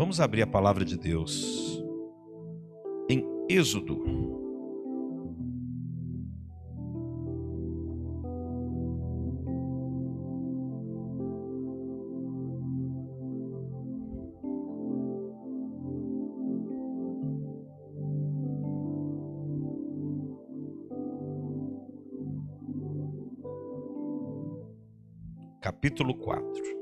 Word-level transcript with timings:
Vamos 0.00 0.18
abrir 0.18 0.40
a 0.40 0.46
palavra 0.46 0.82
de 0.82 0.96
Deus 0.96 1.78
em 3.06 3.22
Êxodo. 3.50 4.00
capítulo 25.60 26.14
4. 26.14 26.79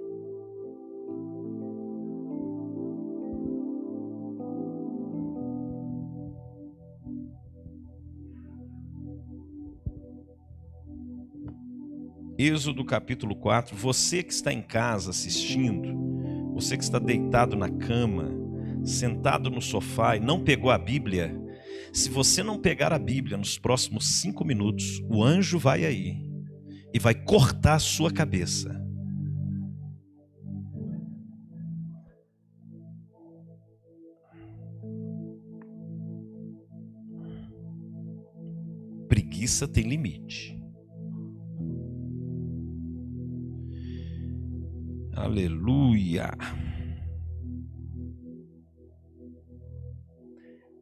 Êxodo 12.49 12.83
capítulo 12.83 13.37
4. 13.37 13.77
Você 13.77 14.23
que 14.23 14.33
está 14.33 14.51
em 14.51 14.63
casa 14.63 15.11
assistindo, 15.11 15.95
você 16.55 16.79
que 16.79 16.83
está 16.83 16.99
deitado 16.99 17.55
na 17.55 17.69
cama, 17.69 18.31
sentado 18.83 19.51
no 19.51 19.61
sofá 19.61 20.17
e 20.17 20.21
não 20.21 20.43
pegou 20.43 20.71
a 20.71 20.79
Bíblia, 20.79 21.39
se 21.93 22.09
você 22.09 22.43
não 22.43 22.59
pegar 22.59 22.91
a 22.91 22.99
Bíblia 22.99 23.37
nos 23.37 23.59
próximos 23.59 24.21
cinco 24.23 24.47
minutos, 24.47 24.99
o 25.11 25.23
anjo 25.23 25.59
vai 25.59 25.85
aí 25.85 26.17
e 26.95 26.99
vai 26.99 27.15
cortar 27.15 27.75
a 27.75 27.79
sua 27.79 28.11
cabeça. 28.11 28.75
Preguiça 39.07 39.69
tem 39.69 39.85
limite. 39.85 40.58
Aleluia. 45.19 46.31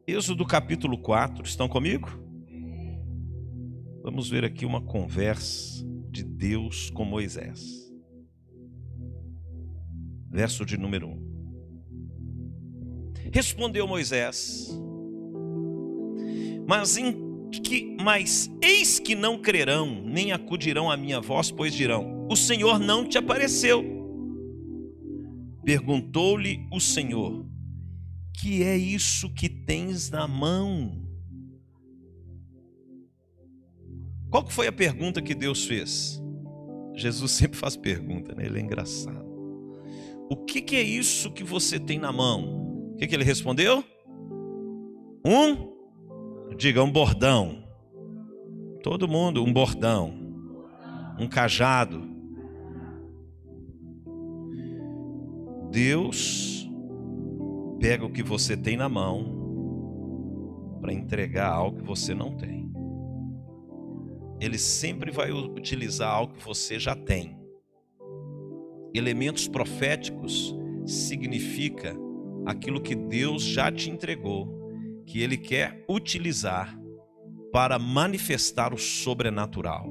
Êxodo 0.05 0.45
capítulo 0.45 0.99
4, 0.99 1.43
estão 1.43 1.67
comigo? 1.67 2.07
Vamos 4.03 4.29
ver 4.29 4.45
aqui 4.45 4.63
uma 4.63 4.79
conversa 4.79 5.83
de 6.11 6.23
Deus 6.23 6.91
com 6.91 7.03
Moisés. 7.03 7.91
Verso 10.29 10.63
de 10.63 10.77
número 10.77 11.07
1. 11.07 13.13
Respondeu 13.33 13.87
Moisés: 13.87 14.69
Mas 16.67 16.95
em 16.95 17.49
que 17.63 17.97
mas 17.99 18.51
eis 18.61 18.99
que 18.99 19.15
não 19.15 19.41
crerão, 19.41 19.99
nem 20.05 20.31
acudirão 20.31 20.91
à 20.91 20.95
minha 20.95 21.19
voz, 21.19 21.49
pois 21.49 21.73
dirão: 21.73 22.27
O 22.29 22.35
Senhor 22.35 22.77
não 22.77 23.03
te 23.03 23.17
apareceu. 23.17 23.96
Perguntou-lhe 25.67 26.65
o 26.71 26.79
Senhor: 26.79 27.45
Que 28.39 28.63
é 28.63 28.77
isso 28.77 29.29
que 29.33 29.49
tens 29.49 30.09
na 30.09 30.25
mão? 30.25 31.05
Qual 34.29 34.45
que 34.45 34.53
foi 34.53 34.67
a 34.67 34.71
pergunta 34.71 35.21
que 35.21 35.35
Deus 35.35 35.65
fez? 35.65 36.23
Jesus 36.95 37.33
sempre 37.33 37.59
faz 37.59 37.75
pergunta, 37.75 38.33
né? 38.33 38.45
Ele 38.45 38.59
é 38.59 38.61
engraçado. 38.61 39.27
O 40.29 40.37
que, 40.37 40.61
que 40.61 40.77
é 40.77 40.81
isso 40.81 41.33
que 41.33 41.43
você 41.43 41.77
tem 41.77 41.99
na 41.99 42.13
mão? 42.13 42.93
O 42.93 42.95
que, 42.95 43.05
que 43.05 43.13
ele 43.13 43.25
respondeu? 43.25 43.83
Um, 45.25 46.55
diga 46.55 46.81
um 46.81 46.89
bordão. 46.89 47.61
Todo 48.81 49.05
mundo, 49.05 49.43
um 49.43 49.51
bordão. 49.51 50.13
Um 51.19 51.27
cajado. 51.27 52.16
Deus 55.69 56.69
pega 57.79 58.05
o 58.05 58.11
que 58.11 58.23
você 58.23 58.55
tem 58.57 58.77
na 58.77 58.89
mão 58.89 60.79
para 60.81 60.93
entregar 60.93 61.49
algo 61.49 61.77
que 61.77 61.85
você 61.85 62.13
não 62.13 62.35
tem. 62.35 62.71
Ele 64.39 64.57
sempre 64.57 65.11
vai 65.11 65.31
utilizar 65.31 66.13
algo 66.13 66.33
que 66.33 66.45
você 66.45 66.79
já 66.79 66.95
tem. 66.95 67.37
Elementos 68.93 69.47
proféticos 69.47 70.55
significa 70.85 71.95
aquilo 72.45 72.81
que 72.81 72.95
Deus 72.95 73.43
já 73.43 73.71
te 73.71 73.89
entregou, 73.89 75.03
que 75.05 75.21
ele 75.21 75.37
quer 75.37 75.83
utilizar 75.89 76.77
para 77.51 77.77
manifestar 77.77 78.73
o 78.73 78.77
sobrenatural, 78.77 79.87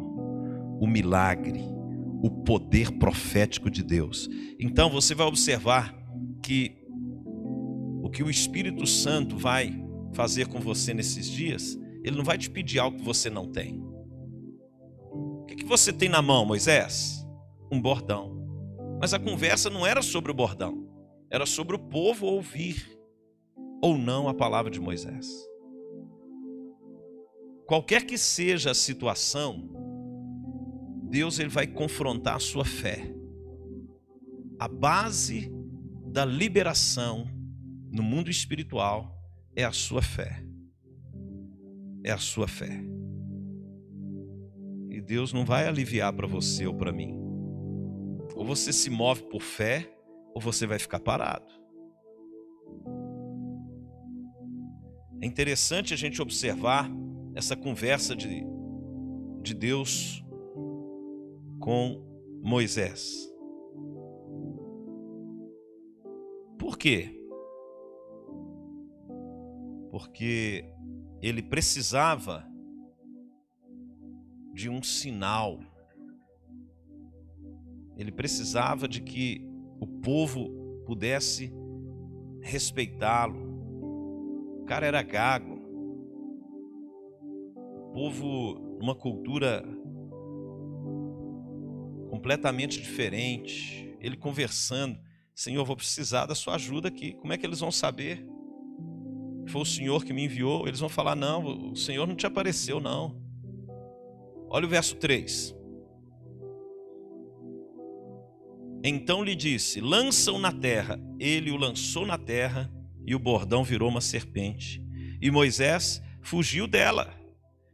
o 0.81 0.87
milagre, 0.87 1.75
o 2.22 2.31
poder 2.31 2.93
profético 2.99 3.71
de 3.71 3.82
Deus. 3.82 4.28
Então 4.59 4.91
você 4.91 5.15
vai 5.15 5.27
observar 5.27 5.94
que 6.43 6.87
o 8.03 8.10
que 8.10 8.22
o 8.22 8.31
Espírito 8.31 8.87
Santo 8.87 9.37
vai 9.37 9.84
fazer 10.12 10.47
com 10.47 10.60
você 10.60 10.94
nesses 10.94 11.28
dias, 11.28 11.78
ele 12.03 12.16
não 12.16 12.25
vai 12.25 12.38
te 12.38 12.49
pedir 12.49 12.78
algo 12.78 12.97
que 12.97 13.05
você 13.05 13.28
não 13.28 13.50
tem. 13.50 13.82
O 15.10 15.44
que, 15.47 15.56
que 15.56 15.65
você 15.65 15.93
tem 15.93 16.09
na 16.09 16.22
mão, 16.22 16.47
Moisés? 16.47 17.26
Um 17.71 17.81
bordão. 17.81 18.37
Mas 19.00 19.12
a 19.12 19.19
conversa 19.19 19.69
não 19.69 19.87
era 19.87 20.00
sobre 20.00 20.31
o 20.31 20.34
bordão, 20.34 20.88
era 21.31 21.44
sobre 21.44 21.76
o 21.76 21.78
povo 21.78 22.26
ouvir 22.26 22.97
ou 23.82 23.99
não 23.99 24.28
a 24.28 24.34
palavra 24.34 24.71
de 24.71 24.81
Moisés. 24.81 25.28
Qualquer 27.66 28.06
que 28.06 28.16
seja 28.16 28.71
a 28.71 28.75
situação, 28.75 29.69
Deus 31.09 31.39
ele 31.39 31.49
vai 31.49 31.67
confrontar 31.67 32.37
a 32.37 32.41
sua 32.41 32.65
fé. 32.65 33.15
A 34.59 34.67
base 34.67 35.50
da 36.06 36.25
liberação 36.25 37.28
no 37.93 38.03
mundo 38.03 38.31
espiritual 38.31 39.17
é 39.55 39.65
a 39.65 39.72
sua 39.72 40.03
fé. 40.03 40.43
É 42.05 42.11
a 42.11 42.19
sua 42.19 42.49
fé. 42.49 42.83
E 44.91 45.00
Deus 45.00 45.33
não 45.33 45.44
vai 45.44 45.67
aliviar 45.69 46.12
para 46.12 46.27
você 46.27 46.67
ou 46.67 46.75
para 46.75 46.93
mim. 46.93 47.15
Ou 48.34 48.44
você 48.44 48.73
se 48.73 48.91
move 48.91 49.23
por 49.25 49.43
fé, 49.43 49.91
ou 50.34 50.41
você 50.41 50.67
vai 50.67 50.78
ficar 50.78 51.00
parado. 51.00 51.53
É 55.21 55.27
interessante 55.27 55.94
a 55.94 55.97
gente 55.97 56.21
observar 56.21 56.91
essa 57.34 57.56
conversa 57.56 58.15
de, 58.15 58.43
de 59.43 59.55
Deus 59.55 60.23
com 61.66 62.00
Moisés. 62.44 63.28
Por 66.56 66.78
quê? 66.78 67.21
Porque 69.91 70.72
ele 71.21 71.43
precisava 71.43 72.49
de 74.55 74.71
um 74.71 74.81
sinal. 74.81 75.59
Ele 77.97 78.12
precisava 78.12 78.87
de 78.87 79.03
que 79.03 79.44
o 79.81 79.88
povo 79.88 80.84
pudesse 80.87 81.53
respeitá-lo. 82.43 83.43
O 84.62 84.65
cara 84.66 84.87
era 84.87 85.03
gago. 85.03 85.56
O 87.56 87.93
povo, 87.93 88.55
uma 88.81 88.94
cultura 88.94 89.65
completamente 92.16 92.81
diferente. 92.81 93.94
Ele 94.00 94.16
conversando: 94.16 94.99
Senhor, 95.34 95.65
vou 95.65 95.77
precisar 95.77 96.25
da 96.27 96.34
sua 96.34 96.54
ajuda 96.54 96.88
aqui. 96.88 97.12
Como 97.12 97.32
é 97.32 97.38
que 97.38 97.44
eles 97.44 97.61
vão 97.61 97.70
saber? 97.70 98.26
Foi 99.49 99.61
o 99.61 99.67
Senhor 99.67 100.05
que 100.05 100.12
me 100.12 100.25
enviou. 100.25 100.67
Eles 100.67 100.81
vão 100.81 100.88
falar: 100.88 101.14
Não, 101.14 101.73
o 101.73 101.76
Senhor 101.76 102.06
não 102.06 102.17
te 102.17 102.26
apareceu, 102.26 102.81
não. 102.81 103.20
Olha 104.49 104.67
o 104.67 104.69
verso 104.69 104.96
3. 104.96 105.55
Então 108.82 109.23
lhe 109.23 109.35
disse: 109.35 109.81
Lança-o 109.81 110.38
na 110.38 110.52
terra. 110.52 110.99
Ele 111.20 111.50
o 111.50 111.56
lançou 111.56 112.06
na 112.06 112.17
terra 112.17 112.73
e 113.05 113.14
o 113.14 113.19
bordão 113.19 113.62
virou 113.62 113.90
uma 113.90 114.00
serpente. 114.00 114.82
E 115.20 115.31
Moisés 115.31 116.02
fugiu 116.23 116.67
dela. 116.67 117.14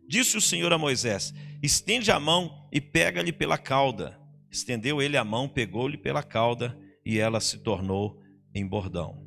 Disse 0.09 0.37
o 0.37 0.41
Senhor 0.41 0.73
a 0.73 0.79
Moisés: 0.79 1.33
Estende 1.63 2.11
a 2.11 2.19
mão 2.19 2.69
e 2.73 2.81
pega-lhe 2.81 3.33
pela 3.33 3.57
cauda. 3.57 4.22
Estendeu 4.53 5.01
ele 5.01 5.17
a 5.17 5.25
mão, 5.25 5.49
pegou-lhe 5.49 5.97
pela 5.97 6.23
cauda 6.23 6.79
e 7.05 7.19
ela 7.19 7.41
se 7.41 7.57
tornou 7.59 8.21
em 8.55 8.67
bordão. 8.67 9.27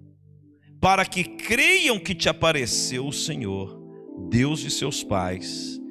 Para 0.80 1.04
que 1.04 1.24
creiam 1.24 1.98
que 1.98 2.14
te 2.14 2.30
apareceu 2.30 3.08
o 3.08 3.12
Senhor, 3.12 3.82
Deus 4.30 4.60
de 4.60 4.70
seus 4.70 5.04
pais, 5.04 5.82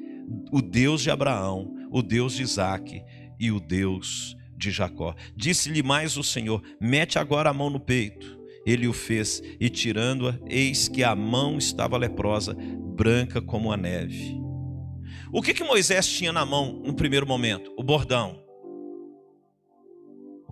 o 0.52 0.62
Deus 0.62 1.02
de 1.02 1.10
Abraão, 1.10 1.74
o 1.90 2.00
Deus 2.00 2.34
de 2.34 2.42
Isaque 2.42 3.02
e 3.40 3.50
o 3.50 3.58
Deus 3.58 4.36
de 4.56 4.70
Jacó. 4.70 5.16
Disse-lhe 5.36 5.82
mais 5.82 6.16
o 6.16 6.22
Senhor: 6.22 6.62
Mete 6.80 7.18
agora 7.18 7.50
a 7.50 7.54
mão 7.54 7.68
no 7.68 7.80
peito. 7.80 8.40
ele 8.64 8.86
o 8.86 8.92
fez, 8.92 9.42
e 9.60 9.68
tirando-a, 9.68 10.38
eis 10.48 10.88
que 10.88 11.02
a 11.02 11.14
mão 11.14 11.58
estava 11.58 11.98
leprosa, 11.98 12.56
branca 12.96 13.42
como 13.42 13.72
a 13.72 13.76
neve. 13.76 14.40
O 15.32 15.42
que, 15.42 15.52
que 15.52 15.64
Moisés 15.64 16.08
tinha 16.08 16.32
na 16.32 16.46
mão 16.46 16.80
no 16.84 16.94
primeiro 16.94 17.26
momento? 17.26 17.74
O 17.76 17.82
bordão. 17.82 18.43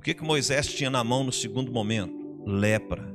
Que, 0.02 0.14
que 0.14 0.24
Moisés 0.24 0.66
tinha 0.66 0.90
na 0.90 1.04
mão 1.04 1.22
no 1.22 1.30
segundo 1.30 1.70
momento? 1.70 2.42
Lepra. 2.44 3.14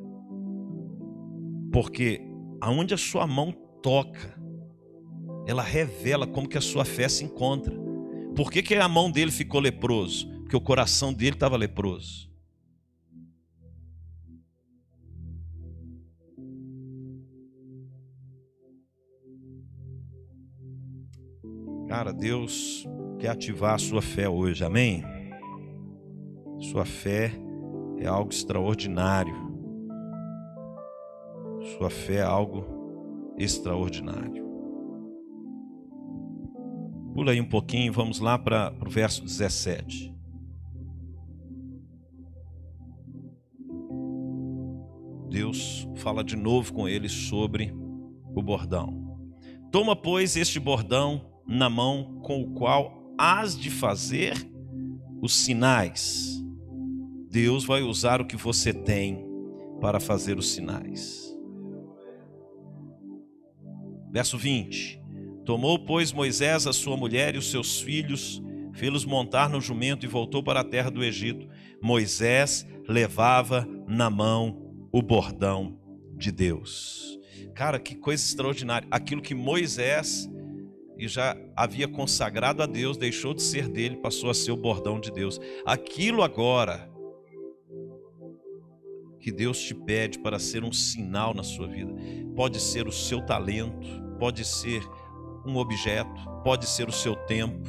Porque 1.71 2.21
aonde 2.61 2.93
a 2.93 2.97
sua 2.97 3.27
mão 3.27 3.51
toca, 3.83 4.39
ela 5.45 5.61
revela 5.61 6.25
como 6.25 6.47
que 6.47 6.57
a 6.57 6.61
sua 6.61 6.85
fé 6.85 7.09
se 7.09 7.25
encontra. 7.25 7.75
Por 8.35 8.49
que, 8.49 8.63
que 8.63 8.75
a 8.75 8.87
mão 8.87 9.11
dele 9.11 9.31
ficou 9.31 9.59
leproso? 9.59 10.29
Porque 10.41 10.55
o 10.55 10.61
coração 10.61 11.13
dele 11.13 11.35
estava 11.35 11.57
leproso. 11.57 12.31
Cara, 21.89 22.13
Deus 22.13 22.85
quer 23.19 23.29
ativar 23.29 23.75
a 23.75 23.77
sua 23.77 24.01
fé 24.01 24.29
hoje, 24.29 24.63
amém? 24.63 25.16
Sua 26.59 26.85
fé 26.85 27.31
é 27.97 28.07
algo 28.07 28.31
extraordinário. 28.31 29.35
Sua 31.77 31.89
fé 31.89 32.15
é 32.15 32.23
algo 32.23 33.35
extraordinário. 33.37 34.45
Pula 37.13 37.31
aí 37.31 37.41
um 37.41 37.49
pouquinho, 37.49 37.91
vamos 37.91 38.19
lá 38.19 38.37
para 38.37 38.73
o 38.85 38.89
verso 38.89 39.23
17. 39.23 40.15
Deus 45.29 45.87
fala 45.97 46.23
de 46.23 46.35
novo 46.35 46.73
com 46.73 46.87
ele 46.87 47.09
sobre 47.09 47.73
o 48.35 48.41
bordão. 48.41 49.19
Toma, 49.71 49.95
pois, 49.95 50.35
este 50.35 50.59
bordão 50.59 51.29
na 51.45 51.69
mão 51.69 52.19
com 52.23 52.41
o 52.41 52.53
qual 52.53 53.13
has 53.17 53.57
de 53.57 53.69
fazer 53.69 54.33
os 55.21 55.35
sinais. 55.35 56.36
Deus 57.39 57.65
vai 57.65 57.83
usar 57.83 58.19
o 58.19 58.25
que 58.25 58.35
você 58.35 58.73
tem 58.73 59.23
para 59.79 59.99
fazer 59.99 60.39
os 60.39 60.49
sinais. 60.49 61.37
Verso 64.11 64.39
20: 64.39 64.99
Tomou, 65.45 65.77
pois, 65.77 66.11
Moisés 66.11 66.65
a 66.65 66.73
sua 66.73 66.97
mulher 66.97 67.35
e 67.35 67.37
os 67.37 67.51
seus 67.51 67.79
filhos, 67.79 68.41
fê-los 68.73 69.05
montar 69.05 69.51
no 69.51 69.61
jumento 69.61 70.03
e 70.03 70.09
voltou 70.09 70.41
para 70.41 70.61
a 70.61 70.63
terra 70.63 70.89
do 70.89 71.03
Egito. 71.03 71.47
Moisés 71.79 72.65
levava 72.89 73.67
na 73.87 74.09
mão 74.09 74.89
o 74.91 74.99
bordão 75.03 75.79
de 76.17 76.31
Deus. 76.31 77.19
Cara, 77.53 77.79
que 77.79 77.93
coisa 77.93 78.23
extraordinária. 78.23 78.87
Aquilo 78.89 79.21
que 79.21 79.35
Moisés 79.35 80.27
e 80.97 81.07
já 81.07 81.37
havia 81.55 81.87
consagrado 81.87 82.63
a 82.63 82.65
Deus, 82.65 82.97
deixou 82.97 83.31
de 83.31 83.43
ser 83.43 83.69
dele, 83.69 83.97
passou 83.97 84.31
a 84.31 84.33
ser 84.33 84.49
o 84.49 84.57
bordão 84.57 84.99
de 84.99 85.11
Deus. 85.11 85.39
Aquilo 85.67 86.23
agora 86.23 86.96
que 89.27 89.31
Deus 89.33 89.59
te 89.59 89.75
pede 89.75 90.19
para 90.19 90.39
ser 90.39 90.63
um 90.63 90.71
sinal 90.71 91.33
na 91.33 91.43
sua 91.43 91.67
vida, 91.67 91.93
pode 92.33 92.61
ser 92.61 92.87
o 92.87 92.93
seu 92.93 93.21
talento, 93.21 93.85
pode 94.17 94.45
ser 94.45 94.81
um 95.45 95.57
objeto, 95.57 96.09
pode 96.45 96.65
ser 96.65 96.87
o 96.87 96.93
seu 96.93 97.13
tempo, 97.13 97.67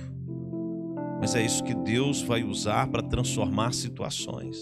mas 1.21 1.35
é 1.35 1.45
isso 1.45 1.65
que 1.65 1.75
Deus 1.75 2.23
vai 2.23 2.45
usar 2.45 2.87
para 2.87 3.03
transformar 3.03 3.75
situações. 3.75 4.57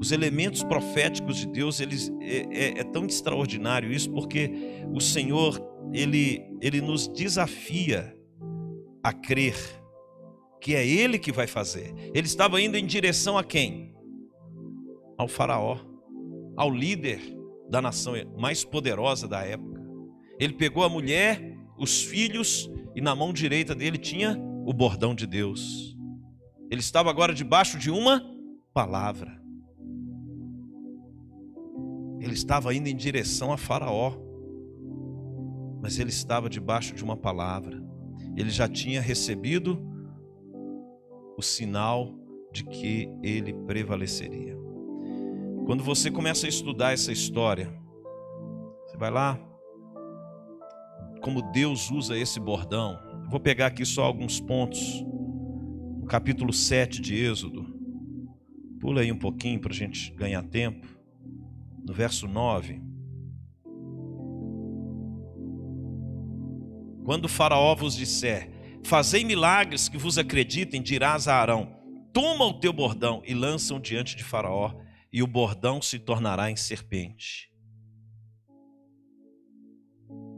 Os 0.00 0.12
elementos 0.12 0.64
proféticos 0.64 1.36
de 1.36 1.46
Deus, 1.46 1.78
eles 1.78 2.10
é, 2.22 2.46
é, 2.50 2.78
é 2.78 2.84
tão 2.84 3.04
extraordinário 3.04 3.92
isso, 3.92 4.10
porque 4.12 4.50
o 4.94 5.00
Senhor 5.00 5.62
ele, 5.92 6.42
ele 6.62 6.80
nos 6.80 7.06
desafia 7.06 8.16
a 9.02 9.12
crer 9.12 9.54
que 10.58 10.74
é 10.74 10.86
Ele 10.86 11.18
que 11.18 11.30
vai 11.30 11.46
fazer. 11.46 11.94
Ele 12.14 12.26
estava 12.26 12.58
indo 12.58 12.78
em 12.78 12.86
direção 12.86 13.36
a 13.36 13.44
quem? 13.44 13.93
Ao 15.24 15.28
Faraó, 15.28 15.78
ao 16.54 16.70
líder 16.70 17.18
da 17.70 17.80
nação 17.80 18.12
mais 18.36 18.62
poderosa 18.62 19.26
da 19.26 19.42
época. 19.42 19.82
Ele 20.38 20.52
pegou 20.52 20.84
a 20.84 20.88
mulher, 20.88 21.56
os 21.78 22.02
filhos, 22.02 22.70
e 22.94 23.00
na 23.00 23.16
mão 23.16 23.32
direita 23.32 23.74
dele 23.74 23.96
tinha 23.96 24.38
o 24.66 24.72
bordão 24.74 25.14
de 25.14 25.26
Deus. 25.26 25.96
Ele 26.70 26.80
estava 26.80 27.08
agora 27.08 27.32
debaixo 27.32 27.78
de 27.78 27.90
uma 27.90 28.22
palavra. 28.74 29.40
Ele 32.20 32.34
estava 32.34 32.74
indo 32.74 32.88
em 32.88 32.94
direção 32.94 33.50
a 33.50 33.56
Faraó 33.56 34.22
mas 35.80 35.98
ele 35.98 36.08
estava 36.08 36.48
debaixo 36.50 36.94
de 36.94 37.04
uma 37.04 37.14
palavra. 37.14 37.78
Ele 38.34 38.48
já 38.48 38.66
tinha 38.66 39.02
recebido 39.02 39.78
o 41.36 41.42
sinal 41.42 42.14
de 42.50 42.64
que 42.64 43.06
ele 43.22 43.52
prevaleceria. 43.66 44.63
Quando 45.66 45.82
você 45.82 46.10
começa 46.10 46.44
a 46.44 46.48
estudar 46.48 46.92
essa 46.92 47.10
história, 47.10 47.72
você 48.86 48.98
vai 48.98 49.10
lá, 49.10 49.40
como 51.22 51.40
Deus 51.52 51.90
usa 51.90 52.18
esse 52.18 52.38
bordão. 52.38 52.98
Vou 53.30 53.40
pegar 53.40 53.68
aqui 53.68 53.86
só 53.86 54.04
alguns 54.04 54.38
pontos. 54.38 55.02
No 55.98 56.04
capítulo 56.06 56.52
7 56.52 57.00
de 57.00 57.14
Êxodo. 57.16 57.64
Pula 58.78 59.00
aí 59.00 59.10
um 59.10 59.18
pouquinho 59.18 59.58
para 59.58 59.72
a 59.72 59.74
gente 59.74 60.12
ganhar 60.12 60.42
tempo. 60.42 60.86
No 61.82 61.94
verso 61.94 62.28
9. 62.28 62.82
Quando 67.06 67.24
o 67.24 67.28
Faraó 67.28 67.74
vos 67.74 67.96
disser: 67.96 68.50
Fazei 68.84 69.24
milagres 69.24 69.88
que 69.88 69.96
vos 69.96 70.18
acreditem, 70.18 70.82
dirás 70.82 71.26
a 71.26 71.36
Arão: 71.36 71.74
Toma 72.12 72.44
o 72.44 72.60
teu 72.60 72.72
bordão 72.72 73.22
e 73.26 73.32
lança-o 73.32 73.80
diante 73.80 74.14
de 74.14 74.22
Faraó, 74.22 74.83
e 75.14 75.22
o 75.22 75.28
bordão 75.28 75.80
se 75.80 75.96
tornará 75.96 76.50
em 76.50 76.56
serpente. 76.56 77.48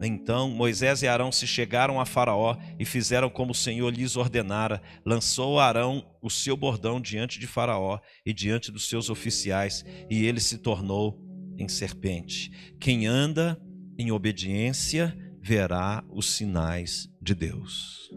Então 0.03 0.51
Moisés 0.51 1.01
e 1.01 1.09
Arão 1.09 1.33
se 1.33 1.47
chegaram 1.47 1.99
a 1.99 2.05
Faraó 2.05 2.59
e 2.79 2.85
fizeram 2.85 3.31
como 3.31 3.53
o 3.53 3.55
Senhor 3.55 3.89
lhes 3.89 4.17
ordenara. 4.17 4.83
Lançou 5.03 5.59
Arão 5.59 6.07
o 6.21 6.29
seu 6.29 6.59
bordão 6.59 7.01
diante 7.01 7.41
de 7.41 7.47
Faraó 7.47 7.99
e 8.25 8.35
diante 8.35 8.71
dos 8.71 8.87
seus 8.87 9.09
oficiais, 9.09 9.83
e 10.11 10.27
ele 10.27 10.41
se 10.41 10.59
tornou 10.59 11.19
em 11.57 11.69
serpente. 11.69 12.51
Quem 12.79 13.07
anda 13.07 13.59
em 13.99 14.13
obediência 14.13 15.17
verá 15.41 16.05
os 16.11 16.33
sinais 16.33 17.09
de 17.19 17.35
Deus. 17.35 18.11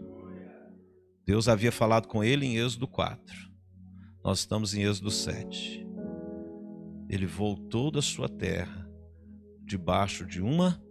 Deus 1.26 1.48
havia 1.48 1.72
falado 1.72 2.06
com 2.06 2.22
ele 2.22 2.44
em 2.44 2.58
Êxodo 2.58 2.86
4. 2.86 3.50
Nós 4.22 4.40
estamos 4.40 4.74
em 4.74 4.82
Êxodo 4.82 5.10
7. 5.10 5.89
Ele 7.10 7.26
voltou 7.26 7.90
da 7.90 8.00
sua 8.00 8.28
terra 8.28 8.88
debaixo 9.60 10.24
de 10.24 10.40
uma 10.40 10.82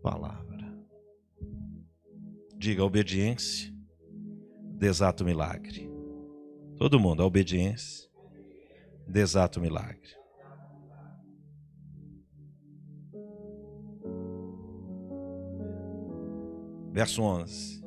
palavra. 0.00 0.72
Diga 2.56 2.84
obediência, 2.84 3.74
desata 4.76 5.24
o 5.24 5.26
milagre. 5.26 5.90
Todo 6.76 7.00
mundo, 7.00 7.22
a 7.22 7.26
obediência, 7.26 8.08
desata 9.08 9.58
o 9.58 9.62
milagre. 9.62 10.14
verso 16.94 17.22
11. 17.22 17.82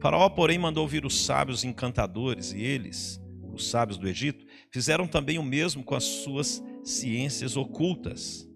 Faraó, 0.00 0.30
porém, 0.30 0.58
mandou 0.58 0.88
vir 0.88 1.04
os 1.04 1.26
sábios 1.26 1.62
encantadores, 1.62 2.52
e 2.52 2.62
eles, 2.62 3.21
os 3.52 3.68
sábios 3.68 3.98
do 3.98 4.08
Egito, 4.08 4.46
fizeram 4.70 5.06
também 5.06 5.38
o 5.38 5.42
mesmo 5.42 5.84
com 5.84 5.94
as 5.94 6.04
suas 6.04 6.62
ciências 6.82 7.56
ocultas. 7.56 8.48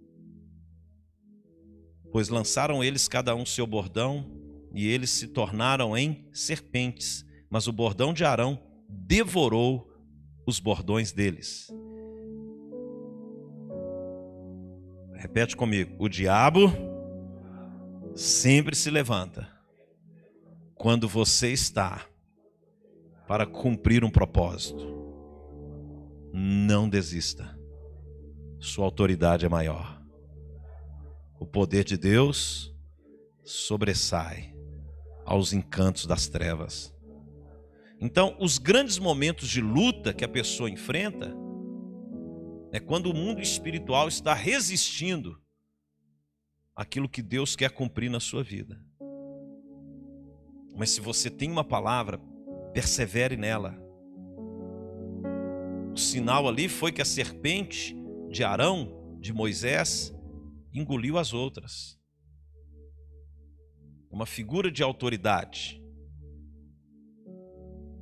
Pois 2.11 2.29
lançaram 2.29 2.83
eles 2.83 3.09
cada 3.09 3.35
um 3.35 3.45
seu 3.45 3.67
bordão, 3.67 4.33
e 4.73 4.87
eles 4.89 5.11
se 5.11 5.29
tornaram 5.29 5.97
em 5.97 6.29
serpentes, 6.33 7.25
mas 7.49 7.67
o 7.67 7.73
bordão 7.73 8.13
de 8.13 8.25
Arão 8.25 8.61
devorou 8.89 9.91
os 10.47 10.61
bordões 10.61 11.13
deles. 11.13 11.73
Repete 15.15 15.57
comigo. 15.57 15.97
O 15.99 16.09
diabo 16.09 16.71
sempre 18.15 18.77
se 18.77 18.91
levanta 18.91 19.49
quando 20.75 21.09
você 21.09 21.53
está 21.53 22.07
para 23.27 23.47
cumprir 23.47 24.05
um 24.05 24.11
propósito. 24.11 24.85
Não 26.33 26.89
desista. 26.89 27.59
Sua 28.59 28.85
autoridade 28.85 29.45
é 29.45 29.49
maior. 29.49 30.03
O 31.39 31.47
poder 31.47 31.85
de 31.85 31.97
Deus 31.97 32.75
sobressai 33.45 34.55
aos 35.25 35.53
encantos 35.53 36.07
das 36.07 36.29
trevas. 36.29 36.95
Então, 38.01 38.37
os 38.41 38.59
grandes 38.59 38.99
momentos 38.99 39.49
de 39.49 39.61
luta 39.61 40.13
que 40.13 40.25
a 40.25 40.29
pessoa 40.29 40.71
enfrenta 40.71 41.35
é 42.73 42.79
quando 42.79 43.07
o 43.07 43.15
mundo 43.15 43.41
espiritual 43.41 44.07
está 44.09 44.35
resistindo 44.35 45.41
aquilo 46.75 47.09
que 47.09 47.23
Deus 47.23 47.57
quer 47.57 47.71
cumprir 47.71 48.11
na 48.11 48.21
sua 48.21 48.43
vida. 48.43 48.79
Mas 50.77 50.91
se 50.91 51.01
você 51.01 51.31
tem 51.31 51.51
uma 51.51 51.65
palavra, 51.65 52.21
persevere 52.77 53.39
nela. 53.39 53.75
O 55.95 55.97
sinal 55.97 56.47
ali 56.47 56.69
foi 56.69 56.93
que 56.93 57.01
a 57.01 57.07
serpente 57.07 57.97
de 58.31 58.45
Arão, 58.45 59.17
de 59.19 59.33
Moisés, 59.33 60.15
engoliu 60.75 61.17
as 61.17 61.33
outras. 61.33 61.99
Uma 64.11 64.27
figura 64.27 64.71
de 64.71 64.83
autoridade. 64.83 65.83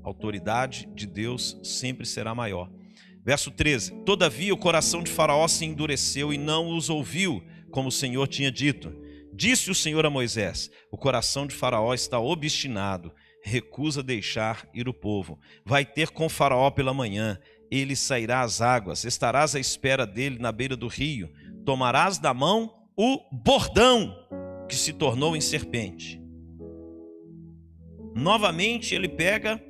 A 0.03 0.09
autoridade 0.09 0.89
de 0.93 1.07
Deus 1.07 1.57
sempre 1.63 2.05
será 2.05 2.35
maior. 2.35 2.69
Verso 3.25 3.53
13: 3.53 4.03
Todavia 4.05 4.53
o 4.53 4.59
coração 4.59 5.05
de 5.05 5.11
Faraó 5.13 5.47
se 5.47 5.65
endureceu 5.65 6.33
e 6.33 6.37
não 6.37 6.77
os 6.77 6.91
ouviu, 6.91 7.45
como 7.71 7.91
o 7.91 7.93
Senhor 7.93 8.27
tinha 8.27 8.51
dito. 8.51 8.93
Disse 9.33 9.71
o 9.71 9.75
Senhor 9.75 10.05
a 10.05 10.11
Moisés: 10.11 10.69
O 10.91 10.99
coração 10.99 11.47
de 11.47 11.55
Faraó 11.55 11.95
está 11.95 12.19
obstinado, 12.19 13.15
recusa 13.45 14.03
deixar 14.03 14.69
ir 14.73 14.89
o 14.89 14.95
povo. 14.95 15.39
Vai 15.65 15.85
ter 15.85 16.11
com 16.11 16.29
Faraó 16.29 16.71
pela 16.71 16.95
manhã, 16.95 17.39
ele 17.71 17.95
sairá 17.95 18.41
às 18.41 18.61
águas, 18.61 19.05
estarás 19.05 19.55
à 19.55 19.61
espera 19.61 20.07
dele 20.07 20.39
na 20.39 20.51
beira 20.51 20.77
do 20.77 20.89
rio, 20.89 21.31
tomarás 21.65 22.19
da 22.19 22.33
mão 22.33 22.75
o 22.97 23.21
bordão 23.31 24.17
que 24.69 24.75
se 24.75 24.93
tornou 24.93 25.37
em 25.37 25.41
serpente. 25.41 26.21
Novamente 28.15 28.95
ele 28.95 29.09
pega 29.09 29.63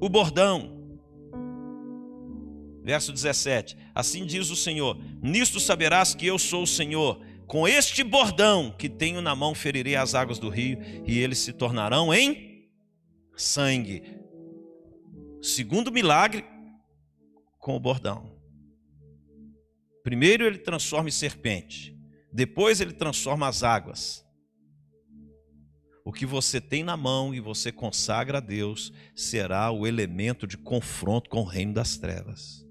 o 0.00 0.08
bordão 0.08 0.80
Verso 2.82 3.12
17: 3.12 3.76
Assim 3.94 4.24
diz 4.24 4.50
o 4.50 4.56
Senhor: 4.56 4.98
Nisto 5.22 5.60
saberás 5.60 6.14
que 6.14 6.26
eu 6.26 6.38
sou 6.38 6.62
o 6.62 6.66
Senhor. 6.66 7.20
Com 7.46 7.66
este 7.66 8.04
bordão 8.04 8.74
que 8.76 8.88
tenho 8.88 9.20
na 9.20 9.34
mão 9.34 9.54
ferirei 9.54 9.96
as 9.96 10.14
águas 10.14 10.38
do 10.38 10.48
rio 10.48 10.78
e 11.04 11.18
eles 11.18 11.38
se 11.38 11.52
tornarão 11.52 12.14
em 12.14 12.49
sangue. 13.40 14.02
Segundo 15.42 15.90
milagre, 15.90 16.44
com 17.58 17.76
o 17.76 17.80
bordão. 17.80 18.38
Primeiro 20.02 20.44
ele 20.44 20.58
transforma 20.58 21.08
em 21.08 21.12
serpente, 21.12 21.96
depois 22.32 22.80
ele 22.80 22.92
transforma 22.92 23.46
as 23.46 23.62
águas. 23.62 24.26
O 26.04 26.12
que 26.12 26.24
você 26.24 26.60
tem 26.60 26.82
na 26.82 26.96
mão 26.96 27.34
e 27.34 27.40
você 27.40 27.70
consagra 27.70 28.38
a 28.38 28.40
Deus 28.40 28.92
será 29.14 29.70
o 29.70 29.86
elemento 29.86 30.46
de 30.46 30.56
confronto 30.56 31.28
com 31.28 31.40
o 31.40 31.44
reino 31.44 31.74
das 31.74 31.98
trevas. 31.98 32.66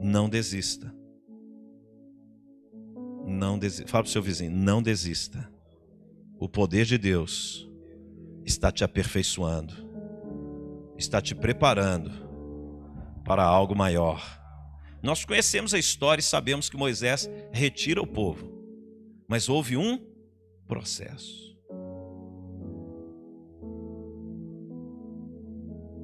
Não 0.00 0.28
desista. 0.28 0.92
Não 3.24 3.56
desista. 3.56 3.88
Fala 3.88 4.02
para 4.02 4.08
o 4.08 4.12
seu 4.12 4.22
vizinho, 4.22 4.50
não 4.50 4.82
desista. 4.82 5.51
O 6.42 6.48
poder 6.48 6.84
de 6.86 6.98
Deus 6.98 7.70
está 8.44 8.72
te 8.72 8.82
aperfeiçoando, 8.82 9.72
está 10.98 11.22
te 11.22 11.36
preparando 11.36 12.10
para 13.24 13.44
algo 13.44 13.76
maior. 13.76 14.20
Nós 15.00 15.24
conhecemos 15.24 15.72
a 15.72 15.78
história 15.78 16.20
e 16.20 16.24
sabemos 16.24 16.68
que 16.68 16.76
Moisés 16.76 17.30
retira 17.52 18.02
o 18.02 18.06
povo, 18.08 18.52
mas 19.28 19.48
houve 19.48 19.76
um 19.76 20.04
processo. 20.66 21.56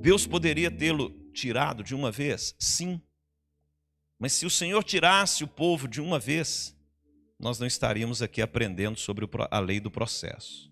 Deus 0.01 0.25
poderia 0.25 0.71
tê-lo 0.71 1.11
tirado 1.33 1.83
de 1.83 1.97
uma 1.97 2.13
vez? 2.13 2.55
Sim. 2.61 3.03
Mas 4.21 4.35
se 4.35 4.47
o 4.47 4.51
Senhor 4.51 4.85
tirasse 4.85 5.43
o 5.43 5.49
povo 5.49 5.89
de 5.89 6.01
uma 6.01 6.21
vez, 6.21 6.78
nós 7.39 7.59
não 7.59 7.67
estaríamos 7.67 8.21
aqui 8.21 8.43
aprendendo 8.43 8.99
sobre 8.99 9.29
a 9.51 9.59
lei 9.61 9.79
do 9.79 9.91
processo. 9.91 10.69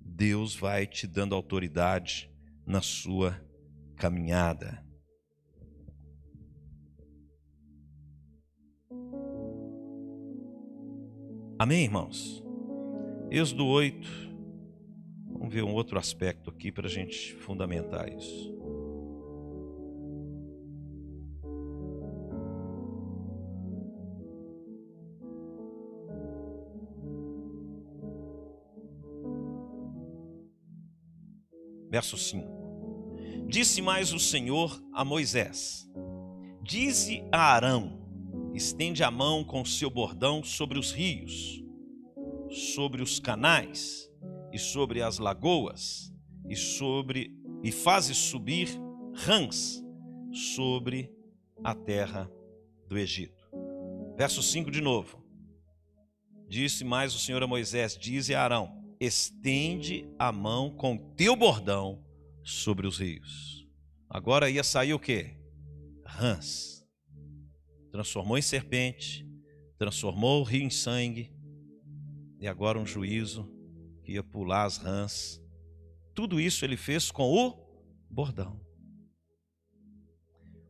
Deus 0.00 0.54
vai 0.54 0.86
te 0.86 1.06
dando 1.06 1.34
autoridade 1.34 2.30
na 2.66 2.80
sua 2.80 3.38
caminhada. 3.96 4.84
Amém, 11.58 11.84
irmãos? 11.84 12.42
Êxodo 13.30 13.66
8. 13.66 14.08
Vamos 15.26 15.52
ver 15.52 15.62
um 15.62 15.72
outro 15.72 15.98
aspecto 15.98 16.50
aqui 16.50 16.72
para 16.72 16.86
a 16.86 16.90
gente 16.90 17.34
fundamentar 17.36 18.08
isso. 18.12 18.52
Verso 31.92 32.16
5: 32.16 33.46
Disse 33.46 33.82
mais 33.82 34.14
o 34.14 34.18
Senhor 34.18 34.82
a 34.94 35.04
Moisés: 35.04 35.86
Dize 36.62 37.22
a 37.30 37.52
Arão: 37.52 38.00
estende 38.54 39.04
a 39.04 39.10
mão 39.10 39.44
com 39.44 39.62
seu 39.62 39.90
bordão 39.90 40.42
sobre 40.42 40.78
os 40.78 40.90
rios, 40.90 41.62
sobre 42.48 43.02
os 43.02 43.20
canais 43.20 44.10
e 44.50 44.58
sobre 44.58 45.02
as 45.02 45.18
lagoas, 45.18 46.10
e 46.48 46.56
sobre 46.56 47.30
e 47.62 47.70
fazes 47.70 48.16
subir 48.16 48.70
rãs 49.12 49.84
sobre 50.32 51.12
a 51.62 51.74
terra 51.74 52.32
do 52.88 52.96
Egito. 52.96 53.46
Verso 54.16 54.42
5 54.42 54.70
de 54.70 54.80
novo. 54.80 55.22
Disse 56.48 56.84
mais 56.84 57.14
o 57.14 57.18
Senhor 57.18 57.42
a 57.42 57.46
Moisés: 57.46 57.98
Dize 57.98 58.34
a 58.34 58.42
Arão: 58.42 58.81
estende 59.04 60.08
a 60.16 60.30
mão 60.30 60.70
com 60.70 60.96
teu 60.96 61.34
bordão 61.34 62.04
sobre 62.44 62.86
os 62.86 62.98
rios. 62.98 63.66
Agora 64.08 64.48
ia 64.48 64.62
sair 64.62 64.94
o 64.94 64.98
que? 64.98 65.36
Rãs. 66.06 66.86
Transformou 67.90 68.38
em 68.38 68.42
serpente, 68.42 69.28
transformou 69.76 70.40
o 70.40 70.44
rio 70.44 70.62
em 70.62 70.70
sangue, 70.70 71.34
e 72.38 72.46
agora 72.46 72.78
um 72.78 72.86
juízo 72.86 73.50
que 74.04 74.12
ia 74.12 74.22
pular 74.22 74.64
as 74.64 74.76
rãs. 74.76 75.42
Tudo 76.14 76.40
isso 76.40 76.64
ele 76.64 76.76
fez 76.76 77.10
com 77.10 77.28
o 77.28 77.54
bordão. 78.08 78.60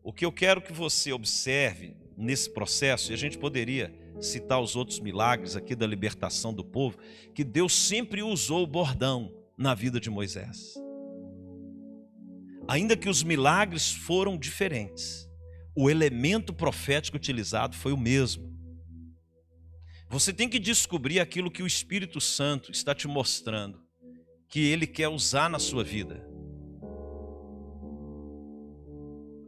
O 0.03 0.12
que 0.12 0.25
eu 0.25 0.33
quero 0.33 0.62
que 0.62 0.73
você 0.73 1.12
observe 1.12 1.97
nesse 2.16 2.50
processo, 2.50 3.11
e 3.11 3.14
a 3.14 3.19
gente 3.19 3.38
poderia 3.38 3.95
citar 4.21 4.61
os 4.61 4.76
outros 4.76 5.00
milagres 5.00 5.57
aqui 5.57 5.75
da 5.75 5.87
libertação 5.87 6.52
do 6.52 6.64
povo, 6.64 6.99
que 7.35 7.45
Deus 7.45 7.75
sempre 7.75 8.23
usou 8.23 8.62
o 8.62 8.66
bordão 8.66 9.35
na 9.57 9.75
vida 9.75 9.99
de 9.99 10.11
Moisés. 10.11 10.75
Ainda 12.69 12.97
que 12.97 13.09
os 13.09 13.23
milagres 13.23 13.90
foram 13.90 14.37
diferentes, 14.37 15.28
o 15.75 15.90
elemento 15.90 16.52
profético 16.52 17.16
utilizado 17.16 17.76
foi 17.76 17.92
o 17.92 17.97
mesmo. 17.97 18.52
Você 20.09 20.33
tem 20.33 20.49
que 20.49 20.59
descobrir 20.59 21.21
aquilo 21.21 21.50
que 21.50 21.62
o 21.62 21.66
Espírito 21.66 22.21
Santo 22.21 22.71
está 22.71 22.95
te 22.95 23.09
mostrando, 23.09 23.83
que 24.49 24.61
ele 24.61 24.87
quer 24.87 25.09
usar 25.09 25.49
na 25.49 25.59
sua 25.59 25.83
vida. 25.83 26.28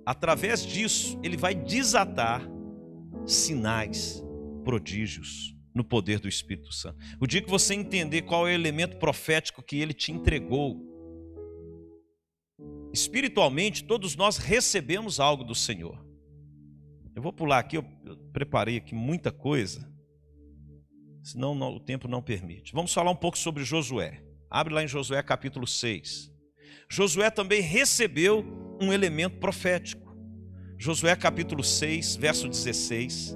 Através 0.06 0.66
disso, 0.66 1.18
ele 1.22 1.36
vai 1.36 1.54
desatar 1.54 2.46
sinais, 3.26 4.22
prodígios 4.64 5.54
no 5.74 5.82
poder 5.82 6.20
do 6.20 6.28
Espírito 6.28 6.72
Santo. 6.72 6.98
O 7.20 7.26
dia 7.26 7.42
que 7.42 7.50
você 7.50 7.74
entender 7.74 8.22
qual 8.22 8.46
é 8.46 8.52
o 8.52 8.54
elemento 8.54 8.96
profético 8.98 9.62
que 9.62 9.76
ele 9.76 9.92
te 9.92 10.12
entregou, 10.12 10.80
espiritualmente, 12.92 13.84
todos 13.84 14.14
nós 14.14 14.36
recebemos 14.36 15.18
algo 15.18 15.42
do 15.42 15.54
Senhor. 15.54 16.04
Eu 17.14 17.22
vou 17.22 17.32
pular 17.32 17.58
aqui, 17.58 17.76
eu 17.76 17.84
preparei 18.32 18.76
aqui 18.76 18.94
muita 18.94 19.32
coisa, 19.32 19.88
senão 21.22 21.58
o 21.60 21.80
tempo 21.80 22.06
não 22.06 22.22
permite. 22.22 22.72
Vamos 22.72 22.92
falar 22.92 23.10
um 23.10 23.16
pouco 23.16 23.38
sobre 23.38 23.64
Josué. 23.64 24.22
Abre 24.50 24.74
lá 24.74 24.82
em 24.84 24.88
Josué 24.88 25.22
capítulo 25.22 25.66
6. 25.66 26.32
Josué 26.88 27.30
também 27.30 27.60
recebeu 27.60 28.44
um 28.80 28.92
elemento 28.92 29.38
profético. 29.38 30.03
Josué 30.84 31.16
capítulo 31.16 31.64
6, 31.64 32.16
verso 32.16 32.46
16. 32.46 33.34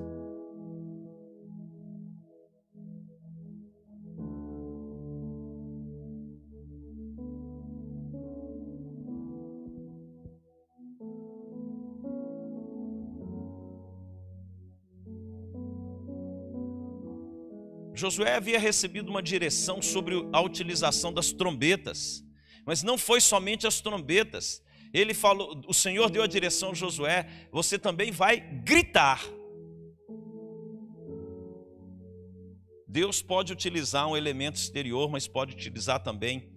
Josué 17.94 18.34
havia 18.34 18.58
recebido 18.58 19.08
uma 19.08 19.22
direção 19.22 19.80
sobre 19.80 20.16
a 20.34 20.40
utilização 20.42 21.10
das 21.10 21.32
trombetas, 21.32 22.22
mas 22.66 22.82
não 22.82 22.98
foi 22.98 23.22
somente 23.22 23.66
as 23.66 23.80
trombetas. 23.80 24.62
Ele 24.92 25.14
falou, 25.14 25.60
o 25.66 25.74
Senhor 25.74 26.10
deu 26.10 26.22
a 26.22 26.26
direção 26.26 26.70
a 26.70 26.74
Josué, 26.74 27.28
você 27.52 27.78
também 27.78 28.10
vai 28.10 28.40
gritar. 28.40 29.22
Deus 32.86 33.20
pode 33.20 33.52
utilizar 33.52 34.08
um 34.08 34.16
elemento 34.16 34.56
exterior, 34.56 35.10
mas 35.10 35.28
pode 35.28 35.54
utilizar 35.54 36.02
também 36.02 36.50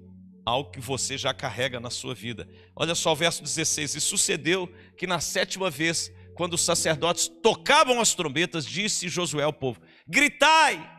algo 0.45 0.71
que 0.71 0.79
você 0.79 1.17
já 1.17 1.33
carrega 1.33 1.79
na 1.79 1.89
sua 1.89 2.15
vida. 2.15 2.47
Olha 2.75 2.95
só 2.95 3.11
o 3.11 3.15
verso 3.15 3.43
16: 3.43 3.95
E 3.95 4.01
sucedeu 4.01 4.71
que 4.97 5.05
na 5.05 5.19
sétima 5.19 5.69
vez, 5.69 6.11
quando 6.33 6.53
os 6.53 6.61
sacerdotes 6.61 7.27
tocavam 7.27 7.99
as 7.99 8.15
trombetas, 8.15 8.65
disse 8.65 9.09
Josué 9.09 9.43
ao 9.43 9.53
povo: 9.53 9.81
Gritai, 10.07 10.89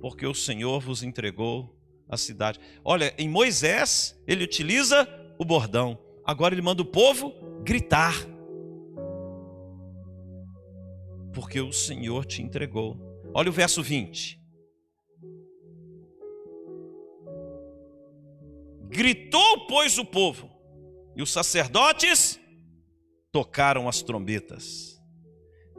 porque 0.00 0.26
o 0.26 0.34
Senhor 0.34 0.80
vos 0.80 1.02
entregou 1.02 1.76
a 2.08 2.16
cidade. 2.16 2.58
Olha, 2.84 3.14
em 3.18 3.28
Moisés, 3.28 4.16
ele 4.26 4.44
utiliza 4.44 5.08
o 5.40 5.44
bordão, 5.44 5.98
agora 6.22 6.54
ele 6.54 6.60
manda 6.60 6.82
o 6.82 6.84
povo 6.84 7.32
gritar, 7.64 8.14
porque 11.32 11.58
o 11.62 11.72
Senhor 11.72 12.26
te 12.26 12.42
entregou. 12.42 13.00
Olha 13.32 13.48
o 13.48 13.52
verso 13.52 13.82
20. 13.82 14.38
Gritou, 18.88 19.66
pois, 19.66 19.96
o 19.96 20.04
povo, 20.04 20.50
e 21.16 21.22
os 21.22 21.32
sacerdotes 21.32 22.38
tocaram 23.32 23.88
as 23.88 24.02
trombetas. 24.02 25.00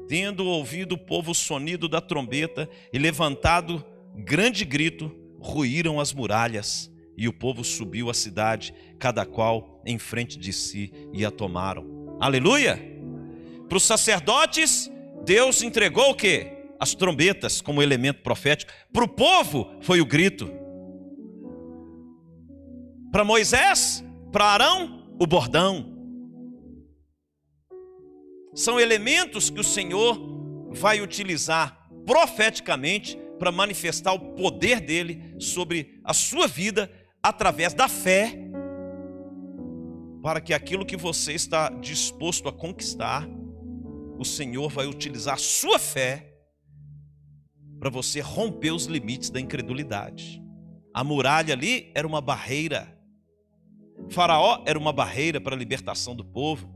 Tendo 0.08 0.48
ouvido 0.48 0.94
o 0.94 0.98
povo 0.98 1.32
o 1.32 1.36
sonido 1.36 1.88
da 1.88 2.02
trombeta 2.02 2.68
e 2.92 2.98
levantado 2.98 3.86
grande 4.16 4.66
grito, 4.66 5.16
ruíram 5.40 6.00
as 6.00 6.12
muralhas 6.12 6.91
e 7.22 7.28
o 7.28 7.34
povo 7.34 7.64
subiu 7.64 8.10
à 8.10 8.16
cidade, 8.16 8.74
cada 8.98 9.24
qual 9.28 9.80
em 9.86 10.00
frente 10.00 10.40
de 10.40 10.52
si, 10.52 10.92
e 11.14 11.24
a 11.24 11.30
tomaram. 11.30 12.18
Aleluia! 12.20 12.82
Para 13.70 13.78
os 13.78 13.84
sacerdotes, 13.84 14.90
Deus 15.24 15.62
entregou 15.62 16.10
o 16.10 16.16
que? 16.16 16.48
As 16.80 16.96
trombetas 16.96 17.62
como 17.62 17.80
elemento 17.80 18.24
profético. 18.24 18.72
Para 18.92 19.04
o 19.04 19.08
povo, 19.08 19.72
foi 19.82 20.02
o 20.02 20.06
grito. 20.06 20.52
Para 23.12 23.24
Moisés, 23.24 24.04
para 24.32 24.46
Arão, 24.46 25.16
o 25.20 25.28
bordão. 25.28 25.96
São 28.56 28.80
elementos 28.80 29.52
que 29.52 29.60
o 29.60 29.64
Senhor 29.64 30.20
vai 30.72 31.02
utilizar 31.02 31.88
profeticamente 32.04 33.16
para 33.38 33.52
manifestar 33.52 34.14
o 34.14 34.34
poder 34.34 34.80
dele 34.80 35.36
sobre 35.40 36.00
a 36.04 36.16
sua 36.16 36.48
vida 36.48 36.92
através 37.24 37.74
da 37.74 37.88
fé, 37.88 38.38
para 40.22 40.40
que 40.40 40.54
aquilo 40.54 40.86
que 40.86 40.98
você 40.98 41.34
está 41.34 41.70
disposto 41.70 42.48
a 42.48 42.54
conquistar, 42.54 43.28
o 44.18 44.26
Senhor 44.26 44.70
vai 44.70 44.86
utilizar 44.86 45.36
a 45.36 45.38
sua 45.38 45.80
fé 45.80 46.36
para 47.80 47.90
você 47.90 48.20
romper 48.20 48.72
os 48.72 48.86
limites 48.86 49.30
da 49.30 49.40
incredulidade. 49.40 50.42
A 50.94 51.04
muralha 51.04 51.54
ali 51.54 51.92
era 51.96 52.06
uma 52.06 52.22
barreira 52.22 53.02
Faraó 54.10 54.64
era 54.66 54.78
uma 54.78 54.92
barreira 54.92 55.40
para 55.40 55.56
a 55.56 55.58
libertação 55.58 56.16
do 56.16 56.24
povo. 56.24 56.70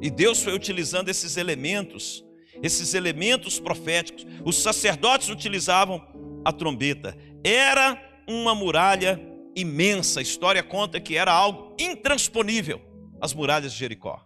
E 0.00 0.10
Deus 0.10 0.42
foi 0.42 0.54
utilizando 0.54 1.08
esses 1.08 1.36
elementos, 1.36 2.24
esses 2.62 2.94
elementos 2.94 3.58
proféticos. 3.58 4.26
Os 4.44 4.56
sacerdotes 4.56 5.28
utilizavam 5.28 6.02
a 6.44 6.52
trombeta. 6.52 7.16
Era 7.42 8.00
uma 8.28 8.54
muralha 8.54 9.20
imensa. 9.56 10.20
A 10.20 10.22
história 10.22 10.62
conta 10.62 11.00
que 11.00 11.16
era 11.16 11.32
algo 11.32 11.74
intransponível 11.78 12.80
as 13.24 13.32
muralhas 13.32 13.72
de 13.72 13.78
Jericó. 13.78 14.22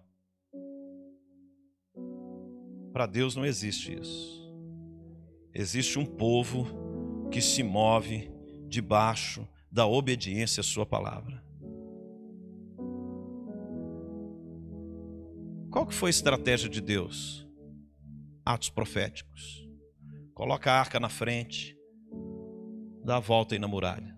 Para 2.93 3.07
Deus 3.07 3.37
não 3.37 3.47
existe 3.47 3.97
isso. 3.97 4.39
Existe 5.55 6.01
um 6.01 6.05
povo 6.05 6.67
que 7.31 7.41
se 7.41 7.63
move 7.63 8.29
debaixo 8.69 9.47
da 9.71 9.87
obediência 9.87 10.63
à 10.63 10.65
Sua 10.65 10.85
palavra. 10.85 11.45
Qual 15.71 15.87
que 15.87 15.95
foi 15.95 16.09
a 16.09 16.11
estratégia 16.11 16.69
de 16.69 16.81
Deus? 16.81 17.47
Atos 18.45 18.71
proféticos. 18.71 19.65
Coloca 20.35 20.73
a 20.73 20.81
arca 20.81 20.99
na 20.99 21.09
frente, 21.09 21.77
dá 23.05 23.19
a 23.19 23.21
volta 23.21 23.55
aí 23.55 23.61
na 23.61 23.69
muralha. 23.69 24.18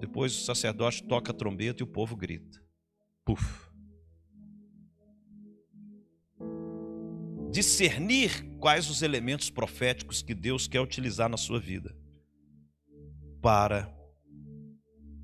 Depois 0.00 0.34
o 0.34 0.44
sacerdote 0.44 1.02
toca 1.02 1.30
a 1.30 1.34
trombeta 1.34 1.82
e 1.82 1.84
o 1.84 1.86
povo 1.86 2.16
grita. 2.16 2.58
Puf. 3.24 3.70
Discernir 7.50 8.48
quais 8.58 8.88
os 8.88 9.02
elementos 9.02 9.50
proféticos 9.50 10.22
que 10.22 10.34
Deus 10.34 10.66
quer 10.66 10.80
utilizar 10.80 11.28
na 11.28 11.36
sua 11.36 11.60
vida 11.60 11.94
para 13.42 13.94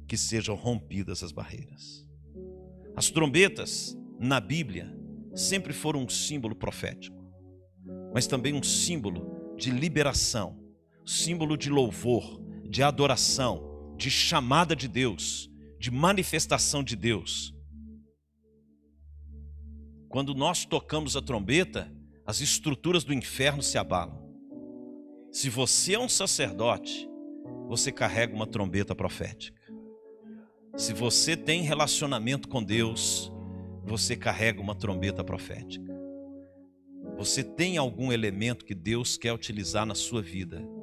que 0.07 0.17
sejam 0.17 0.55
rompidas 0.55 1.23
as 1.23 1.33
barreiras. 1.33 2.07
As 2.95 3.11
trombetas 3.11 3.97
na 4.19 4.41
Bíblia 4.41 4.95
sempre 5.35 5.73
foram 5.73 6.05
um 6.05 6.09
símbolo 6.09 6.55
profético, 6.55 7.17
mas 8.13 8.27
também 8.27 8.55
um 8.55 8.63
símbolo 8.63 9.55
de 9.57 9.71
liberação, 9.71 10.59
símbolo 11.05 11.57
de 11.57 11.71
louvor, 11.71 12.43
de 12.69 12.83
adoração, 12.83 13.76
de 13.97 14.11
chamada 14.11 14.77
de 14.77 14.87
Deus, 14.87 15.51
de 15.79 15.91
manifestação 15.91 16.83
de 16.85 16.95
Deus. 16.95 17.55
Quando 20.09 20.35
nós 20.35 20.65
tocamos 20.65 21.17
a 21.17 21.23
trombeta, 21.23 21.93
as 22.27 22.41
estruturas 22.41 23.05
do 23.05 23.15
inferno 23.15 23.63
se 23.63 23.79
abalam. 23.79 24.27
Se 25.31 25.49
você 25.49 25.95
é 25.95 25.99
um 25.99 26.09
sacerdote, 26.09 27.09
você 27.69 27.91
carrega 27.91 28.35
uma 28.35 28.47
trombeta 28.47 28.95
profética. 28.95 29.61
Se 30.77 30.93
você 30.93 31.37
tem 31.37 31.63
relacionamento 31.63 32.49
com 32.49 32.63
Deus, 32.63 33.33
você 33.85 34.17
carrega 34.17 34.61
uma 34.61 34.75
trombeta 34.75 35.25
profética. 35.25 35.95
Você 37.17 37.43
tem 37.43 37.79
algum 37.79 38.13
elemento 38.13 38.65
que 38.65 38.75
Deus 38.75 39.17
quer 39.17 39.33
utilizar 39.33 39.87
na 39.87 39.95
sua 39.95 40.21
vida 40.21 40.76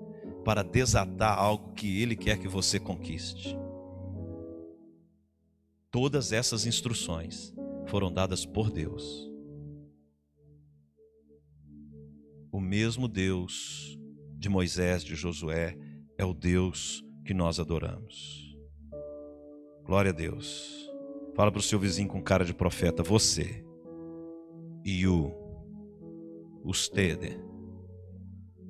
para 0.43 0.63
desatar 0.63 1.37
algo 1.37 1.73
que 1.73 2.01
Ele 2.01 2.15
quer 2.15 2.37
que 2.37 2.47
você 2.47 2.79
conquiste. 2.79 3.57
Todas 5.89 6.31
essas 6.31 6.65
instruções 6.65 7.53
foram 7.87 8.11
dadas 8.11 8.45
por 8.45 8.71
Deus. 8.71 9.29
O 12.51 12.59
mesmo 12.59 13.07
Deus 13.07 13.97
de 14.37 14.49
Moisés, 14.49 15.03
de 15.03 15.15
Josué, 15.15 15.77
é 16.17 16.25
o 16.25 16.33
Deus 16.33 17.03
que 17.25 17.33
nós 17.33 17.59
adoramos. 17.59 18.57
Glória 19.83 20.11
a 20.11 20.13
Deus. 20.13 20.91
Fala 21.35 21.51
para 21.51 21.59
o 21.59 21.63
seu 21.63 21.79
vizinho 21.79 22.07
com 22.07 22.21
cara 22.21 22.45
de 22.45 22.53
profeta, 22.53 23.01
você 23.01 23.63
e 24.83 25.07
o 25.07 25.31
usted 26.63 27.39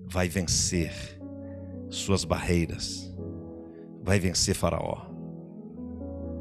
vai 0.05 0.29
vencer 0.29 1.22
suas 1.95 2.23
barreiras, 2.25 3.13
vai 4.01 4.19
vencer 4.19 4.55
Faraó, 4.55 5.07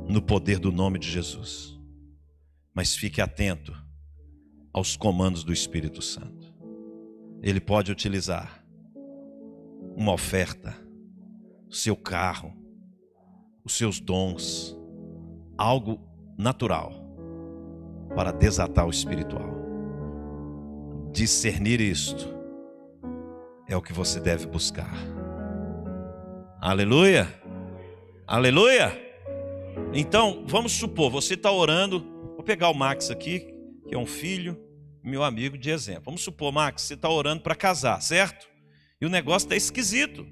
no 0.08 0.20
poder 0.22 0.58
do 0.58 0.72
nome 0.72 0.98
de 0.98 1.08
Jesus. 1.08 1.78
Mas 2.74 2.94
fique 2.94 3.20
atento 3.20 3.72
aos 4.72 4.96
comandos 4.96 5.44
do 5.44 5.52
Espírito 5.52 6.00
Santo. 6.00 6.52
Ele 7.42 7.60
pode 7.60 7.92
utilizar 7.92 8.64
uma 9.94 10.12
oferta, 10.12 10.74
seu 11.70 11.96
carro, 11.96 12.54
os 13.64 13.76
seus 13.76 14.00
dons, 14.00 14.76
algo 15.58 16.00
natural 16.38 16.92
para 18.14 18.32
desatar 18.32 18.86
o 18.86 18.90
espiritual. 18.90 19.52
Discernir 21.12 21.80
isto 21.80 22.26
é 23.68 23.76
o 23.76 23.82
que 23.82 23.92
você 23.92 24.18
deve 24.18 24.46
buscar. 24.46 25.21
Aleluia! 26.62 27.26
Aleluia! 28.24 28.96
Então, 29.92 30.44
vamos 30.46 30.70
supor, 30.70 31.10
você 31.10 31.34
está 31.34 31.50
orando. 31.50 32.06
Vou 32.36 32.44
pegar 32.44 32.68
o 32.68 32.72
Max 32.72 33.10
aqui, 33.10 33.52
que 33.88 33.96
é 33.96 33.98
um 33.98 34.06
filho, 34.06 34.56
meu 35.02 35.24
amigo 35.24 35.58
de 35.58 35.70
exemplo. 35.70 36.04
Vamos 36.04 36.22
supor, 36.22 36.52
Max, 36.52 36.82
você 36.82 36.94
está 36.94 37.08
orando 37.08 37.42
para 37.42 37.56
casar, 37.56 38.00
certo? 38.00 38.46
E 39.00 39.04
o 39.04 39.08
negócio 39.08 39.46
está 39.46 39.56
esquisito. 39.56 40.24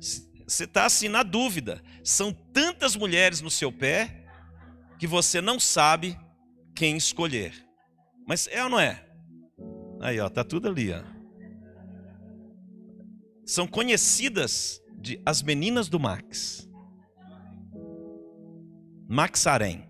Você 0.00 0.64
está 0.64 0.84
assim 0.84 1.08
na 1.08 1.22
dúvida. 1.22 1.80
São 2.02 2.32
tantas 2.32 2.96
mulheres 2.96 3.40
no 3.40 3.52
seu 3.52 3.70
pé 3.70 4.26
que 4.98 5.06
você 5.06 5.40
não 5.40 5.60
sabe 5.60 6.18
quem 6.74 6.96
escolher. 6.96 7.54
Mas 8.26 8.48
é 8.48 8.64
ou 8.64 8.68
não 8.68 8.80
é? 8.80 9.06
Aí, 10.00 10.18
ó, 10.18 10.28
tá 10.28 10.42
tudo 10.42 10.66
ali, 10.66 10.92
ó. 10.92 11.04
são 13.46 13.68
conhecidas 13.68 14.80
de 15.00 15.20
as 15.24 15.42
meninas 15.42 15.88
do 15.88 15.98
Max. 15.98 16.68
Max 19.08 19.46
Arém. 19.46 19.88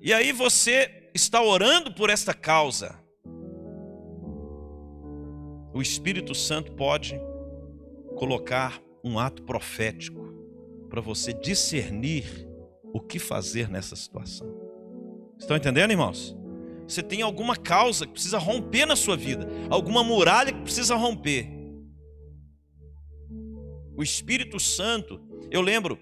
E 0.00 0.12
aí 0.12 0.32
você 0.32 1.10
está 1.14 1.42
orando 1.42 1.92
por 1.92 2.10
esta 2.10 2.32
causa. 2.32 2.98
O 5.72 5.80
Espírito 5.80 6.34
Santo 6.34 6.72
pode 6.72 7.20
colocar 8.16 8.80
um 9.02 9.18
ato 9.18 9.42
profético 9.42 10.20
para 10.88 11.00
você 11.00 11.32
discernir 11.32 12.48
o 12.92 13.00
que 13.00 13.18
fazer 13.18 13.68
nessa 13.68 13.96
situação. 13.96 14.46
Estão 15.38 15.56
entendendo, 15.56 15.90
irmãos? 15.90 16.36
Você 16.86 17.02
tem 17.02 17.22
alguma 17.22 17.56
causa 17.56 18.04
que 18.04 18.12
precisa 18.12 18.36
romper 18.36 18.84
na 18.84 18.96
sua 18.96 19.16
vida, 19.16 19.46
alguma 19.70 20.02
muralha 20.02 20.52
que 20.52 20.60
precisa 20.60 20.96
romper. 20.96 21.59
O 24.00 24.02
Espírito 24.02 24.58
Santo, 24.58 25.20
eu 25.50 25.60
lembro, 25.60 26.00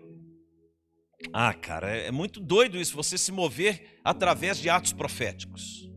ah, 1.33 1.53
cara, 1.53 1.89
é 1.89 2.13
muito 2.13 2.39
doido 2.39 2.79
isso, 2.79 2.95
você 2.95 3.19
se 3.19 3.33
mover 3.33 3.99
através 4.05 4.57
de 4.59 4.71
atos 4.71 4.93
proféticos. 4.93 5.91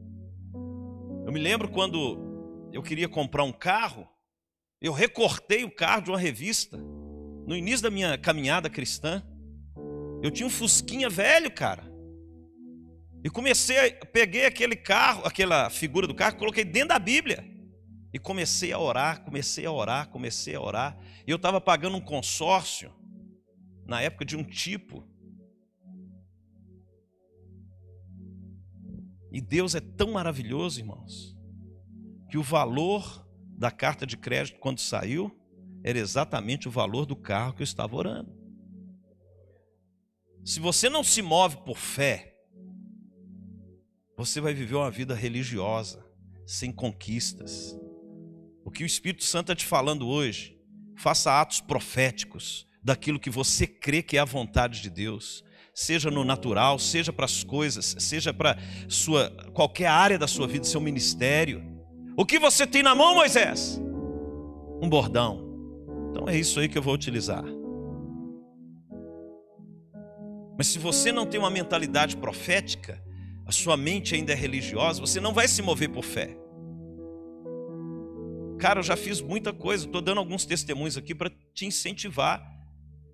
Eu 1.23 1.31
me 1.31 1.39
lembro 1.39 1.69
quando 1.69 2.17
eu 2.73 2.81
queria 2.81 3.07
comprar 3.07 3.43
um 3.43 3.51
carro, 3.51 4.09
eu 4.81 4.91
recortei 4.91 5.63
o 5.63 5.69
carro 5.69 6.01
de 6.01 6.09
uma 6.09 6.17
revista, 6.17 6.75
no 6.75 7.55
início 7.55 7.83
da 7.83 7.91
minha 7.91 8.17
caminhada 8.17 8.67
cristã. 8.67 9.23
Eu 10.23 10.31
tinha 10.31 10.47
um 10.47 10.49
Fusquinha 10.49 11.07
velho, 11.07 11.51
cara. 11.51 11.83
E 13.23 13.29
comecei, 13.29 13.91
peguei 14.11 14.47
aquele 14.47 14.75
carro, 14.75 15.21
aquela 15.23 15.69
figura 15.69 16.07
do 16.07 16.15
carro, 16.15 16.37
coloquei 16.37 16.65
dentro 16.65 16.89
da 16.89 16.97
Bíblia. 16.97 17.50
E 18.13 18.19
comecei 18.19 18.74
a 18.74 18.80
orar, 18.80 19.24
comecei 19.24 19.65
a 19.65 19.71
orar, 19.71 20.10
comecei 20.10 20.56
a 20.56 20.62
orar. 20.62 20.97
E 21.26 21.32
eu 21.32 21.38
estava 21.38 21.62
pagando 21.62 21.97
um 21.97 22.02
consórcio, 22.02 22.93
na 23.86 24.02
época 24.02 24.26
de 24.26 24.36
um 24.36 24.43
tipo. 24.43 25.08
E 29.32 29.39
Deus 29.39 29.76
é 29.76 29.80
tão 29.80 30.12
maravilhoso, 30.12 30.80
irmãos, 30.80 31.38
que 32.30 32.38
o 32.38 32.43
valor 32.43 33.26
da 33.58 33.71
carta 33.71 34.06
de 34.06 34.17
crédito 34.17 34.60
quando 34.60 34.80
saiu 34.80 35.32
era 35.84 35.97
exatamente 35.97 36.67
o 36.67 36.71
valor 36.71 37.06
do 37.06 37.15
carro 37.15 37.54
que 37.54 37.62
eu 37.62 37.65
estava 37.65 37.95
orando. 37.95 38.36
Se 40.43 40.60
você 40.60 40.89
não 40.89 41.04
se 41.04 41.21
move 41.21 41.58
por 41.63 41.78
fé, 41.78 42.36
você 44.17 44.41
vai 44.41 44.54
viver 44.54 44.76
uma 44.76 44.91
vida 44.91 45.15
religiosa, 45.15 46.06
sem 46.45 46.71
conquistas. 46.71 47.76
O 48.63 48.71
que 48.71 48.84
o 48.84 48.86
Espírito 48.86 49.24
Santo 49.24 49.52
está 49.52 49.56
te 49.56 49.65
falando 49.65 50.08
hoje, 50.08 50.58
faça 50.95 51.41
atos 51.41 51.60
proféticos 51.60 52.67
daquilo 52.84 53.19
que 53.19 53.30
você 53.30 53.65
crê 53.65 54.02
que 54.02 54.17
é 54.17 54.19
a 54.19 54.26
vontade 54.26 54.82
de 54.82 54.89
Deus, 54.89 55.43
seja 55.74 56.12
no 56.12 56.24
natural, 56.24 56.78
seja 56.78 57.12
para 57.13 57.26
as 57.26 57.43
coisas, 57.43 57.95
seja 58.00 58.34
para 58.34 58.58
sua 58.88 59.30
qualquer 59.54 59.88
área 59.88 60.17
da 60.17 60.28
sua 60.28 60.47
vida, 60.47 60.65
seu 60.65 60.82
ministério. 60.82 61.63
O 62.17 62.26
que 62.26 62.38
você 62.39 62.67
tem 62.67 62.84
na 62.84 62.93
mão, 62.93 63.15
Moisés? 63.15 63.80
Um 64.82 64.89
bordão. 64.89 65.50
Então 66.12 66.28
é 66.28 66.38
isso 66.38 66.60
aí 66.60 66.67
que 66.67 66.78
eu 66.78 66.82
vou 66.82 66.93
utilizar. 66.93 67.43
Mas 70.58 70.67
se 70.67 70.78
você 70.78 71.12
não 71.12 71.26
tem 71.26 71.39
uma 71.39 71.50
mentalidade 71.50 72.17
profética, 72.17 73.02
a 73.45 73.52
sua 73.52 73.76
mente 73.76 74.13
ainda 74.13 74.34
é 74.34 74.36
religiosa, 74.36 75.02
você 75.02 75.19
não 75.19 75.34
vai 75.34 75.47
se 75.47 75.62
mover 75.62 75.89
por 75.89 76.04
fé. 76.04 76.38
Cara, 78.62 78.78
eu 78.78 78.84
já 78.84 78.95
fiz 78.95 79.19
muita 79.19 79.52
coisa, 79.52 79.88
estou 79.88 80.02
dando 80.02 80.19
alguns 80.19 80.45
testemunhos 80.45 80.95
aqui 80.95 81.15
para 81.15 81.32
te 81.52 81.65
incentivar. 81.65 82.39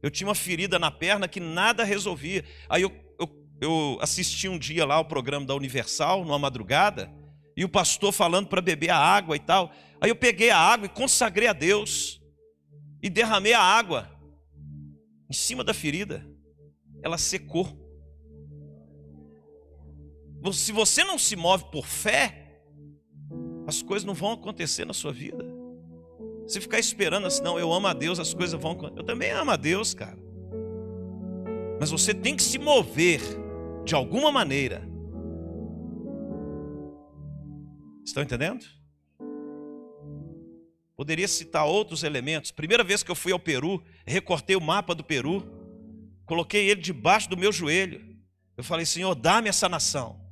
Eu 0.04 0.12
tinha 0.12 0.28
uma 0.28 0.36
ferida 0.36 0.78
na 0.78 0.92
perna 0.92 1.26
que 1.26 1.40
nada 1.40 1.86
resolvia. 1.86 2.44
Aí 2.68 2.82
eu, 2.82 2.92
eu, 3.18 3.48
eu 3.62 3.98
assisti 4.02 4.50
um 4.50 4.60
dia 4.60 4.86
lá 4.86 5.00
o 5.00 5.06
programa 5.06 5.46
da 5.46 5.56
Universal, 5.56 6.26
numa 6.26 6.38
madrugada, 6.38 7.10
e 7.56 7.64
o 7.64 7.70
pastor 7.70 8.12
falando 8.12 8.48
para 8.50 8.62
beber 8.62 8.90
a 8.90 8.98
água 8.98 9.38
e 9.38 9.40
tal. 9.40 9.72
Aí 10.02 10.10
eu 10.10 10.18
peguei 10.18 10.50
a 10.50 10.58
água 10.58 10.86
e 10.86 10.90
consagrei 10.90 11.48
a 11.48 11.54
Deus, 11.54 12.22
e 13.02 13.10
derramei 13.10 13.54
a 13.54 13.62
água 13.62 14.12
em 15.30 15.34
cima 15.34 15.64
da 15.64 15.74
ferida. 15.74 16.30
Ela 17.02 17.18
secou. 17.18 17.88
Se 20.52 20.74
você 20.74 21.06
não 21.06 21.18
se 21.18 21.38
move 21.38 21.72
por 21.72 21.88
fé, 21.88 22.47
as 23.68 23.82
coisas 23.82 24.06
não 24.06 24.14
vão 24.14 24.32
acontecer 24.32 24.86
na 24.86 24.94
sua 24.94 25.12
vida. 25.12 25.46
Se 26.48 26.62
ficar 26.62 26.80
esperando 26.80 27.28
assim, 27.28 27.44
não, 27.44 27.60
eu 27.60 27.72
amo 27.74 27.88
a 27.88 27.94
Deus, 27.94 28.18
as 28.18 28.34
coisas 28.34 28.60
vão 28.60 28.72
acontecer. 28.72 29.02
Eu 29.02 29.06
também 29.06 29.32
amo 29.32 29.52
a 29.52 29.58
Deus, 29.58 29.94
cara. 29.94 30.18
Mas 31.78 31.92
você 31.92 32.14
tem 32.14 32.34
que 32.34 32.42
se 32.42 32.58
mover 32.58 33.20
de 33.84 33.94
alguma 33.94 34.32
maneira. 34.32 34.88
Estão 38.06 38.24
entendendo? 38.24 38.66
Poderia 40.96 41.28
citar 41.28 41.68
outros 41.68 42.04
elementos. 42.04 42.52
Primeira 42.52 42.86
vez 42.86 43.04
que 43.04 43.12
eu 43.12 43.16
fui 43.16 43.34
ao 43.34 43.40
Peru, 43.40 43.84
recortei 44.06 44.56
o 44.56 44.62
mapa 44.62 44.96
do 44.96 45.04
Peru, 45.04 45.44
coloquei 46.26 46.70
ele 46.70 46.82
debaixo 46.82 47.30
do 47.30 47.38
meu 47.38 47.52
joelho. 47.52 48.18
Eu 48.56 48.64
falei, 48.64 48.86
Senhor, 48.86 49.14
dá-me 49.14 49.50
essa 49.50 49.68
nação. 49.68 50.27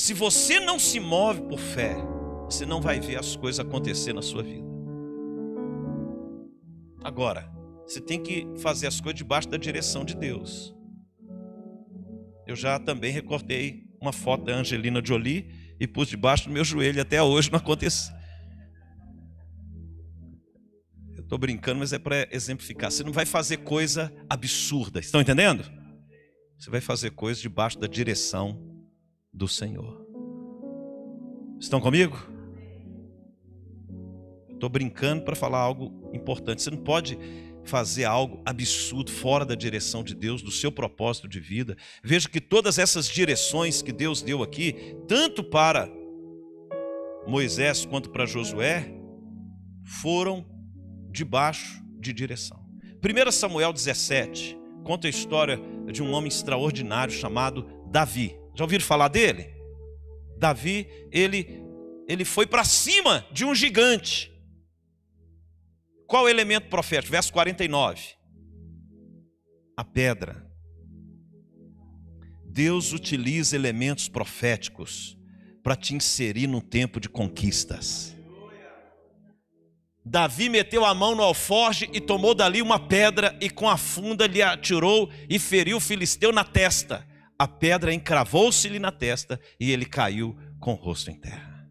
Se 0.00 0.14
você 0.14 0.58
não 0.58 0.78
se 0.78 0.98
move 0.98 1.42
por 1.42 1.58
fé, 1.58 1.94
você 2.46 2.64
não 2.64 2.80
vai 2.80 2.98
ver 2.98 3.18
as 3.18 3.36
coisas 3.36 3.60
acontecer 3.60 4.14
na 4.14 4.22
sua 4.22 4.42
vida. 4.42 4.66
Agora, 7.04 7.52
você 7.86 8.00
tem 8.00 8.18
que 8.22 8.46
fazer 8.62 8.86
as 8.86 8.98
coisas 8.98 9.18
debaixo 9.18 9.50
da 9.50 9.58
direção 9.58 10.02
de 10.02 10.16
Deus. 10.16 10.74
Eu 12.46 12.56
já 12.56 12.78
também 12.78 13.12
recortei 13.12 13.84
uma 14.00 14.10
foto 14.10 14.44
da 14.44 14.54
Angelina 14.54 15.02
Jolie 15.04 15.50
e 15.78 15.86
pus 15.86 16.08
debaixo 16.08 16.48
do 16.48 16.50
meu 16.54 16.64
joelho, 16.64 17.02
até 17.02 17.22
hoje 17.22 17.52
não 17.52 17.58
aconteceu. 17.58 18.14
Eu 21.14 21.24
estou 21.24 21.36
brincando, 21.36 21.80
mas 21.80 21.92
é 21.92 21.98
para 21.98 22.26
exemplificar. 22.34 22.90
Você 22.90 23.04
não 23.04 23.12
vai 23.12 23.26
fazer 23.26 23.58
coisa 23.58 24.10
absurda, 24.30 24.98
estão 24.98 25.20
entendendo? 25.20 25.70
Você 26.58 26.70
vai 26.70 26.80
fazer 26.80 27.10
coisa 27.10 27.38
debaixo 27.38 27.78
da 27.78 27.86
direção 27.86 28.69
do 29.32 29.48
Senhor. 29.48 30.06
Estão 31.58 31.80
comigo? 31.80 32.16
Estou 34.50 34.68
brincando 34.68 35.24
para 35.24 35.36
falar 35.36 35.58
algo 35.58 36.10
importante. 36.12 36.62
Você 36.62 36.70
não 36.70 36.78
pode 36.78 37.18
fazer 37.64 38.04
algo 38.04 38.42
absurdo 38.44 39.10
fora 39.10 39.44
da 39.44 39.54
direção 39.54 40.02
de 40.02 40.14
Deus, 40.14 40.42
do 40.42 40.50
seu 40.50 40.72
propósito 40.72 41.28
de 41.28 41.40
vida. 41.40 41.76
Veja 42.02 42.28
que 42.28 42.40
todas 42.40 42.78
essas 42.78 43.08
direções 43.08 43.82
que 43.82 43.92
Deus 43.92 44.22
deu 44.22 44.42
aqui, 44.42 44.96
tanto 45.06 45.44
para 45.44 45.88
Moisés 47.26 47.84
quanto 47.84 48.10
para 48.10 48.26
Josué, 48.26 48.92
foram 49.84 50.46
debaixo 51.10 51.82
de 51.98 52.12
direção. 52.12 52.58
1 53.02 53.30
Samuel 53.30 53.72
17 53.72 54.58
conta 54.84 55.06
a 55.06 55.10
história 55.10 55.60
de 55.92 56.02
um 56.02 56.12
homem 56.12 56.28
extraordinário 56.28 57.12
chamado 57.12 57.66
Davi. 57.90 58.39
Já 58.60 58.64
ouviram 58.64 58.84
falar 58.84 59.08
dele? 59.08 59.54
Davi, 60.36 60.86
ele, 61.10 61.62
ele 62.06 62.26
foi 62.26 62.46
para 62.46 62.62
cima 62.62 63.26
de 63.32 63.42
um 63.42 63.54
gigante. 63.54 64.30
Qual 66.06 66.24
o 66.24 66.28
elemento 66.28 66.68
profético? 66.68 67.10
Verso 67.10 67.32
49. 67.32 68.02
A 69.74 69.82
pedra. 69.82 70.46
Deus 72.44 72.92
utiliza 72.92 73.56
elementos 73.56 74.08
proféticos 74.08 75.16
para 75.62 75.74
te 75.74 75.94
inserir 75.94 76.46
num 76.46 76.60
tempo 76.60 77.00
de 77.00 77.08
conquistas. 77.08 78.14
Davi 80.04 80.50
meteu 80.50 80.84
a 80.84 80.94
mão 80.94 81.14
no 81.14 81.22
alforge 81.22 81.88
e 81.94 81.98
tomou 81.98 82.34
dali 82.34 82.60
uma 82.60 82.78
pedra 82.78 83.34
e 83.40 83.48
com 83.48 83.70
a 83.70 83.78
funda 83.78 84.26
lhe 84.26 84.42
atirou 84.42 85.10
e 85.30 85.38
feriu 85.38 85.78
o 85.78 85.80
filisteu 85.80 86.30
na 86.30 86.44
testa 86.44 87.08
a 87.40 87.48
pedra 87.48 87.94
encravou-se-lhe 87.94 88.78
na 88.78 88.92
testa 88.92 89.40
e 89.58 89.70
ele 89.70 89.86
caiu 89.86 90.36
com 90.58 90.72
o 90.72 90.76
rosto 90.76 91.10
em 91.10 91.14
terra. 91.14 91.66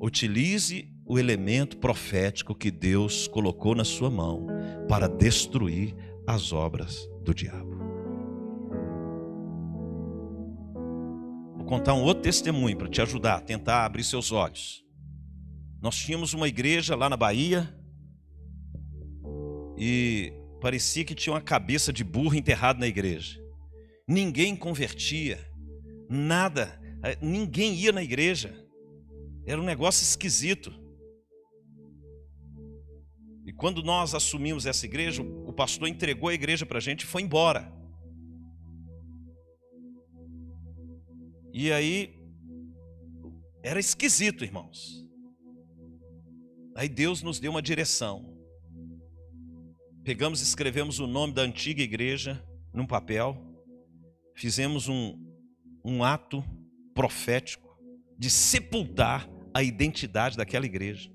Utilize 0.00 0.88
o 1.04 1.18
elemento 1.18 1.78
profético 1.78 2.54
que 2.54 2.70
Deus 2.70 3.26
colocou 3.26 3.74
na 3.74 3.82
sua 3.82 4.08
mão 4.08 4.46
para 4.88 5.08
destruir 5.08 5.96
as 6.24 6.52
obras 6.52 7.10
do 7.24 7.34
diabo. 7.34 7.76
Vou 11.56 11.66
contar 11.66 11.94
um 11.94 12.02
outro 12.04 12.22
testemunho 12.22 12.76
para 12.76 12.88
te 12.88 13.02
ajudar 13.02 13.40
tentar 13.40 13.84
abrir 13.84 14.04
seus 14.04 14.30
olhos. 14.30 14.84
Nós 15.82 15.96
tínhamos 15.96 16.34
uma 16.34 16.46
igreja 16.46 16.94
lá 16.94 17.10
na 17.10 17.16
Bahia 17.16 17.68
e 19.76 20.32
parecia 20.60 21.04
que 21.04 21.16
tinha 21.16 21.32
uma 21.34 21.40
cabeça 21.40 21.92
de 21.92 22.04
burro 22.04 22.36
enterrada 22.36 22.78
na 22.78 22.86
igreja 22.86 23.42
ninguém 24.06 24.54
convertia, 24.54 25.38
nada, 26.08 26.80
eh, 27.02 27.18
ninguém 27.20 27.74
ia 27.74 27.92
na 27.92 28.02
igreja. 28.02 28.54
Era 29.46 29.60
um 29.60 29.64
negócio 29.64 30.02
esquisito. 30.02 30.72
E 33.46 33.52
quando 33.52 33.82
nós 33.82 34.14
assumimos 34.14 34.64
essa 34.64 34.86
igreja, 34.86 35.22
o 35.22 35.52
pastor 35.52 35.88
entregou 35.88 36.28
a 36.28 36.34
igreja 36.34 36.64
para 36.64 36.78
a 36.78 36.80
gente 36.80 37.02
e 37.02 37.06
foi 37.06 37.22
embora. 37.22 37.70
E 41.52 41.70
aí, 41.70 42.18
era 43.62 43.78
esquisito, 43.78 44.44
irmãos. 44.44 45.04
Aí 46.76 46.88
Deus 46.88 47.22
nos 47.22 47.38
deu 47.38 47.50
uma 47.50 47.62
direção. 47.62 48.34
Pegamos 50.02 50.40
e 50.40 50.44
escrevemos 50.44 50.98
o 50.98 51.06
nome 51.06 51.32
da 51.32 51.42
antiga 51.42 51.82
igreja 51.82 52.44
num 52.72 52.86
papel, 52.86 53.53
fizemos 54.34 54.88
um, 54.88 55.18
um 55.84 56.04
ato 56.04 56.44
profético 56.94 57.78
de 58.18 58.30
sepultar 58.30 59.28
a 59.52 59.62
identidade 59.62 60.36
daquela 60.36 60.66
igreja 60.66 61.14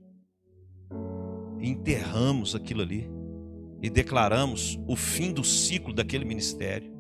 enterramos 1.62 2.56
aquilo 2.56 2.82
ali 2.82 3.10
e 3.82 3.90
declaramos 3.90 4.80
o 4.88 4.96
fim 4.96 5.32
do 5.32 5.44
ciclo 5.44 5.94
daquele 5.94 6.26
ministério. 6.26 6.98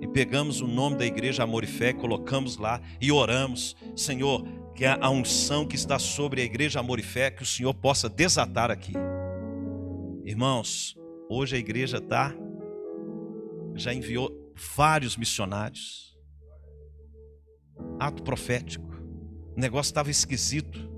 E 0.00 0.06
pegamos 0.06 0.60
o 0.60 0.66
nome 0.66 0.96
da 0.96 1.06
igreja 1.06 1.42
Amor 1.42 1.64
e 1.64 1.66
Fé, 1.66 1.92
colocamos 1.92 2.56
lá 2.56 2.80
e 3.00 3.10
oramos, 3.10 3.76
Senhor, 3.96 4.44
que 4.74 4.84
a 4.84 5.10
unção 5.10 5.66
que 5.66 5.74
está 5.74 5.98
sobre 5.98 6.40
a 6.40 6.44
igreja 6.44 6.78
Amor 6.78 7.00
e 7.00 7.02
Fé, 7.02 7.30
que 7.30 7.42
o 7.42 7.46
Senhor 7.46 7.74
possa 7.74 8.08
desatar 8.08 8.70
aqui. 8.70 8.92
Irmãos, 10.24 10.96
hoje 11.28 11.56
a 11.56 11.58
igreja 11.58 11.98
está, 11.98 12.32
já 13.74 13.92
enviou 13.92 14.47
vários 14.58 15.16
missionários. 15.16 16.16
Ato 17.98 18.22
profético. 18.22 18.88
O 19.56 19.60
negócio 19.60 19.90
estava 19.90 20.10
esquisito 20.10 20.88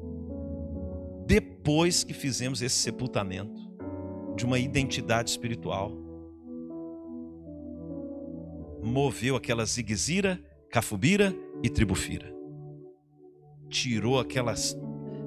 depois 1.26 2.02
que 2.02 2.12
fizemos 2.12 2.60
esse 2.60 2.76
sepultamento 2.76 3.70
de 4.36 4.44
uma 4.44 4.58
identidade 4.58 5.30
espiritual. 5.30 5.96
Moveu 8.82 9.36
aquela 9.36 9.64
ziguezira, 9.64 10.42
cafubira 10.70 11.34
e 11.62 11.68
tribufira. 11.68 12.34
Tirou 13.68 14.18
aquelas. 14.18 14.76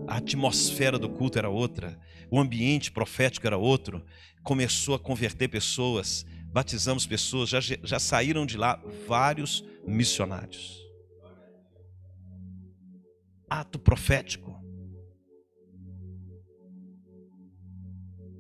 A 0.06 0.18
atmosfera 0.18 1.00
do 1.00 1.10
culto 1.10 1.40
era 1.40 1.50
outra, 1.50 1.98
o 2.30 2.38
ambiente 2.38 2.92
profético 2.92 3.48
era 3.48 3.58
outro. 3.58 4.04
Começou 4.44 4.96
a 4.96 5.00
converter 5.00 5.48
pessoas, 5.48 6.26
batizamos 6.54 7.08
pessoas, 7.08 7.50
já, 7.50 7.60
já 7.60 8.00
saíram 8.00 8.46
de 8.46 8.58
lá 8.58 8.80
vários 9.08 9.66
missionários. 9.86 10.80
Ato 13.50 13.80
profético. 13.80 14.62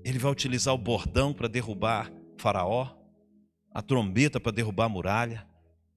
Ele 0.05 0.19
vai 0.19 0.31
utilizar 0.31 0.75
o 0.75 0.77
bordão 0.77 1.33
para 1.33 1.47
derrubar 1.47 2.11
Faraó, 2.37 2.95
a 3.71 3.81
trombeta 3.81 4.39
para 4.39 4.51
derrubar 4.51 4.85
a 4.85 4.89
muralha, 4.89 5.47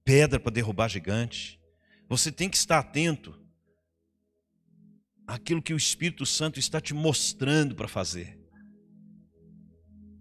pedra 0.03 0.39
para 0.39 0.51
derrubar 0.51 0.89
gigante. 0.89 1.61
Você 2.09 2.31
tem 2.31 2.49
que 2.49 2.57
estar 2.57 2.79
atento 2.79 3.39
àquilo 5.27 5.61
que 5.61 5.73
o 5.73 5.77
Espírito 5.77 6.25
Santo 6.25 6.57
está 6.59 6.81
te 6.81 6.95
mostrando 6.95 7.75
para 7.75 7.87
fazer. 7.87 8.36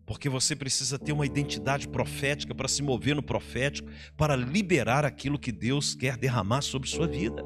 Porque 0.06 0.28
você 0.28 0.54
precisa 0.54 0.98
ter 0.98 1.12
uma 1.12 1.26
identidade 1.26 1.88
profética 1.88 2.54
para 2.54 2.68
se 2.68 2.82
mover 2.82 3.16
no 3.16 3.22
profético, 3.22 3.90
para 4.16 4.36
liberar 4.36 5.04
aquilo 5.04 5.38
que 5.38 5.50
Deus 5.50 5.94
quer 5.94 6.16
derramar 6.16 6.62
sobre 6.62 6.88
sua 6.88 7.08
vida. 7.08 7.44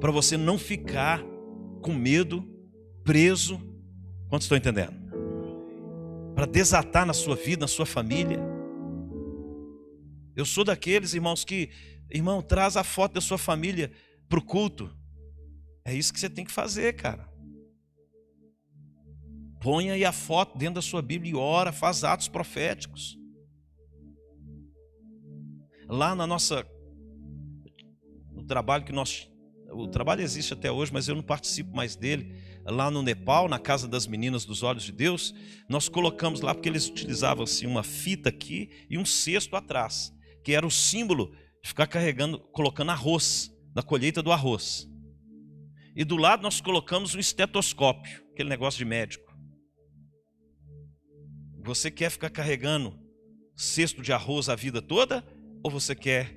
Para 0.00 0.10
você 0.10 0.36
não 0.36 0.58
ficar 0.58 1.22
com 1.82 1.92
medo, 1.92 2.48
preso. 3.04 3.60
Quantos 4.28 4.46
estão 4.46 4.56
entendendo? 4.56 5.08
para 6.38 6.46
desatar 6.46 7.04
na 7.04 7.12
sua 7.12 7.34
vida, 7.34 7.62
na 7.62 7.66
sua 7.66 7.84
família. 7.84 8.38
Eu 10.36 10.44
sou 10.44 10.62
daqueles 10.62 11.12
irmãos 11.12 11.44
que, 11.44 11.68
irmão, 12.08 12.40
traz 12.40 12.76
a 12.76 12.84
foto 12.84 13.14
da 13.14 13.20
sua 13.20 13.36
família 13.36 13.90
para 14.28 14.38
o 14.38 14.42
culto. 14.42 14.88
É 15.84 15.92
isso 15.92 16.12
que 16.12 16.20
você 16.20 16.30
tem 16.30 16.44
que 16.44 16.52
fazer, 16.52 16.92
cara. 16.92 17.27
Põe 19.60 19.90
aí 19.90 20.04
a 20.04 20.12
foto 20.12 20.56
dentro 20.56 20.76
da 20.76 20.82
sua 20.82 21.02
Bíblia 21.02 21.32
e 21.32 21.34
ora, 21.34 21.72
faz 21.72 22.04
atos 22.04 22.28
proféticos. 22.28 23.18
Lá 25.88 26.14
na 26.14 26.26
nossa. 26.26 26.66
No 28.32 28.44
trabalho 28.44 28.84
que 28.84 28.92
nós. 28.92 29.30
O 29.70 29.86
trabalho 29.86 30.22
existe 30.22 30.54
até 30.54 30.70
hoje, 30.70 30.92
mas 30.92 31.08
eu 31.08 31.14
não 31.14 31.22
participo 31.22 31.74
mais 31.76 31.94
dele 31.94 32.34
lá 32.70 32.90
no 32.90 33.02
Nepal, 33.02 33.48
na 33.48 33.58
casa 33.58 33.88
das 33.88 34.06
meninas 34.06 34.44
dos 34.44 34.62
olhos 34.62 34.82
de 34.82 34.92
Deus, 34.92 35.34
nós 35.68 35.88
colocamos 35.88 36.40
lá 36.40 36.54
porque 36.54 36.68
eles 36.68 36.88
utilizavam 36.88 37.44
assim 37.44 37.66
uma 37.66 37.82
fita 37.82 38.28
aqui 38.28 38.70
e 38.88 38.98
um 38.98 39.04
cesto 39.04 39.56
atrás, 39.56 40.12
que 40.44 40.52
era 40.52 40.66
o 40.66 40.70
símbolo 40.70 41.34
de 41.62 41.68
ficar 41.68 41.86
carregando, 41.86 42.38
colocando 42.38 42.90
arroz, 42.90 43.50
na 43.74 43.82
colheita 43.82 44.22
do 44.22 44.32
arroz. 44.32 44.88
E 45.94 46.04
do 46.04 46.16
lado 46.16 46.42
nós 46.42 46.60
colocamos 46.60 47.14
um 47.14 47.18
estetoscópio, 47.18 48.22
aquele 48.32 48.48
negócio 48.48 48.78
de 48.78 48.84
médico. 48.84 49.27
Você 51.58 51.90
quer 51.90 52.10
ficar 52.10 52.30
carregando 52.30 52.98
cesto 53.56 54.00
de 54.00 54.12
arroz 54.12 54.48
a 54.48 54.54
vida 54.54 54.80
toda 54.80 55.24
ou 55.62 55.70
você 55.70 55.94
quer 55.94 56.34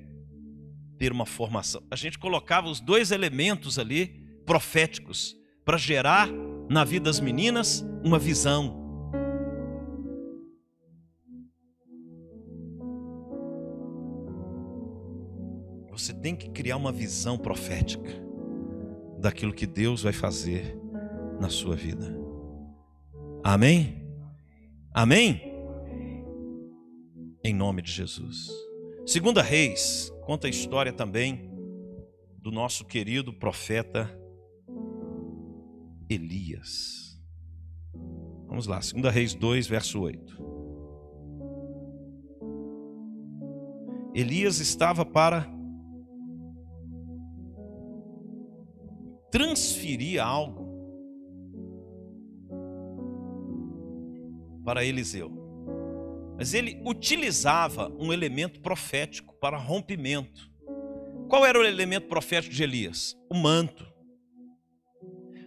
ter 0.98 1.12
uma 1.12 1.26
formação? 1.26 1.84
A 1.90 1.96
gente 1.96 2.18
colocava 2.18 2.68
os 2.68 2.80
dois 2.80 3.12
elementos 3.12 3.78
ali 3.78 4.22
proféticos 4.46 5.36
para 5.64 5.78
gerar 5.78 6.28
na 6.70 6.84
vida 6.84 7.06
das 7.06 7.20
meninas 7.20 7.86
uma 8.04 8.18
visão. 8.18 8.80
Você 15.92 16.14
tem 16.14 16.36
que 16.36 16.50
criar 16.50 16.78
uma 16.78 16.92
visão 16.92 17.38
profética 17.38 18.12
daquilo 19.20 19.54
que 19.54 19.68
Deus 19.68 20.02
vai 20.02 20.14
fazer 20.14 20.76
na 21.40 21.48
sua 21.48 21.76
vida. 21.76 22.18
Amém? 23.44 24.01
Amém? 24.94 25.42
Em 27.44 27.54
nome 27.54 27.82
de 27.82 27.92
Jesus. 27.92 28.50
Segunda 29.06 29.42
Reis 29.42 30.12
conta 30.26 30.48
a 30.48 30.50
história 30.50 30.92
também 30.92 31.50
do 32.38 32.52
nosso 32.52 32.84
querido 32.84 33.32
profeta 33.32 34.10
Elias. 36.10 37.18
Vamos 38.48 38.68
lá, 38.68 38.80
2 38.80 39.14
Reis 39.14 39.34
2, 39.34 39.68
verso 39.68 40.02
8. 40.02 40.52
Elias 44.14 44.60
estava 44.60 45.06
para 45.06 45.50
transferir 49.32 50.22
algo 50.22 50.71
para 54.64 54.86
Eliseu. 54.86 55.32
Mas 56.38 56.54
ele 56.54 56.82
utilizava 56.86 57.92
um 58.00 58.12
elemento 58.12 58.60
profético 58.62 59.36
para 59.36 59.58
rompimento. 59.58 60.50
Qual 61.30 61.46
era 61.46 61.60
o 61.60 61.64
elemento 61.64 62.08
profético 62.08 62.54
de 62.54 62.64
Elias? 62.64 63.16
O 63.30 63.36
manto. 63.36 63.88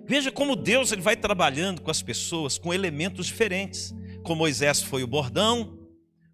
Veja 0.06 0.30
como 0.30 0.54
Deus 0.54 0.92
ele 0.92 1.02
vai 1.02 1.16
trabalhando 1.16 1.82
com 1.82 1.90
as 1.90 2.02
pessoas 2.02 2.58
com 2.58 2.72
elementos 2.72 3.26
diferentes. 3.26 3.94
Com 4.22 4.34
Moisés 4.34 4.82
foi 4.82 5.02
o 5.02 5.06
bordão, 5.06 5.78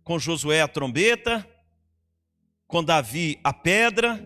com 0.05 0.19
Josué 0.19 0.61
a 0.61 0.69
trombeta, 0.69 1.49
com 2.66 2.85
Davi 2.85 3.40
a 3.43 3.53
pedra. 3.53 4.21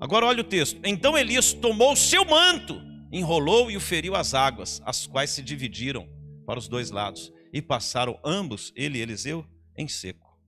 Agora 0.00 0.26
olha 0.26 0.42
o 0.42 0.44
texto. 0.44 0.80
Então 0.84 1.16
Elias 1.16 1.52
tomou 1.52 1.92
o 1.92 1.96
seu 1.96 2.24
manto, 2.24 2.80
enrolou 3.12 3.70
e 3.70 3.76
o 3.76 3.80
feriu 3.80 4.14
às 4.14 4.34
águas, 4.34 4.82
as 4.84 5.06
quais 5.06 5.30
se 5.30 5.42
dividiram 5.42 6.08
para 6.44 6.58
os 6.58 6.68
dois 6.68 6.90
lados 6.90 7.32
e 7.54 7.62
passaram 7.62 8.20
ambos, 8.22 8.70
ele 8.76 8.98
e 8.98 9.00
Eliseu, 9.00 9.46
em 9.74 9.88
seco. 9.88 10.38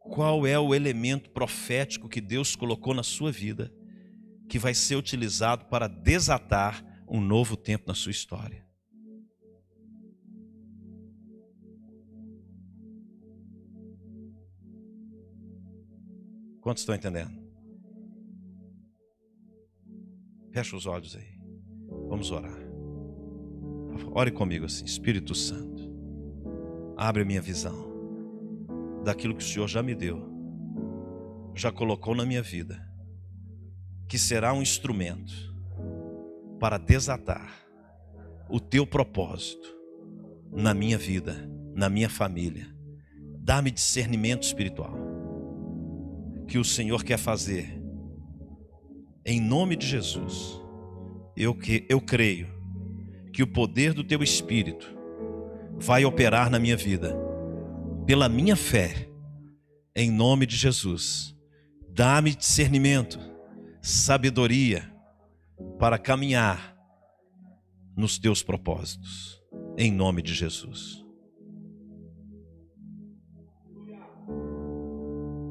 Qual 0.00 0.46
é 0.46 0.58
o 0.58 0.74
elemento 0.74 1.30
profético 1.30 2.10
que 2.10 2.20
Deus 2.20 2.54
colocou 2.54 2.92
na 2.92 3.02
sua 3.02 3.32
vida? 3.32 3.72
que 4.50 4.58
vai 4.58 4.74
ser 4.74 4.96
utilizado 4.96 5.66
para 5.66 5.86
desatar 5.86 6.84
um 7.08 7.20
novo 7.20 7.56
tempo 7.56 7.84
na 7.86 7.94
sua 7.94 8.10
história. 8.10 8.68
Quantos 16.60 16.82
estão 16.82 16.96
entendendo? 16.96 17.40
Fecha 20.52 20.76
os 20.76 20.84
olhos 20.84 21.14
aí. 21.14 21.38
Vamos 22.08 22.32
orar. 22.32 22.69
Ore 24.12 24.30
comigo 24.30 24.66
assim, 24.66 24.84
Espírito 24.84 25.34
Santo. 25.34 25.90
Abre 26.96 27.22
a 27.22 27.24
minha 27.24 27.40
visão 27.40 27.90
daquilo 29.04 29.34
que 29.34 29.42
o 29.42 29.46
Senhor 29.46 29.66
já 29.68 29.82
me 29.82 29.94
deu, 29.94 30.28
já 31.54 31.72
colocou 31.72 32.14
na 32.14 32.26
minha 32.26 32.42
vida 32.42 32.90
que 34.10 34.18
será 34.18 34.52
um 34.52 34.60
instrumento 34.60 35.32
para 36.58 36.76
desatar 36.76 37.54
o 38.48 38.58
teu 38.58 38.84
propósito 38.84 39.72
na 40.52 40.74
minha 40.74 40.98
vida, 40.98 41.48
na 41.76 41.88
minha 41.88 42.10
família. 42.10 42.66
Dá-me 43.38 43.70
discernimento 43.70 44.42
espiritual. 44.42 44.92
Que 46.48 46.58
o 46.58 46.64
Senhor 46.64 47.04
quer 47.04 47.18
fazer. 47.18 47.80
Em 49.24 49.40
nome 49.40 49.76
de 49.76 49.86
Jesus. 49.86 50.60
Eu, 51.36 51.54
que, 51.54 51.86
eu 51.88 52.00
creio 52.00 52.48
que 53.32 53.42
o 53.42 53.46
poder 53.46 53.92
do 53.92 54.04
teu 54.04 54.22
Espírito 54.22 54.86
vai 55.78 56.04
operar 56.04 56.50
na 56.50 56.58
minha 56.58 56.76
vida. 56.76 57.16
Pela 58.06 58.28
minha 58.28 58.56
fé. 58.56 59.08
Em 59.94 60.10
nome 60.10 60.46
de 60.46 60.56
Jesus. 60.56 61.36
Dá-me 61.88 62.34
discernimento, 62.34 63.18
sabedoria 63.82 64.90
para 65.78 65.98
caminhar 65.98 66.76
nos 67.96 68.18
teus 68.18 68.42
propósitos, 68.42 69.42
em 69.76 69.92
nome 69.92 70.22
de 70.22 70.32
Jesus. 70.32 71.04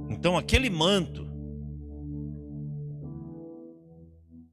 Então, 0.09 0.37
aquele 0.37 0.69
manto, 0.69 1.27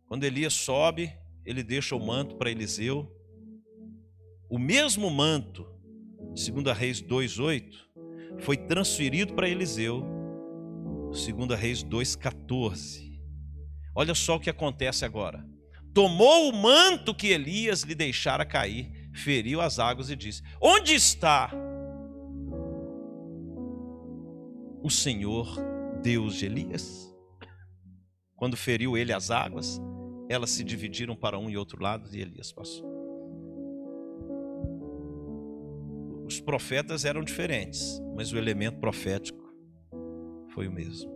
quando 0.07 0.25
Elias 0.25 0.53
sobe, 0.53 1.13
ele 1.45 1.63
deixa 1.63 1.97
o 1.97 2.05
manto 2.05 2.37
para 2.37 2.51
Eliseu. 2.51 3.11
O 4.49 4.59
mesmo 4.59 5.11
manto, 5.11 5.67
segundo 6.35 6.71
a 6.71 6.75
Reis 6.75 7.01
2:8, 7.01 7.87
foi 8.39 8.57
transferido 8.57 9.35
para 9.35 9.49
Eliseu, 9.49 10.05
segundo 11.13 11.55
a 11.55 11.57
Reis 11.57 11.83
2:14. 11.83 13.21
Olha 13.95 14.15
só 14.15 14.37
o 14.37 14.41
que 14.41 14.51
acontece 14.51 15.05
agora 15.05 15.45
tomou 15.97 16.51
o 16.51 16.55
manto 16.55 17.15
que 17.15 17.29
Elias 17.29 17.81
lhe 17.81 17.95
deixara 17.95 18.45
cair, 18.45 19.09
feriu 19.15 19.63
as 19.63 19.79
águas 19.79 20.11
e 20.11 20.15
disse: 20.15 20.43
Onde 20.61 20.93
está 20.93 21.51
o 24.83 24.91
Senhor 24.91 25.57
Deus 26.03 26.35
de 26.35 26.45
Elias? 26.45 27.11
Quando 28.37 28.59
feriu 28.59 28.95
ele 28.95 29.11
as 29.11 29.31
águas, 29.31 29.81
elas 30.29 30.51
se 30.51 30.63
dividiram 30.63 31.17
para 31.17 31.39
um 31.39 31.49
e 31.49 31.57
outro 31.57 31.83
lado 31.83 32.15
e 32.15 32.21
Elias 32.21 32.53
passou. 32.53 32.96
Os 36.27 36.41
profetas 36.41 37.05
eram 37.05 37.23
diferentes, 37.23 38.03
mas 38.17 38.33
o 38.33 38.39
elemento 38.39 38.81
profético 38.81 39.47
foi 40.49 40.67
o 40.67 40.73
mesmo. 40.73 41.15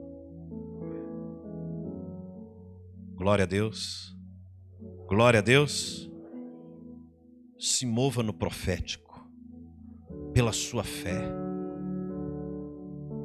Glória 3.16 3.42
a 3.42 3.46
Deus. 3.46 4.16
Glória 5.08 5.40
a 5.40 5.42
Deus. 5.42 6.10
Se 7.58 7.84
mova 7.84 8.22
no 8.22 8.32
profético, 8.32 9.28
pela 10.32 10.52
sua 10.52 10.84
fé. 10.84 11.20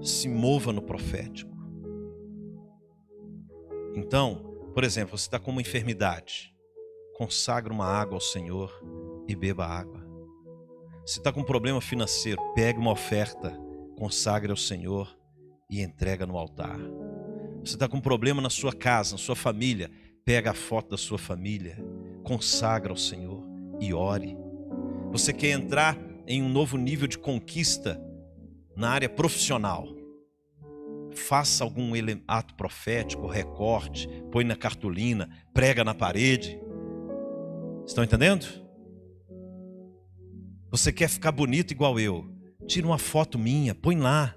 Se 0.01 0.27
mova 0.27 0.73
no 0.73 0.81
profético. 0.81 1.55
Então, 3.95 4.55
por 4.73 4.83
exemplo, 4.83 5.17
você 5.17 5.27
está 5.27 5.39
com 5.39 5.51
uma 5.51 5.61
enfermidade, 5.61 6.53
consagra 7.15 7.71
uma 7.71 7.85
água 7.85 8.15
ao 8.15 8.21
Senhor 8.21 8.71
e 9.27 9.35
beba 9.35 9.65
água. 9.65 9.94
Se 11.05 11.19
está 11.19 11.31
com 11.31 11.41
um 11.41 11.45
problema 11.45 11.79
financeiro, 11.79 12.41
pegue 12.53 12.79
uma 12.79 12.91
oferta, 12.91 13.51
consagre 13.97 14.51
ao 14.51 14.57
Senhor 14.57 15.15
e 15.69 15.81
entrega 15.81 16.25
no 16.25 16.37
altar. 16.37 16.79
Você 17.63 17.75
está 17.75 17.87
com 17.87 17.97
um 17.97 18.01
problema 18.01 18.41
na 18.41 18.49
sua 18.49 18.73
casa, 18.73 19.13
na 19.13 19.17
sua 19.17 19.35
família, 19.35 19.89
Pega 20.25 20.49
a 20.49 20.53
foto 20.55 20.89
da 20.89 20.97
sua 20.97 21.19
família, 21.19 21.77
consagra 22.23 22.91
ao 22.91 22.97
Senhor 22.97 23.43
e 23.79 23.93
ore. 23.93 24.35
Você 25.11 25.31
quer 25.31 25.51
entrar 25.51 25.95
em 26.25 26.41
um 26.41 26.49
novo 26.49 26.77
nível 26.77 27.07
de 27.07 27.19
conquista 27.19 28.01
na 28.75 28.89
área 28.89 29.07
profissional? 29.07 29.87
Faça 31.13 31.63
algum 31.63 31.91
ato 32.27 32.55
profético, 32.55 33.27
recorte, 33.27 34.09
põe 34.31 34.43
na 34.43 34.55
cartolina, 34.55 35.29
prega 35.53 35.83
na 35.83 35.93
parede. 35.93 36.59
Estão 37.85 38.03
entendendo? 38.03 38.64
Você 40.75 40.91
quer 40.91 41.07
ficar 41.07 41.31
bonito 41.31 41.71
igual 41.71 41.97
eu? 41.97 42.29
Tira 42.67 42.85
uma 42.85 42.97
foto 42.97 43.39
minha, 43.39 43.73
põe 43.73 43.97
lá. 43.97 44.35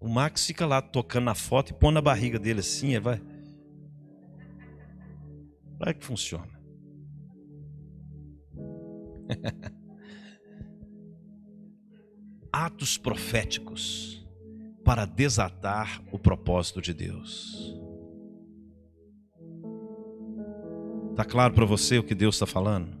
O 0.00 0.08
Max 0.08 0.46
fica 0.46 0.64
lá 0.64 0.80
tocando 0.80 1.24
na 1.24 1.34
foto 1.34 1.72
e 1.72 1.74
põe 1.74 1.92
na 1.92 2.00
barriga 2.00 2.38
dele 2.38 2.60
assim, 2.60 2.98
vai. 2.98 3.18
Como 5.76 5.90
é 5.90 5.92
que 5.92 6.02
funciona? 6.02 6.58
Atos 12.50 12.96
proféticos 12.96 14.26
para 14.86 15.04
desatar 15.04 16.02
o 16.10 16.18
propósito 16.18 16.80
de 16.80 16.94
Deus. 16.94 17.76
Está 21.10 21.26
claro 21.26 21.52
para 21.52 21.66
você 21.66 21.98
o 21.98 22.02
que 22.02 22.14
Deus 22.14 22.36
está 22.36 22.46
falando? 22.46 22.97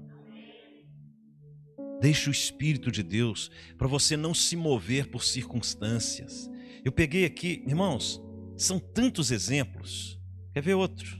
Deixe 2.00 2.28
o 2.28 2.32
Espírito 2.32 2.90
de 2.90 3.02
Deus 3.02 3.50
para 3.76 3.88
você 3.88 4.16
não 4.16 4.32
se 4.32 4.54
mover 4.56 5.08
por 5.08 5.24
circunstâncias. 5.24 6.48
Eu 6.84 6.92
peguei 6.92 7.24
aqui, 7.24 7.62
irmãos, 7.66 8.22
são 8.56 8.78
tantos 8.78 9.30
exemplos. 9.30 10.20
Quer 10.52 10.62
ver 10.62 10.74
outro? 10.74 11.18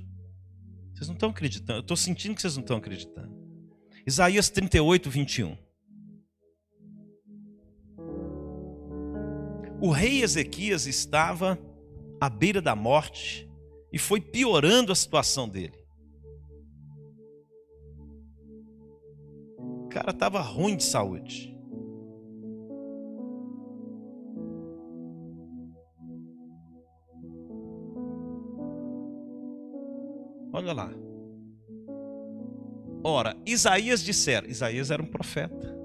Vocês 0.94 1.08
não 1.08 1.14
estão 1.14 1.30
acreditando. 1.30 1.78
Eu 1.78 1.82
estou 1.82 1.96
sentindo 1.96 2.34
que 2.34 2.40
vocês 2.40 2.56
não 2.56 2.62
estão 2.62 2.76
acreditando. 2.76 3.36
Isaías 4.06 4.48
38, 4.50 5.10
21. 5.10 5.56
O 9.80 9.90
rei 9.90 10.22
Ezequias 10.22 10.86
estava 10.86 11.58
à 12.20 12.28
beira 12.28 12.60
da 12.60 12.74
morte 12.74 13.48
e 13.92 13.98
foi 13.98 14.20
piorando 14.20 14.90
a 14.90 14.94
situação 14.94 15.48
dele. 15.48 15.78
Cara 19.98 20.10
estava 20.10 20.40
ruim 20.40 20.76
de 20.76 20.84
saúde. 20.84 21.56
Olha 30.52 30.72
lá. 30.72 30.90
Ora, 33.02 33.36
Isaías 33.44 34.02
dissera, 34.04 34.48
Isaías 34.48 34.90
era 34.90 35.02
um 35.02 35.06
profeta. 35.06 35.76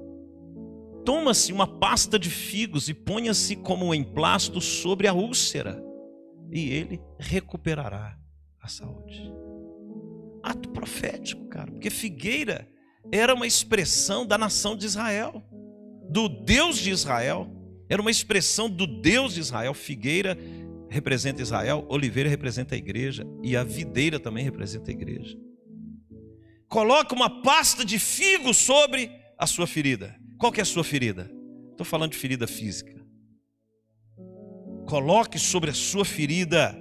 Toma-se 1.03 1.51
uma 1.51 1.67
pasta 1.67 2.19
de 2.19 2.29
figos 2.29 2.89
e 2.89 2.93
ponha-se 2.93 3.55
como 3.55 3.87
um 3.87 3.93
emplasto 3.93 4.61
sobre 4.61 5.07
a 5.07 5.13
úlcera, 5.13 5.83
e 6.51 6.69
ele 6.69 7.01
recuperará 7.19 8.17
a 8.61 8.67
saúde. 8.67 9.33
Ato 10.41 10.69
profético, 10.69 11.47
cara, 11.47 11.71
porque 11.71 11.89
figueira 11.89 12.67
era 13.11 13.33
uma 13.33 13.47
expressão 13.47 14.25
da 14.25 14.37
nação 14.37 14.75
de 14.75 14.85
Israel, 14.85 15.43
do 16.09 16.27
Deus 16.29 16.77
de 16.77 16.91
Israel, 16.91 17.49
era 17.89 18.01
uma 18.01 18.11
expressão 18.11 18.69
do 18.69 18.87
Deus 18.87 19.33
de 19.33 19.39
Israel. 19.39 19.73
Figueira 19.73 20.37
representa 20.89 21.41
Israel, 21.41 21.85
oliveira 21.89 22.29
representa 22.29 22.75
a 22.75 22.77
igreja 22.77 23.25
e 23.43 23.55
a 23.55 23.63
videira 23.63 24.19
também 24.19 24.43
representa 24.43 24.89
a 24.89 24.93
igreja. 24.93 25.37
Coloca 26.67 27.13
uma 27.13 27.41
pasta 27.41 27.85
de 27.85 27.99
figo 27.99 28.53
sobre 28.53 29.11
a 29.37 29.45
sua 29.45 29.67
ferida. 29.67 30.15
Qual 30.39 30.51
que 30.51 30.59
é 30.59 30.63
a 30.63 30.65
sua 30.65 30.83
ferida? 30.83 31.29
Estou 31.71 31.85
falando 31.85 32.11
de 32.11 32.17
ferida 32.17 32.47
física. 32.47 32.99
Coloque 34.87 35.37
sobre 35.37 35.69
a 35.69 35.73
sua 35.73 36.03
ferida 36.03 36.75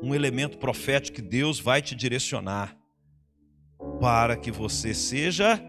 um 0.00 0.14
elemento 0.14 0.58
profético 0.58 1.16
que 1.16 1.22
Deus 1.22 1.58
vai 1.58 1.82
te 1.82 1.94
direcionar 1.94 2.77
para 4.00 4.36
que 4.36 4.50
você 4.50 4.92
seja 4.94 5.60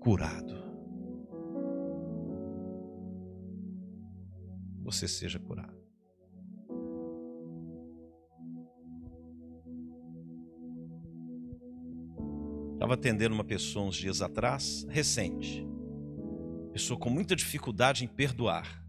curado. 0.00 0.62
Você 4.82 5.06
seja 5.08 5.38
curado. 5.38 5.80
Estava 12.74 12.94
atendendo 12.94 13.34
uma 13.34 13.44
pessoa 13.44 13.86
uns 13.86 13.94
dias 13.94 14.20
atrás, 14.20 14.84
recente. 14.88 15.64
Pessoa 16.72 16.98
com 16.98 17.08
muita 17.08 17.36
dificuldade 17.36 18.04
em 18.04 18.08
perdoar. 18.08 18.84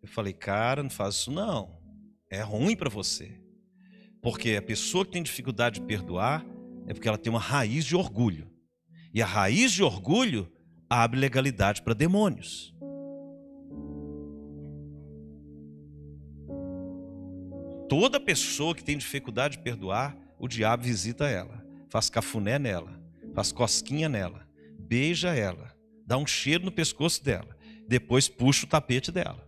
Eu 0.00 0.08
falei, 0.08 0.32
cara, 0.32 0.82
não 0.82 0.88
faz 0.88 1.16
isso 1.16 1.30
não. 1.30 1.78
É 2.30 2.40
ruim 2.40 2.74
para 2.74 2.88
você. 2.88 3.38
Porque 4.22 4.56
a 4.56 4.62
pessoa 4.62 5.04
que 5.04 5.12
tem 5.12 5.22
dificuldade 5.22 5.80
de 5.80 5.86
perdoar 5.86 6.44
é 6.88 6.94
porque 6.94 7.06
ela 7.06 7.18
tem 7.18 7.30
uma 7.30 7.38
raiz 7.38 7.84
de 7.84 7.94
orgulho. 7.94 8.50
E 9.14 9.22
a 9.22 9.26
raiz 9.26 9.72
de 9.72 9.82
orgulho 9.82 10.50
abre 10.90 11.20
legalidade 11.20 11.82
para 11.82 11.94
demônios. 11.94 12.74
Toda 17.88 18.18
pessoa 18.18 18.74
que 18.74 18.84
tem 18.84 18.98
dificuldade 18.98 19.56
de 19.56 19.62
perdoar, 19.62 20.16
o 20.38 20.48
diabo 20.48 20.82
visita 20.82 21.28
ela 21.28 21.68
faz 21.88 22.10
cafuné 22.10 22.58
nela, 22.58 23.00
faz 23.34 23.50
cosquinha 23.50 24.08
nela, 24.08 24.46
beija 24.78 25.34
ela, 25.34 25.74
dá 26.06 26.16
um 26.16 26.26
cheiro 26.26 26.64
no 26.64 26.72
pescoço 26.72 27.22
dela, 27.24 27.56
depois 27.86 28.28
puxa 28.28 28.66
o 28.66 28.68
tapete 28.68 29.10
dela. 29.10 29.46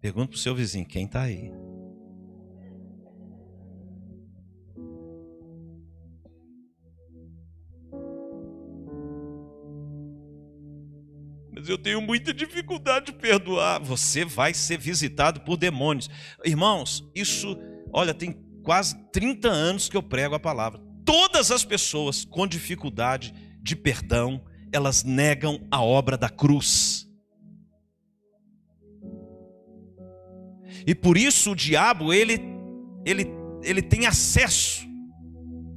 Pergunta 0.00 0.28
para 0.28 0.36
o 0.36 0.40
seu 0.40 0.54
vizinho: 0.54 0.86
quem 0.86 1.04
está 1.04 1.22
aí? 1.22 1.52
Mas 11.62 11.68
eu 11.68 11.78
tenho 11.78 12.02
muita 12.02 12.34
dificuldade 12.34 13.06
de 13.06 13.12
perdoar. 13.12 13.80
Você 13.80 14.24
vai 14.24 14.52
ser 14.52 14.76
visitado 14.78 15.42
por 15.42 15.56
demônios. 15.56 16.10
Irmãos, 16.44 17.08
isso, 17.14 17.56
olha, 17.92 18.12
tem 18.12 18.32
quase 18.64 18.96
30 19.12 19.48
anos 19.48 19.88
que 19.88 19.96
eu 19.96 20.02
prego 20.02 20.34
a 20.34 20.40
palavra. 20.40 20.80
Todas 21.04 21.52
as 21.52 21.64
pessoas 21.64 22.24
com 22.24 22.48
dificuldade 22.48 23.32
de 23.62 23.76
perdão, 23.76 24.44
elas 24.72 25.04
negam 25.04 25.64
a 25.70 25.80
obra 25.80 26.16
da 26.18 26.28
cruz. 26.28 27.08
E 30.84 30.96
por 30.96 31.16
isso 31.16 31.52
o 31.52 31.56
diabo, 31.56 32.12
ele, 32.12 32.40
ele, 33.04 33.24
ele 33.62 33.82
tem 33.82 34.06
acesso 34.06 34.84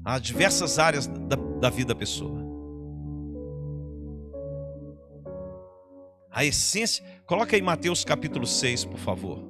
a 0.04 0.18
diversas 0.18 0.80
áreas 0.80 1.06
da, 1.06 1.36
da 1.36 1.70
vida 1.70 1.94
da 1.94 1.96
pessoa. 1.96 2.45
A 6.36 6.44
essência, 6.44 7.02
coloca 7.26 7.56
aí 7.56 7.62
Mateus 7.62 8.04
capítulo 8.04 8.46
6, 8.46 8.84
por 8.84 9.00
favor. 9.00 9.42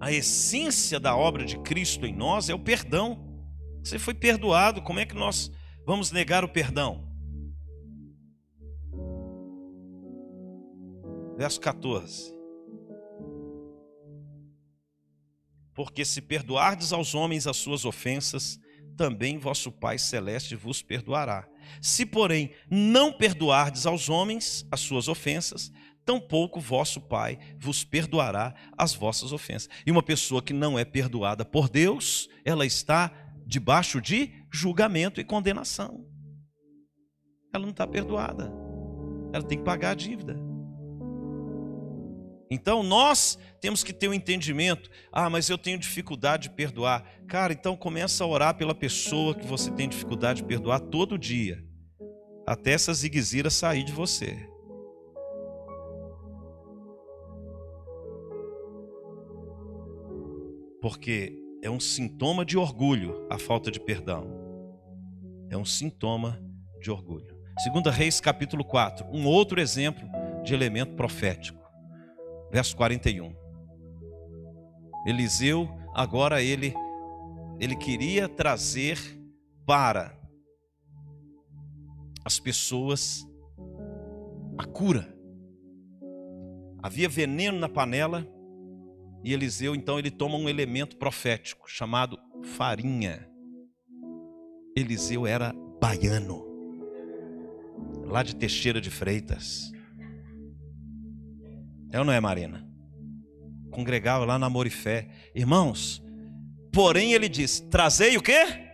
A 0.00 0.10
essência 0.10 0.98
da 0.98 1.16
obra 1.16 1.44
de 1.44 1.56
Cristo 1.60 2.04
em 2.04 2.12
nós 2.12 2.48
é 2.48 2.54
o 2.54 2.58
perdão. 2.58 3.40
Você 3.80 3.96
foi 3.96 4.12
perdoado, 4.12 4.82
como 4.82 4.98
é 4.98 5.06
que 5.06 5.14
nós 5.14 5.52
vamos 5.86 6.10
negar 6.10 6.42
o 6.42 6.48
perdão? 6.48 7.08
Verso 11.36 11.60
14. 11.60 12.36
Porque 15.72 16.04
se 16.04 16.20
perdoardes 16.20 16.92
aos 16.92 17.14
homens 17.14 17.46
as 17.46 17.56
suas 17.56 17.84
ofensas, 17.84 18.58
também 18.98 19.38
vosso 19.38 19.70
Pai 19.70 19.96
celeste 19.96 20.56
vos 20.56 20.82
perdoará. 20.82 21.48
Se, 21.80 22.04
porém, 22.04 22.50
não 22.68 23.12
perdoardes 23.12 23.86
aos 23.86 24.08
homens 24.08 24.66
as 24.72 24.80
suas 24.80 25.06
ofensas, 25.06 25.72
tampouco 26.04 26.60
vosso 26.60 27.00
Pai 27.00 27.38
vos 27.56 27.84
perdoará 27.84 28.54
as 28.76 28.92
vossas 28.92 29.32
ofensas. 29.32 29.70
E 29.86 29.90
uma 29.92 30.02
pessoa 30.02 30.42
que 30.42 30.52
não 30.52 30.76
é 30.76 30.84
perdoada 30.84 31.44
por 31.44 31.68
Deus, 31.68 32.28
ela 32.44 32.66
está 32.66 33.12
debaixo 33.46 34.00
de 34.00 34.32
julgamento 34.52 35.20
e 35.20 35.24
condenação. 35.24 36.04
Ela 37.54 37.62
não 37.62 37.70
está 37.70 37.86
perdoada. 37.86 38.52
Ela 39.32 39.44
tem 39.44 39.58
que 39.58 39.64
pagar 39.64 39.92
a 39.92 39.94
dívida. 39.94 40.47
Então 42.50 42.82
nós 42.82 43.38
temos 43.60 43.84
que 43.84 43.92
ter 43.92 44.08
um 44.08 44.14
entendimento. 44.14 44.90
Ah, 45.12 45.28
mas 45.28 45.48
eu 45.48 45.58
tenho 45.58 45.78
dificuldade 45.78 46.44
de 46.44 46.54
perdoar. 46.54 47.04
Cara, 47.26 47.52
então 47.52 47.76
começa 47.76 48.24
a 48.24 48.26
orar 48.26 48.56
pela 48.56 48.74
pessoa 48.74 49.34
que 49.34 49.46
você 49.46 49.70
tem 49.70 49.88
dificuldade 49.88 50.42
de 50.42 50.48
perdoar 50.48 50.80
todo 50.80 51.18
dia. 51.18 51.62
Até 52.46 52.72
essa 52.72 52.94
ziguezira 52.94 53.50
sair 53.50 53.84
de 53.84 53.92
você. 53.92 54.48
Porque 60.80 61.36
é 61.62 61.68
um 61.68 61.80
sintoma 61.80 62.44
de 62.44 62.56
orgulho 62.56 63.26
a 63.28 63.38
falta 63.38 63.70
de 63.70 63.80
perdão. 63.80 64.26
É 65.50 65.56
um 65.56 65.64
sintoma 65.64 66.40
de 66.80 66.90
orgulho. 66.90 67.36
Segunda 67.58 67.90
Reis 67.90 68.20
capítulo 68.20 68.64
4, 68.64 69.06
um 69.12 69.26
outro 69.26 69.60
exemplo 69.60 70.08
de 70.44 70.54
elemento 70.54 70.94
profético 70.94 71.57
verso 72.50 72.76
41. 72.76 73.34
Eliseu, 75.06 75.68
agora 75.94 76.42
ele 76.42 76.74
ele 77.60 77.74
queria 77.74 78.28
trazer 78.28 78.98
para 79.66 80.16
as 82.24 82.38
pessoas 82.38 83.26
a 84.56 84.64
cura. 84.64 85.12
Havia 86.82 87.08
veneno 87.08 87.58
na 87.58 87.68
panela 87.68 88.26
e 89.24 89.32
Eliseu 89.32 89.74
então 89.74 89.98
ele 89.98 90.10
toma 90.10 90.36
um 90.36 90.48
elemento 90.48 90.96
profético 90.96 91.68
chamado 91.68 92.18
farinha. 92.44 93.28
Eliseu 94.76 95.26
era 95.26 95.52
baiano, 95.80 96.44
lá 98.04 98.22
de 98.22 98.36
Teixeira 98.36 98.80
de 98.80 98.90
Freitas. 98.90 99.72
É 101.90 101.98
ou 101.98 102.04
não 102.04 102.12
é, 102.12 102.20
Marina? 102.20 102.66
Congregava 103.70 104.24
lá 104.24 104.38
na 104.38 104.46
Amor 104.46 104.66
e 104.66 104.70
Fé. 104.70 105.08
Irmãos, 105.34 106.02
porém 106.72 107.12
ele 107.12 107.28
disse: 107.28 107.68
Trazei 107.68 108.16
o 108.16 108.22
quê? 108.22 108.66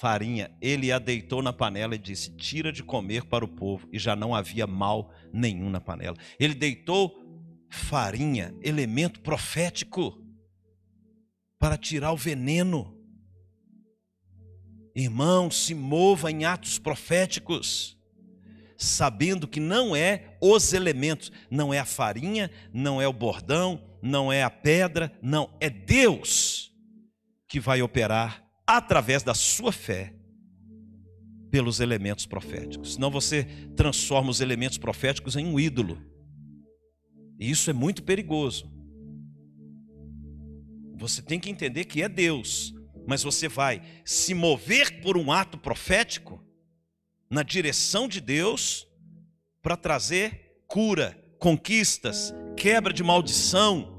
Farinha. 0.00 0.50
Ele 0.60 0.92
a 0.92 0.98
deitou 0.98 1.42
na 1.42 1.52
panela 1.52 1.94
e 1.94 1.98
disse: 1.98 2.30
Tira 2.36 2.72
de 2.72 2.82
comer 2.82 3.24
para 3.24 3.44
o 3.44 3.48
povo. 3.48 3.88
E 3.92 3.98
já 3.98 4.16
não 4.16 4.34
havia 4.34 4.66
mal 4.66 5.12
nenhum 5.32 5.70
na 5.70 5.80
panela. 5.80 6.16
Ele 6.38 6.54
deitou 6.54 7.24
farinha, 7.70 8.54
elemento 8.62 9.20
profético, 9.20 10.24
para 11.58 11.76
tirar 11.76 12.12
o 12.12 12.16
veneno. 12.16 12.96
Irmão, 14.94 15.50
se 15.50 15.74
mova 15.74 16.30
em 16.30 16.44
atos 16.44 16.78
proféticos 16.78 17.98
sabendo 18.78 19.48
que 19.48 19.58
não 19.58 19.94
é 19.94 20.27
os 20.40 20.72
elementos, 20.72 21.32
não 21.50 21.72
é 21.72 21.78
a 21.78 21.84
farinha, 21.84 22.50
não 22.72 23.00
é 23.00 23.08
o 23.08 23.12
bordão, 23.12 23.82
não 24.02 24.32
é 24.32 24.42
a 24.42 24.50
pedra, 24.50 25.12
não, 25.22 25.50
é 25.60 25.68
Deus 25.68 26.72
que 27.48 27.58
vai 27.58 27.82
operar 27.82 28.44
através 28.66 29.22
da 29.22 29.34
sua 29.34 29.72
fé 29.72 30.14
pelos 31.50 31.80
elementos 31.80 32.26
proféticos. 32.26 32.94
Senão 32.94 33.10
você 33.10 33.44
transforma 33.76 34.30
os 34.30 34.40
elementos 34.40 34.78
proféticos 34.78 35.36
em 35.36 35.46
um 35.46 35.58
ídolo. 35.58 36.02
E 37.38 37.50
isso 37.50 37.70
é 37.70 37.72
muito 37.72 38.02
perigoso. 38.02 38.70
Você 40.96 41.22
tem 41.22 41.38
que 41.38 41.48
entender 41.48 41.84
que 41.84 42.02
é 42.02 42.08
Deus, 42.08 42.74
mas 43.06 43.22
você 43.22 43.48
vai 43.48 43.80
se 44.04 44.34
mover 44.34 45.00
por 45.00 45.16
um 45.16 45.32
ato 45.32 45.56
profético 45.56 46.44
na 47.30 47.42
direção 47.42 48.08
de 48.08 48.20
Deus 48.20 48.87
para 49.62 49.76
trazer 49.76 50.62
cura, 50.66 51.16
conquistas, 51.38 52.34
quebra 52.56 52.92
de 52.92 53.02
maldição, 53.02 53.96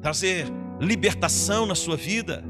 trazer 0.00 0.46
libertação 0.80 1.66
na 1.66 1.74
sua 1.74 1.96
vida. 1.96 2.44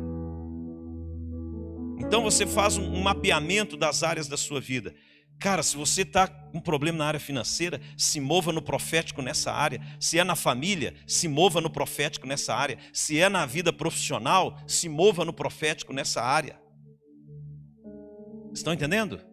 Então 1.99 2.23
você 2.23 2.47
faz 2.47 2.77
um 2.77 3.01
mapeamento 3.03 3.77
das 3.77 4.03
áreas 4.03 4.29
da 4.29 4.37
sua 4.37 4.61
vida. 4.61 4.95
Cara, 5.39 5.63
se 5.63 5.75
você 5.75 6.03
está 6.03 6.29
com 6.29 6.59
um 6.59 6.61
problema 6.61 6.99
na 6.99 7.07
área 7.07 7.21
financeira, 7.21 7.81
se 7.97 8.21
mova 8.21 8.53
no 8.53 8.61
profético 8.61 9.23
nessa 9.23 9.51
área. 9.51 9.81
Se 9.99 10.19
é 10.19 10.25
na 10.25 10.37
família, 10.37 10.95
se 11.07 11.29
mova 11.29 11.63
no 11.63 11.71
profético 11.71 12.27
nessa 12.27 12.55
área. 12.55 12.79
Se 12.93 13.19
é 13.19 13.29
na 13.29 13.47
vida 13.47 13.73
profissional, 13.73 14.59
se 14.67 14.89
mova 14.89 15.25
no 15.25 15.33
profético 15.33 15.95
nessa 15.95 16.21
área. 16.21 16.61
Estão 18.53 18.75
entendendo? 18.75 19.30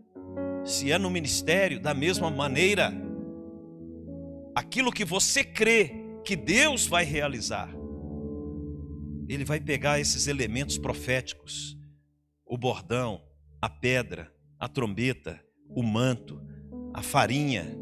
Se 0.67 0.91
é 0.91 0.97
no 0.97 1.09
ministério, 1.09 1.79
da 1.79 1.93
mesma 1.93 2.29
maneira, 2.29 2.91
aquilo 4.53 4.91
que 4.91 5.05
você 5.05 5.41
crê 5.41 5.93
que 6.25 6.35
Deus 6.35 6.85
vai 6.85 7.05
realizar, 7.05 7.73
Ele 9.29 9.45
vai 9.45 9.61
pegar 9.61 9.97
esses 9.97 10.27
elementos 10.27 10.77
proféticos, 10.77 11.77
o 12.45 12.57
bordão, 12.57 13.21
a 13.61 13.69
pedra, 13.69 14.29
a 14.59 14.67
trombeta, 14.67 15.41
o 15.69 15.81
manto, 15.81 16.45
a 16.93 17.01
farinha, 17.01 17.73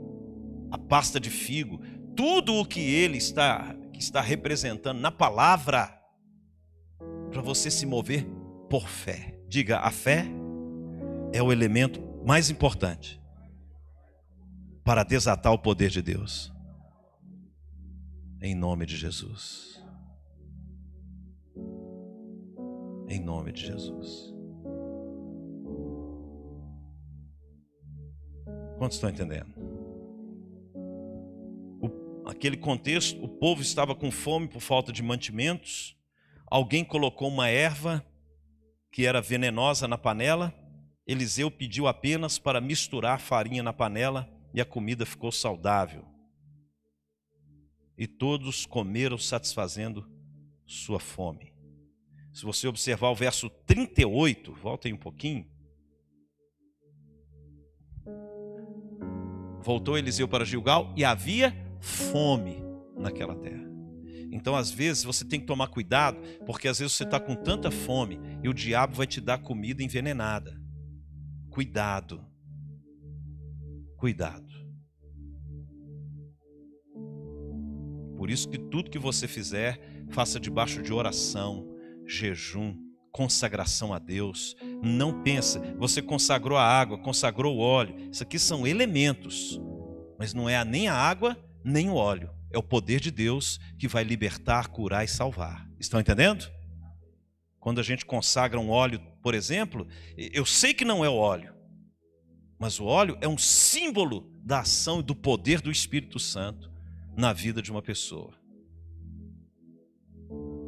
a 0.69 0.77
pasta 0.77 1.19
de 1.19 1.31
figo, 1.31 1.81
tudo 2.15 2.53
o 2.53 2.63
que 2.63 2.81
Ele 2.81 3.17
está, 3.17 3.75
que 3.91 3.99
está 3.99 4.21
representando 4.21 4.99
na 4.99 5.09
palavra, 5.09 5.91
para 7.31 7.41
você 7.41 7.71
se 7.71 7.87
mover 7.87 8.27
por 8.69 8.87
fé. 8.87 9.39
Diga, 9.47 9.79
a 9.79 9.89
fé 9.89 10.27
é 11.33 11.41
o 11.41 11.51
elemento 11.51 12.14
mais 12.25 12.49
importante 12.49 13.21
para 14.83 15.03
desatar 15.03 15.53
o 15.53 15.59
poder 15.59 15.91
de 15.91 16.01
Deus. 16.01 16.51
Em 18.41 18.55
nome 18.55 18.85
de 18.87 18.97
Jesus. 18.97 19.79
Em 23.07 23.19
nome 23.19 23.51
de 23.51 23.61
Jesus. 23.61 24.33
Quantos 28.79 28.97
estão 28.97 29.09
entendendo? 29.09 29.53
O, 31.79 32.23
naquele 32.25 32.57
contexto, 32.57 33.23
o 33.23 33.27
povo 33.27 33.61
estava 33.61 33.95
com 33.95 34.09
fome 34.09 34.47
por 34.47 34.61
falta 34.61 34.91
de 34.91 35.03
mantimentos. 35.03 35.95
Alguém 36.47 36.83
colocou 36.83 37.27
uma 37.27 37.49
erva 37.49 38.03
que 38.91 39.05
era 39.05 39.21
venenosa 39.21 39.87
na 39.87 39.97
panela. 39.97 40.64
Eliseu 41.07 41.51
pediu 41.51 41.87
apenas 41.87 42.39
para 42.39 42.59
misturar 42.59 43.19
farinha 43.19 43.61
na 43.61 43.71
panela 43.71 44.27
e 44.53 44.59
a 44.59 44.65
comida 44.65 45.05
ficou 45.05 45.31
saudável. 45.31 46.03
E 47.97 48.07
todos 48.07 48.65
comeram 48.65 49.17
satisfazendo 49.17 50.09
sua 50.65 50.99
fome. 50.99 51.53
Se 52.33 52.43
você 52.43 52.67
observar 52.67 53.09
o 53.09 53.15
verso 53.15 53.49
38, 53.49 54.51
volta 54.53 54.87
aí 54.87 54.93
um 54.93 54.97
pouquinho. 54.97 55.47
Voltou 59.61 59.97
Eliseu 59.97 60.27
para 60.27 60.43
Gilgal 60.43 60.91
e 60.97 61.05
havia 61.05 61.55
fome 61.79 62.57
naquela 62.97 63.35
terra. 63.35 63.63
Então, 64.31 64.55
às 64.55 64.69
vezes, 64.69 65.03
você 65.03 65.23
tem 65.23 65.39
que 65.39 65.45
tomar 65.45 65.69
cuidado, 65.69 66.19
porque 66.45 66.67
às 66.67 66.79
vezes 66.79 66.93
você 66.93 67.03
está 67.03 67.19
com 67.19 67.35
tanta 67.35 67.71
fome 67.71 68.19
e 68.43 68.49
o 68.49 68.53
diabo 68.53 68.95
vai 68.95 69.07
te 69.07 69.21
dar 69.21 69.37
comida 69.37 69.81
envenenada. 69.81 70.64
Cuidado. 71.55 72.21
Cuidado. 73.95 74.53
Por 78.17 78.29
isso 78.29 78.49
que 78.49 78.57
tudo 78.57 78.91
que 78.91 78.99
você 78.99 79.25
fizer, 79.25 79.79
faça 80.09 80.37
debaixo 80.37 80.83
de 80.83 80.91
oração, 80.91 81.65
jejum, 82.05 82.75
consagração 83.09 83.93
a 83.93 83.99
Deus. 83.99 84.53
Não 84.83 85.23
pensa, 85.23 85.61
você 85.77 86.01
consagrou 86.01 86.57
a 86.57 86.61
água, 86.61 86.97
consagrou 86.97 87.55
o 87.55 87.61
óleo. 87.61 88.09
Isso 88.11 88.21
aqui 88.21 88.37
são 88.37 88.67
elementos, 88.67 89.57
mas 90.19 90.33
não 90.33 90.49
é 90.49 90.61
nem 90.65 90.89
a 90.89 90.93
água 90.93 91.37
nem 91.63 91.89
o 91.89 91.95
óleo. 91.95 92.31
É 92.51 92.57
o 92.57 92.63
poder 92.63 92.99
de 92.99 93.11
Deus 93.11 93.61
que 93.79 93.87
vai 93.87 94.03
libertar, 94.03 94.67
curar 94.67 95.05
e 95.05 95.07
salvar. 95.07 95.65
Estão 95.79 96.01
entendendo? 96.01 96.51
Quando 97.65 97.79
a 97.79 97.83
gente 97.83 98.05
consagra 98.05 98.59
um 98.59 98.69
óleo, 98.69 99.01
por 99.23 99.33
exemplo, 99.33 99.87
eu 100.15 100.45
sei 100.45 100.71
que 100.71 100.85
não 100.85 101.03
é 101.03 101.09
o 101.09 101.15
óleo, 101.15 101.51
mas 102.59 102.79
o 102.79 102.85
óleo 102.85 103.17
é 103.21 103.27
um 103.27 103.39
símbolo 103.39 104.31
da 104.43 104.59
ação 104.59 104.99
e 104.99 105.03
do 105.03 105.15
poder 105.15 105.61
do 105.61 105.71
Espírito 105.71 106.19
Santo 106.19 106.71
na 107.17 107.33
vida 107.33 107.63
de 107.63 107.71
uma 107.71 107.81
pessoa. 107.81 108.35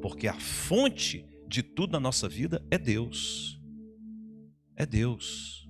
Porque 0.01 0.27
a 0.27 0.33
fonte 0.39 1.23
de 1.47 1.61
tudo 1.61 1.91
na 1.91 1.99
nossa 1.99 2.27
vida 2.27 2.65
é 2.71 2.79
Deus. 2.79 3.61
É 4.75 4.83
Deus. 4.83 5.69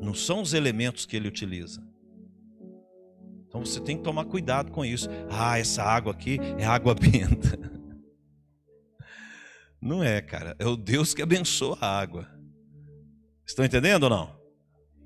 Não 0.00 0.14
são 0.14 0.40
os 0.40 0.54
elementos 0.54 1.04
que 1.04 1.16
ele 1.16 1.26
utiliza. 1.26 1.84
Então 3.48 3.64
você 3.64 3.80
tem 3.80 3.96
que 3.96 4.04
tomar 4.04 4.26
cuidado 4.26 4.70
com 4.70 4.84
isso. 4.84 5.08
Ah, 5.28 5.58
essa 5.58 5.82
água 5.82 6.12
aqui 6.12 6.38
é 6.58 6.64
água 6.64 6.94
benta. 6.94 7.58
Não 9.84 10.02
é, 10.02 10.22
cara. 10.22 10.56
É 10.58 10.66
o 10.66 10.76
Deus 10.76 11.12
que 11.12 11.20
abençoa 11.20 11.76
a 11.78 12.00
água. 12.00 12.26
Estão 13.46 13.66
entendendo 13.66 14.04
ou 14.04 14.10
não? 14.10 14.40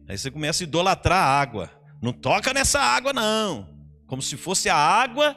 Aí 0.09 0.17
você 0.17 0.31
começa 0.31 0.63
a 0.63 0.67
idolatrar 0.67 1.19
a 1.19 1.41
água. 1.41 1.69
Não 2.01 2.13
toca 2.13 2.55
nessa 2.55 2.79
água, 2.79 3.13
não. 3.13 3.77
Como 4.07 4.23
se 4.23 4.37
fosse 4.37 4.69
a 4.69 4.77
água 4.77 5.37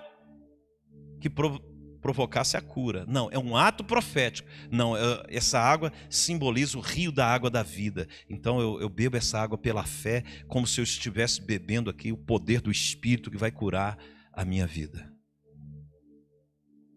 que 1.20 1.28
provocasse 1.28 2.56
a 2.56 2.62
cura. 2.62 3.04
Não, 3.08 3.30
é 3.32 3.40
um 3.40 3.58
ato 3.58 3.84
profético. 3.84 4.48
Não, 4.70 4.96
é, 4.96 5.24
essa 5.28 5.60
água 5.60 5.92
simboliza 6.08 6.78
o 6.78 6.82
rio 6.82 7.12
da 7.12 7.26
água 7.26 7.50
da 7.50 7.64
vida. 7.64 8.08
Então 8.30 8.62
eu, 8.62 8.80
eu, 8.80 8.90
bebo 8.90 9.18
essa 9.18 9.40
água 9.40 9.58
pela 9.58 9.84
fé, 9.84 10.24
como 10.48 10.68
se 10.68 10.80
eu 10.80 10.84
estivesse 10.84 11.42
bebendo 11.42 11.90
aqui 11.90 12.12
o 12.12 12.18
poder 12.18 12.62
do 12.62 12.70
Espírito 12.70 13.32
que 13.32 13.38
vai 13.38 13.50
curar 13.50 13.98
a 14.32 14.46
minha 14.46 14.68
vida. 14.68 15.12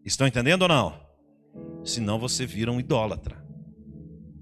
Estão 0.04 0.26
entendendo 0.26 0.62
ou 0.62 0.68
não? 0.68 1.03
Senão 1.84 2.18
você 2.18 2.46
vira 2.46 2.72
um 2.72 2.80
idólatra. 2.80 3.44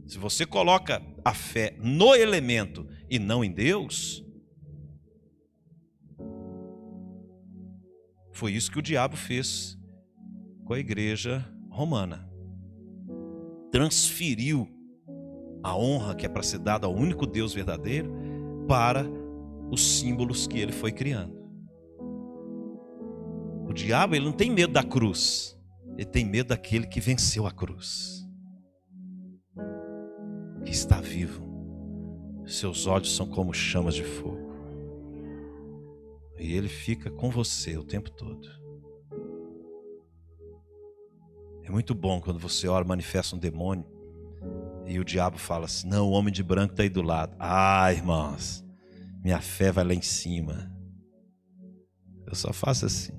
Se 0.07 0.18
você 0.18 0.47
coloca 0.47 1.03
a 1.24 1.34
fé 1.34 1.76
no 1.78 2.14
elemento 2.14 2.86
e 3.09 3.18
não 3.18 3.45
em 3.45 3.51
Deus, 3.51 4.24
foi 8.32 8.53
isso 8.53 8.70
que 8.70 8.78
o 8.78 8.82
diabo 8.82 9.16
fez 9.16 9.78
com 10.64 10.74
a 10.74 10.78
igreja 10.78 11.49
romana. 11.70 12.28
Transferiu 13.70 14.68
a 15.62 15.76
honra 15.76 16.14
que 16.14 16.26
é 16.26 16.28
para 16.28 16.43
ser 16.43 16.59
dada 16.59 16.86
ao 16.86 16.95
único 16.95 17.26
Deus 17.26 17.55
verdadeiro 17.55 18.12
para 18.68 19.07
os 19.70 19.99
símbolos 19.99 20.47
que 20.47 20.59
ele 20.59 20.72
foi 20.72 20.93
criando. 20.93 21.40
O 23.66 23.72
diabo 23.72 24.14
ele 24.14 24.26
não 24.26 24.32
tem 24.32 24.51
medo 24.51 24.72
da 24.72 24.82
cruz, 24.82 25.59
ele 25.97 26.07
tem 26.07 26.24
medo 26.24 26.49
daquele 26.49 26.86
que 26.86 27.01
venceu 27.01 27.47
a 27.47 27.51
cruz, 27.51 28.26
que 30.64 30.70
está 30.70 31.01
vivo. 31.01 31.51
Seus 32.47 32.86
olhos 32.86 33.14
são 33.14 33.26
como 33.26 33.53
chamas 33.53 33.95
de 33.95 34.03
fogo. 34.03 34.53
E 36.38 36.55
ele 36.55 36.68
fica 36.68 37.11
com 37.11 37.30
você 37.30 37.76
o 37.76 37.84
tempo 37.84 38.11
todo. 38.11 38.49
É 41.62 41.70
muito 41.70 41.95
bom 41.95 42.20
quando 42.20 42.38
você 42.38 42.66
ora, 42.66 42.84
manifesta 42.84 43.36
um 43.36 43.38
demônio 43.38 43.86
e 44.86 44.99
o 44.99 45.05
diabo 45.05 45.38
fala 45.38 45.66
assim: 45.66 45.88
Não, 45.88 46.09
o 46.09 46.12
homem 46.12 46.32
de 46.32 46.43
branco 46.43 46.72
está 46.72 46.82
aí 46.82 46.88
do 46.88 47.03
lado. 47.03 47.36
Ah, 47.38 47.93
irmãos, 47.93 48.64
minha 49.22 49.40
fé 49.40 49.70
vai 49.70 49.84
lá 49.84 49.95
em 49.95 50.03
cima. 50.03 50.70
Eu 52.26 52.34
só 52.34 52.53
faço 52.53 52.86
assim. 52.86 53.12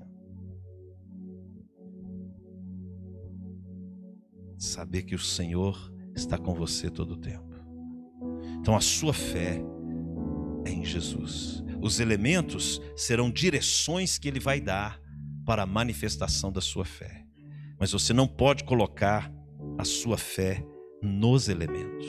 Saber 4.63 5.01
que 5.01 5.13
o 5.13 5.19
Senhor 5.19 5.93
está 6.15 6.37
com 6.37 6.53
você 6.53 6.89
todo 6.89 7.15
o 7.15 7.17
tempo. 7.17 7.53
Então 8.61 8.77
a 8.77 8.79
sua 8.79 9.13
fé 9.13 9.61
é 10.63 10.71
em 10.71 10.85
Jesus. 10.85 11.61
Os 11.81 11.99
elementos 11.99 12.81
serão 12.95 13.29
direções 13.29 14.17
que 14.17 14.25
ele 14.25 14.39
vai 14.39 14.61
dar 14.61 15.01
para 15.45 15.63
a 15.63 15.65
manifestação 15.65 16.49
da 16.49 16.61
sua 16.61 16.85
fé. 16.85 17.25
Mas 17.77 17.91
você 17.91 18.13
não 18.13 18.25
pode 18.25 18.63
colocar 18.63 19.29
a 19.77 19.83
sua 19.83 20.17
fé 20.17 20.65
nos 21.01 21.49
elementos. 21.49 22.07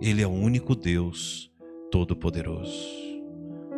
Ele 0.00 0.22
é 0.22 0.26
o 0.26 0.30
único 0.30 0.74
Deus 0.74 1.52
todo-poderoso. 1.92 2.80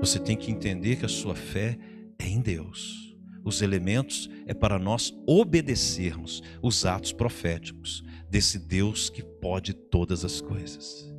Você 0.01 0.21
tem 0.21 0.37
que 0.37 0.53
entender 0.53 0.95
que 0.95 1.07
a 1.07 1.09
sua 1.09 1.35
fé 1.35 1.77
é 2.21 2.29
em 2.29 2.41
Deus. 2.41 3.08
Os 3.49 3.63
elementos 3.63 4.29
é 4.47 4.53
para 4.53 4.79
nós 4.79 5.11
obedecermos 5.27 6.43
os 6.61 6.85
atos 6.85 7.15
proféticos 7.15 8.05
desse 8.29 8.59
Deus 8.59 9.09
que 9.09 9.23
pode 9.23 9.73
todas 9.73 10.23
as 10.23 10.43
coisas. 10.43 11.11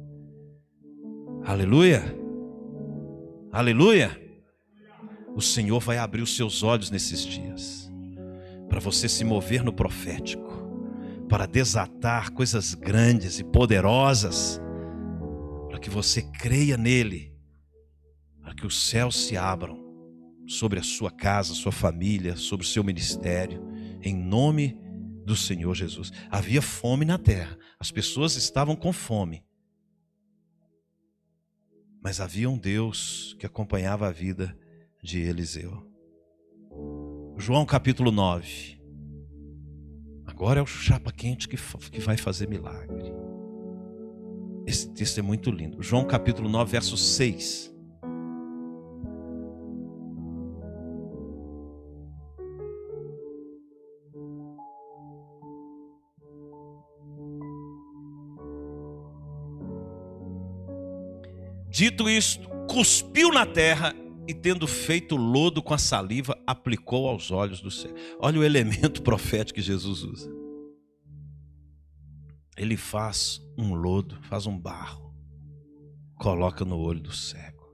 Aleluia! 1.44 2.04
Aleluia! 3.52 4.16
O 5.36 5.42
Senhor 5.42 5.80
vai 5.80 5.98
abrir 5.98 6.22
os 6.22 6.36
seus 6.36 6.62
olhos 6.62 6.92
nesses 6.92 7.26
dias 7.26 7.92
para 8.70 8.80
você 8.80 9.10
se 9.10 9.26
mover 9.26 9.64
no 9.64 9.74
profético, 9.74 10.70
para 11.28 11.48
desatar 11.48 12.32
coisas 12.32 12.76
grandes 12.76 13.40
e 13.40 13.44
poderosas, 13.44 14.62
para 15.68 15.80
que 15.80 15.90
você 15.90 16.22
creia 16.22 16.78
nele, 16.78 17.34
para 18.40 18.54
que 18.54 18.68
os 18.68 18.88
céus 18.88 19.26
se 19.26 19.36
abram 19.36 19.89
sobre 20.50 20.80
a 20.80 20.84
sua 20.84 21.12
casa, 21.12 21.54
sua 21.54 21.72
família, 21.72 22.36
sobre 22.36 22.66
o 22.66 22.70
seu 22.70 22.84
ministério, 22.84 23.64
em 24.02 24.16
nome 24.16 24.76
do 25.24 25.36
Senhor 25.36 25.76
Jesus. 25.76 26.12
Havia 26.28 26.60
fome 26.60 27.06
na 27.06 27.20
terra, 27.20 27.56
as 27.80 27.92
pessoas 27.92 28.36
estavam 28.36 28.76
com 28.76 28.92
fome, 28.92 29.46
mas 32.02 32.20
havia 32.20 32.50
um 32.50 32.58
Deus 32.58 33.36
que 33.38 33.46
acompanhava 33.46 34.08
a 34.08 34.12
vida 34.12 34.58
de 35.04 35.20
Eliseu. 35.20 35.88
João 37.38 37.64
capítulo 37.64 38.12
9. 38.12 38.82
Agora 40.26 40.60
é 40.60 40.64
o 40.64 40.66
chapa 40.66 41.12
quente 41.12 41.48
que, 41.48 41.58
que 41.92 42.00
vai 42.00 42.18
fazer 42.18 42.50
milagre. 42.50 43.14
Esse 44.66 44.92
texto 44.94 45.20
é 45.20 45.22
muito 45.22 45.52
lindo. 45.52 45.82
João 45.84 46.06
capítulo 46.06 46.50
9, 46.50 46.72
verso 46.72 46.98
6. 46.98 47.79
Dito 61.70 62.10
isto, 62.10 62.50
cuspiu 62.68 63.32
na 63.32 63.46
terra 63.46 63.94
e 64.28 64.34
tendo 64.34 64.68
feito 64.68 65.16
lodo 65.16 65.62
com 65.62 65.74
a 65.74 65.78
saliva, 65.78 66.38
aplicou 66.46 67.08
aos 67.08 67.32
olhos 67.32 67.62
do 67.62 67.70
céu. 67.70 67.94
Olha 68.20 68.40
o 68.40 68.44
elemento 68.44 69.02
profético 69.04 69.56
que 69.56 69.62
Jesus 69.62 70.04
usa. 70.04 70.32
Ele 72.58 72.76
faz 72.76 73.42
um 73.58 73.74
lodo, 73.74 74.22
faz 74.24 74.46
um 74.46 74.60
barro, 74.60 75.16
coloca 76.16 76.66
no 76.66 76.78
olho 76.78 77.00
do 77.00 77.12
cego. 77.12 77.70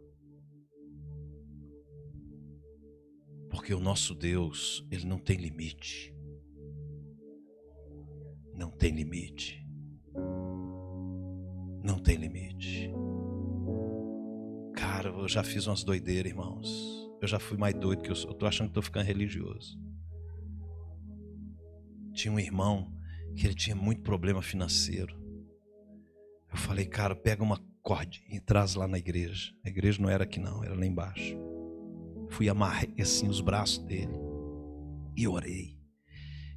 Porque 3.50 3.74
o 3.74 3.80
nosso 3.80 4.14
Deus, 4.14 4.86
ele 4.92 5.06
não 5.06 5.18
tem 5.18 5.38
limite. 5.38 6.14
Não 8.54 8.70
tem 8.70 8.94
limite. 8.94 9.66
Não 11.84 11.98
tem 12.00 12.18
limite. 12.18 12.92
Cara, 15.06 15.18
eu 15.18 15.28
já 15.28 15.44
fiz 15.44 15.68
umas 15.68 15.84
doideiras, 15.84 16.32
irmãos. 16.32 16.68
Eu 17.22 17.28
já 17.28 17.38
fui 17.38 17.60
mais 17.60 17.76
doido 17.76 18.02
que 18.02 18.10
eu 18.10 18.16
sou. 18.16 18.32
Eu 18.32 18.36
tô 18.36 18.48
achando 18.48 18.70
que 18.70 18.74
tô 18.74 18.82
ficando 18.82 19.06
religioso. 19.06 19.80
Tinha 22.12 22.34
um 22.34 22.40
irmão 22.40 22.92
que 23.36 23.46
ele 23.46 23.54
tinha 23.54 23.76
muito 23.76 24.02
problema 24.02 24.42
financeiro. 24.42 25.16
Eu 26.52 26.58
falei, 26.58 26.88
cara, 26.88 27.16
pega 27.16 27.44
uma 27.44 27.62
corda 27.84 28.18
e 28.28 28.40
traz 28.40 28.74
lá 28.74 28.88
na 28.88 28.98
igreja. 28.98 29.54
A 29.64 29.70
igreja 29.70 30.02
não 30.02 30.10
era 30.10 30.24
aqui 30.24 30.40
não, 30.40 30.64
era 30.64 30.74
lá 30.74 30.86
embaixo. 30.88 31.38
Fui 32.32 32.50
amarrei 32.50 33.00
assim 33.00 33.28
os 33.28 33.42
braços 33.42 33.84
dele 33.86 34.16
e 35.16 35.28
orei. 35.28 35.80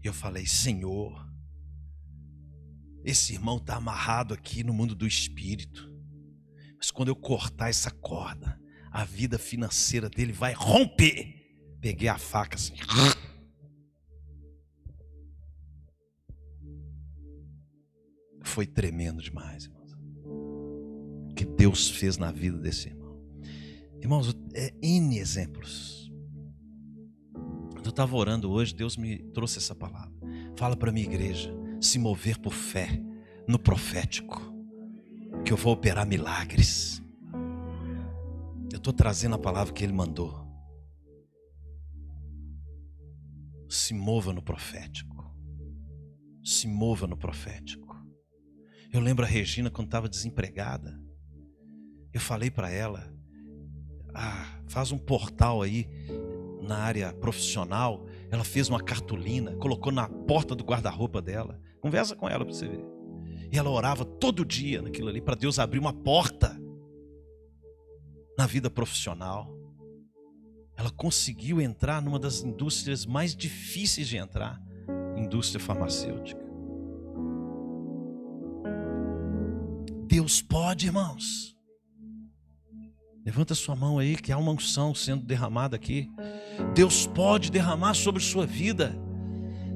Eu 0.03 0.15
falei, 0.15 0.47
Senhor, 0.47 1.31
esse 3.05 3.35
irmão 3.35 3.59
está 3.59 3.77
amarrado 3.77 4.33
aqui 4.33 4.65
no 4.65 4.73
mundo 4.73 4.95
do 4.95 5.07
espírito. 5.07 5.98
Mas 6.79 6.91
quando 6.91 7.09
eu 7.09 7.17
cortar 7.17 7.69
essa 7.69 7.91
corda, 7.91 8.59
a 8.91 9.05
vida 9.05 9.39
financeira 9.39 10.09
dele 10.09 10.33
vai 10.33 10.55
romper. 10.55 11.35
Peguei 11.81 12.09
a 12.09 12.17
faca 12.17 12.57
assim. 12.57 12.75
Foi 18.43 18.67
tremendo 18.67 19.21
demais, 19.21 19.65
irmãos. 19.65 19.93
O 21.31 21.35
que 21.35 21.45
Deus 21.45 21.91
fez 21.91 22.17
na 22.17 22.33
vida 22.33 22.59
desse 22.59 22.89
irmão. 22.89 23.21
Irmãos, 24.01 24.35
é 24.55 24.73
N 24.81 25.19
exemplos. 25.19 26.11
Eu 27.85 27.91
estava 27.91 28.17
orando 28.17 28.51
hoje, 28.51 28.75
Deus 28.75 28.97
me 28.97 29.19
trouxe 29.33 29.59
essa 29.59 29.75
palavra. 29.75 30.13
Fala 30.57 30.77
para 30.77 30.93
minha 30.93 31.07
igreja 31.07 31.55
se 31.81 31.99
mover 31.99 32.39
por 32.39 32.53
fé 32.53 33.01
no 33.47 33.59
profético, 33.59 34.53
que 35.49 35.53
eu 35.55 35.57
vou 35.57 35.73
operar 35.73 36.07
milagres. 36.07 37.03
Eu 38.71 38.77
estou 38.77 38.93
trazendo 38.93 39.35
a 39.35 39.39
palavra 39.39 39.73
que 39.73 39.83
Ele 39.83 39.95
mandou. 39.95 40.47
Se 43.67 43.95
mova 43.95 44.31
no 44.31 44.43
profético. 44.43 45.35
Se 46.45 46.69
mova 46.69 47.07
no 47.07 47.17
profético. 47.17 47.97
Eu 48.93 49.01
lembro 49.01 49.25
a 49.25 49.29
Regina 49.29 49.71
quando 49.71 49.87
estava 49.87 50.07
desempregada. 50.07 51.01
Eu 52.13 52.21
falei 52.21 52.51
para 52.51 52.71
ela: 52.71 53.11
ah, 54.15 54.61
faz 54.67 54.93
um 54.93 54.99
portal 54.99 55.63
aí 55.63 55.89
na 56.61 56.77
área 56.77 57.11
profissional. 57.15 58.05
Ela 58.31 58.45
fez 58.45 58.69
uma 58.69 58.85
cartolina, 58.85 59.57
colocou 59.57 59.91
na 59.91 60.11
porta 60.11 60.55
do 60.55 60.63
guarda-roupa 60.63 61.23
dela. 61.23 61.59
Conversa 61.81 62.15
com 62.15 62.29
ela 62.29 62.45
para 62.45 62.53
você 62.53 62.69
ver. 62.69 62.98
E 63.51 63.59
ela 63.59 63.71
orava 63.71 64.05
todo 64.05 64.45
dia 64.45 64.83
naquilo 64.83 65.09
ali 65.09 65.21
para 65.21 65.35
Deus 65.35 65.59
abrir 65.59 65.79
uma 65.79 65.93
porta 65.93 66.59
na 68.37 68.47
vida 68.47 68.71
profissional. 68.71 69.53
Ela 70.77 70.91
conseguiu 70.91 71.61
entrar 71.61 72.01
numa 72.01 72.19
das 72.19 72.43
indústrias 72.43 73.05
mais 73.05 73.35
difíceis 73.35 74.09
de 74.09 74.17
entrar, 74.17 74.63
indústria 75.17 75.59
farmacêutica. 75.59 76.47
Deus 80.07 80.41
pode, 80.41 80.87
irmãos. 80.87 81.57
Levanta 83.25 83.55
sua 83.55 83.77
mão 83.77 83.99
aí, 83.99 84.17
que 84.17 84.33
há 84.33 84.39
uma 84.39 84.53
unção 84.53 84.95
sendo 84.95 85.25
derramada 85.27 85.77
aqui. 85.77 86.11
Deus 86.75 87.07
pode 87.07 87.51
derramar 87.51 87.95
sobre 87.95 88.23
sua 88.23 88.47
vida. 88.47 88.99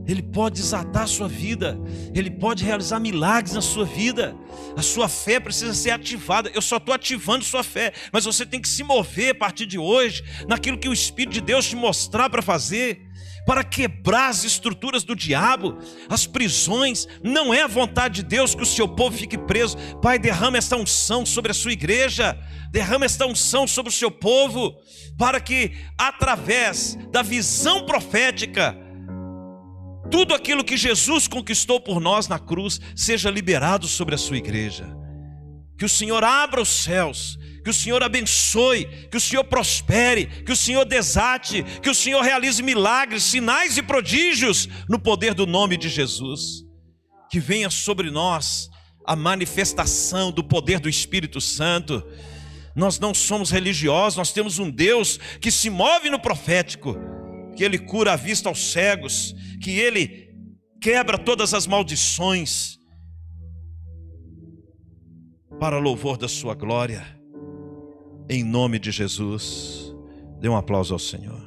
Ele 0.06 0.22
pode 0.22 0.60
desatar 0.60 1.04
a 1.04 1.06
sua 1.06 1.28
vida, 1.28 1.78
Ele 2.14 2.30
pode 2.30 2.64
realizar 2.64 2.98
milagres 2.98 3.54
na 3.54 3.60
sua 3.60 3.84
vida. 3.84 4.34
A 4.76 4.82
sua 4.82 5.08
fé 5.08 5.38
precisa 5.38 5.74
ser 5.74 5.90
ativada. 5.90 6.50
Eu 6.54 6.62
só 6.62 6.76
estou 6.76 6.94
ativando 6.94 7.44
sua 7.44 7.62
fé, 7.62 7.92
mas 8.12 8.24
você 8.24 8.44
tem 8.44 8.60
que 8.60 8.68
se 8.68 8.82
mover 8.82 9.30
a 9.30 9.34
partir 9.34 9.66
de 9.66 9.78
hoje 9.78 10.24
naquilo 10.48 10.78
que 10.78 10.88
o 10.88 10.92
Espírito 10.92 11.34
de 11.34 11.40
Deus 11.40 11.68
te 11.68 11.76
mostrar 11.76 12.28
para 12.28 12.42
fazer, 12.42 13.00
para 13.46 13.64
quebrar 13.64 14.28
as 14.28 14.44
estruturas 14.44 15.04
do 15.04 15.14
diabo, 15.14 15.78
as 16.08 16.26
prisões. 16.26 17.06
Não 17.22 17.52
é 17.52 17.62
a 17.62 17.68
vontade 17.68 18.16
de 18.16 18.22
Deus 18.24 18.54
que 18.54 18.62
o 18.62 18.66
seu 18.66 18.88
povo 18.88 19.16
fique 19.16 19.38
preso. 19.38 19.76
Pai, 20.00 20.18
derrama 20.18 20.58
esta 20.58 20.76
unção 20.76 21.24
sobre 21.24 21.50
a 21.50 21.54
sua 21.54 21.72
igreja, 21.72 22.38
derrama 22.70 23.04
esta 23.04 23.26
unção 23.26 23.66
sobre 23.66 23.90
o 23.90 23.94
seu 23.94 24.10
povo, 24.10 24.74
para 25.16 25.40
que 25.40 25.72
através 25.98 26.96
da 27.10 27.22
visão 27.22 27.84
profética, 27.84 28.76
tudo 30.12 30.34
aquilo 30.34 30.62
que 30.62 30.76
Jesus 30.76 31.26
conquistou 31.26 31.80
por 31.80 31.98
nós 31.98 32.28
na 32.28 32.38
cruz 32.38 32.78
seja 32.94 33.30
liberado 33.30 33.88
sobre 33.88 34.14
a 34.14 34.18
sua 34.18 34.36
igreja. 34.36 34.86
Que 35.78 35.86
o 35.86 35.88
Senhor 35.88 36.22
abra 36.22 36.60
os 36.60 36.68
céus, 36.68 37.38
que 37.64 37.70
o 37.70 37.74
Senhor 37.74 38.02
abençoe, 38.02 38.84
que 39.10 39.16
o 39.16 39.20
Senhor 39.20 39.42
prospere, 39.44 40.26
que 40.26 40.52
o 40.52 40.56
Senhor 40.56 40.84
desate, 40.84 41.64
que 41.80 41.88
o 41.88 41.94
Senhor 41.94 42.20
realize 42.20 42.62
milagres, 42.62 43.22
sinais 43.22 43.78
e 43.78 43.82
prodígios 43.82 44.68
no 44.86 44.98
poder 44.98 45.32
do 45.32 45.46
nome 45.46 45.78
de 45.78 45.88
Jesus. 45.88 46.62
Que 47.30 47.40
venha 47.40 47.70
sobre 47.70 48.10
nós 48.10 48.68
a 49.06 49.16
manifestação 49.16 50.30
do 50.30 50.44
poder 50.44 50.78
do 50.78 50.90
Espírito 50.90 51.40
Santo. 51.40 52.06
Nós 52.76 52.98
não 52.98 53.14
somos 53.14 53.50
religiosos, 53.50 54.18
nós 54.18 54.32
temos 54.32 54.58
um 54.58 54.70
Deus 54.70 55.18
que 55.40 55.50
se 55.50 55.70
move 55.70 56.10
no 56.10 56.20
profético, 56.20 56.96
que 57.56 57.64
Ele 57.64 57.78
cura 57.78 58.12
a 58.12 58.16
vista 58.16 58.48
aos 58.48 58.72
cegos, 58.72 59.34
que 59.62 59.78
Ele 59.78 60.34
quebra 60.80 61.16
todas 61.16 61.54
as 61.54 61.66
maldições 61.66 62.78
para 65.60 65.78
louvor 65.78 66.18
da 66.18 66.26
Sua 66.26 66.54
glória, 66.54 67.06
em 68.28 68.42
nome 68.42 68.80
de 68.80 68.90
Jesus. 68.90 69.94
Dê 70.40 70.48
um 70.48 70.56
aplauso 70.56 70.92
ao 70.92 70.98
Senhor. 70.98 71.40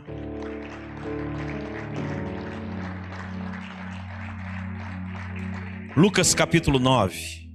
Lucas 5.97 6.33
capítulo 6.33 6.79
9. 6.79 7.45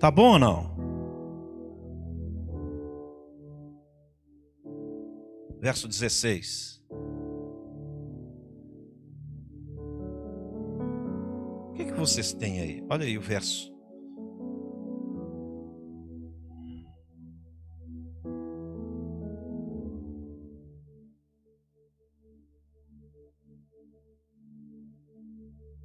Tá 0.00 0.10
bom 0.10 0.32
ou 0.32 0.38
não? 0.38 0.78
Verso 5.60 5.86
16. 5.88 6.77
Vocês 11.98 12.32
têm 12.32 12.60
aí? 12.60 12.84
Olha 12.88 13.04
aí 13.04 13.18
o 13.18 13.20
verso. 13.20 13.72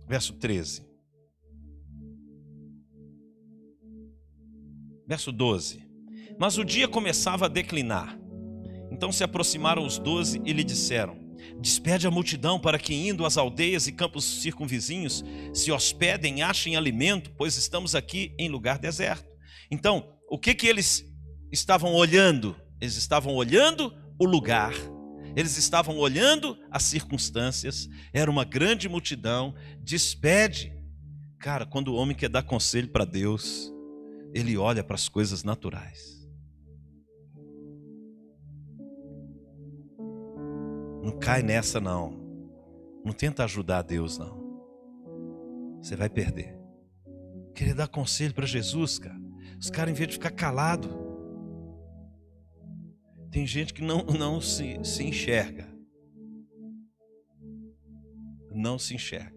Verso 0.08 0.34
13. 0.34 0.86
Verso 5.08 5.32
12. 5.32 5.88
Mas 6.39 6.58
o 6.58 6.64
dia 6.64 6.88
começava 6.88 7.46
a 7.46 7.50
declinar. 7.50 8.18
Então 8.91 9.12
se 9.12 9.24
aproximaram 9.24 9.86
os 9.86 9.98
doze 9.98 10.41
e 10.46 10.54
lhe 10.54 10.64
disseram: 10.64 11.22
Despede 11.60 12.08
a 12.08 12.12
multidão 12.12 12.60
para 12.60 12.80
que, 12.80 12.94
indo 12.94 13.26
às 13.26 13.38
aldeias 13.38 13.88
e 13.88 13.91
campos 13.91 14.24
circunvizinhos, 14.41 15.24
se 15.54 15.72
hospedem 15.72 16.41
achem 16.41 16.76
alimento, 16.76 17.32
pois 17.38 17.58
estamos 17.58 17.96
aqui 17.96 18.34
em 18.38 18.50
lugar 18.50 18.78
deserto. 18.78 19.32
Então, 19.70 20.14
o 20.30 20.38
que, 20.38 20.54
que 20.54 20.68
eles 20.68 21.06
estavam 21.52 21.94
olhando? 21.94 22.56
Eles 22.82 22.96
estavam 22.96 23.34
olhando 23.36 23.96
o 24.20 24.26
lugar, 24.26 24.74
eles 25.36 25.58
estavam 25.58 25.98
olhando 25.98 26.58
as 26.70 26.84
circunstâncias, 26.84 27.89
era 28.12 28.30
uma 28.30 28.44
grande 28.44 28.88
multidão. 28.88 29.56
Despede. 29.82 30.72
Cara, 31.39 31.66
quando 31.66 31.89
o 31.89 31.96
homem 31.96 32.16
quer 32.16 32.30
dar 32.30 32.44
conselho 32.44 32.89
para 32.89 33.04
Deus, 33.04 33.72
ele 34.34 34.58
olha 34.58 34.84
para 34.84 34.96
as 34.96 35.10
coisas 35.10 35.44
naturais. 35.44 36.22
Não 41.04 41.20
cai 41.20 41.43
nessa, 41.43 41.80
não. 41.82 42.12
Não 43.04 43.12
tenta 43.12 43.43
ajudar 43.43 43.82
Deus, 43.82 44.18
não. 44.18 44.41
Você 45.82 45.95
vai 45.95 46.10
perder. 46.10 46.58
Querer 47.54 47.74
dar 47.74 47.88
conselho 47.88 48.34
para 48.34 48.45
Jesus, 48.45 48.97
cara. 48.97 49.22
Os 49.60 49.70
caras, 49.70 49.91
em 49.91 49.95
vez 49.95 50.08
de 50.08 50.14
ficar 50.14 50.32
calado, 50.32 50.89
tem 53.30 53.45
gente 53.45 53.74
que 53.74 53.84
não, 53.84 54.04
não 54.06 54.39
se, 54.39 54.80
se 54.84 55.04
enxerga. 55.04 55.68
Não 58.51 58.80
se 58.80 58.95
enxerga. 58.95 59.34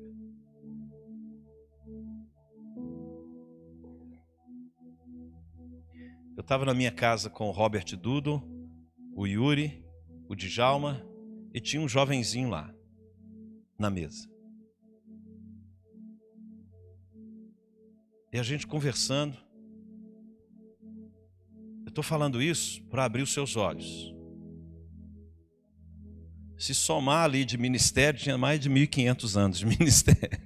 Eu 6.37 6.43
estava 6.43 6.65
na 6.65 6.75
minha 6.75 6.93
casa 6.93 7.29
com 7.29 7.49
o 7.49 7.51
Robert 7.51 7.97
Dudo, 7.97 8.43
o 9.17 9.27
Yuri 9.27 9.87
o 10.29 10.35
Djalma 10.35 11.07
e 11.57 11.61
tinha 11.61 11.81
um 11.81 11.89
jovenzinho 11.89 12.51
lá 12.51 12.71
na 13.79 13.89
mesa. 13.89 14.29
E 18.31 18.39
a 18.39 18.43
gente 18.43 18.67
conversando. 18.67 19.35
Eu 21.87 21.89
estou 21.89 22.05
falando 22.05 22.43
isso 22.43 22.85
para 22.91 23.07
abrir 23.07 23.23
os 23.23 23.33
seus 23.33 23.57
olhos. 23.57 24.15
Se 26.59 26.75
somar 26.75 27.25
ali 27.25 27.43
de 27.43 27.57
ministério, 27.57 28.21
tinha 28.21 28.37
mais 28.37 28.61
de 28.61 28.69
1.500 28.69 29.37
anos 29.37 29.59
de 29.59 29.65
ministério. 29.79 30.39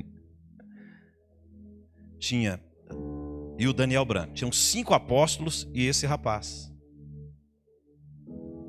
Tinha. 2.21 2.63
E 3.59 3.67
o 3.67 3.73
Daniel 3.73 4.05
Branco. 4.05 4.35
Tinham 4.35 4.53
cinco 4.53 4.95
apóstolos 4.95 5.69
e 5.75 5.87
esse 5.87 6.07
rapaz. 6.07 6.73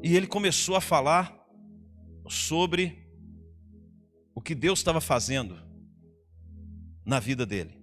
E 0.04 0.16
ele 0.16 0.26
começou 0.26 0.76
a 0.76 0.82
falar 0.82 1.41
sobre 2.30 3.07
o 4.34 4.41
que 4.41 4.55
Deus 4.55 4.80
estava 4.80 5.01
fazendo 5.01 5.57
na 7.05 7.19
vida 7.19 7.45
dele. 7.45 7.80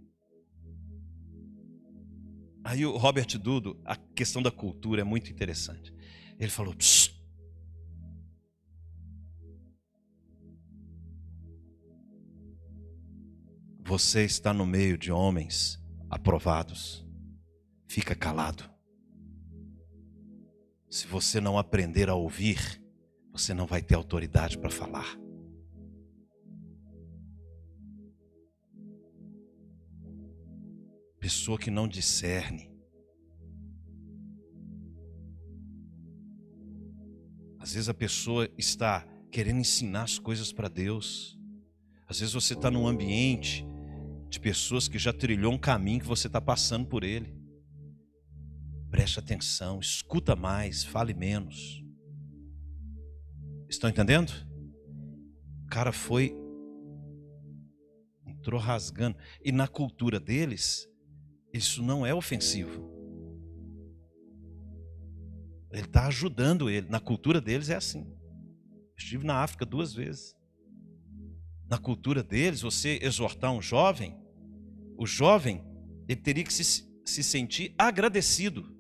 Aí 2.64 2.84
o 2.84 2.97
Robert 2.97 3.39
Dudo, 3.39 3.80
a 3.84 3.97
questão 3.97 4.43
da 4.43 4.51
cultura 4.51 5.01
é 5.01 5.05
muito 5.05 5.30
interessante. 5.30 5.95
Ele 6.39 6.51
falou: 6.51 6.74
Psst, 6.74 7.18
Você 13.89 14.22
está 14.22 14.53
no 14.53 14.66
meio 14.66 14.99
de 14.99 15.11
homens 15.11 15.82
aprovados. 16.11 17.07
Fica 17.86 18.14
calado. 18.14 18.70
Se 20.91 21.07
você 21.07 21.41
não 21.41 21.57
aprender 21.57 22.11
a 22.11 22.14
ouvir, 22.14 22.82
você 23.39 23.55
não 23.55 23.66
vai 23.66 23.80
ter 23.80 23.95
autoridade 23.95 24.59
para 24.59 24.70
falar. 24.70 25.16
Pessoa 31.20 31.59
que 31.59 31.70
não 31.70 31.86
discerne. 31.86 32.70
Às 37.59 37.74
vezes 37.74 37.89
a 37.89 37.95
pessoa 37.95 38.49
está 38.57 39.07
querendo 39.30 39.61
ensinar 39.61 40.03
as 40.03 40.18
coisas 40.18 40.53
para 40.53 40.68
Deus. 40.68 41.39
Às 42.09 42.20
vezes 42.20 42.34
você 42.34 42.55
está 42.55 42.70
num 42.70 42.86
ambiente 42.86 43.64
de 44.28 44.41
pessoas 44.41 44.89
que 44.89 44.99
já 44.99 45.12
trilhou 45.12 45.53
um 45.53 45.59
caminho 45.59 46.01
que 46.01 46.07
você 46.07 46.26
está 46.26 46.41
passando 46.41 46.86
por 46.86 47.05
ele. 47.05 47.36
Preste 48.91 49.18
atenção, 49.18 49.80
escuta 49.80 50.34
mais, 50.34 50.82
fale 50.82 51.12
menos. 51.12 51.88
Estão 53.69 53.91
entendendo? 53.91 54.33
O 55.64 55.69
cara 55.69 55.93
foi, 55.93 56.35
entrou 58.27 58.61
rasgando. 58.61 59.19
E 59.45 59.53
na 59.53 59.69
cultura 59.69 60.19
deles, 60.19 60.89
isso 61.53 61.83
não 61.83 62.07
é 62.07 62.14
ofensivo. 62.14 62.91
Ele 65.71 65.83
está 65.83 66.07
ajudando 66.07 66.71
ele. 66.71 66.89
Na 66.89 67.01
cultura 67.01 67.41
deles 67.41 67.69
é 67.69 67.77
assim. 67.77 68.11
Estive 68.97 69.27
na 69.27 69.43
África 69.43 69.66
duas 69.66 69.93
vezes 69.93 70.39
na 71.69 71.77
cultura 71.77 72.23
deles, 72.23 72.62
você 72.62 72.99
exortar 73.03 73.53
um 73.53 73.61
jovem, 73.61 74.16
o 74.97 75.07
jovem 75.07 75.62
ele 76.09 76.21
teria 76.21 76.43
que 76.43 76.53
se, 76.53 76.89
se 77.05 77.23
sentir 77.23 77.75
agradecido 77.77 78.75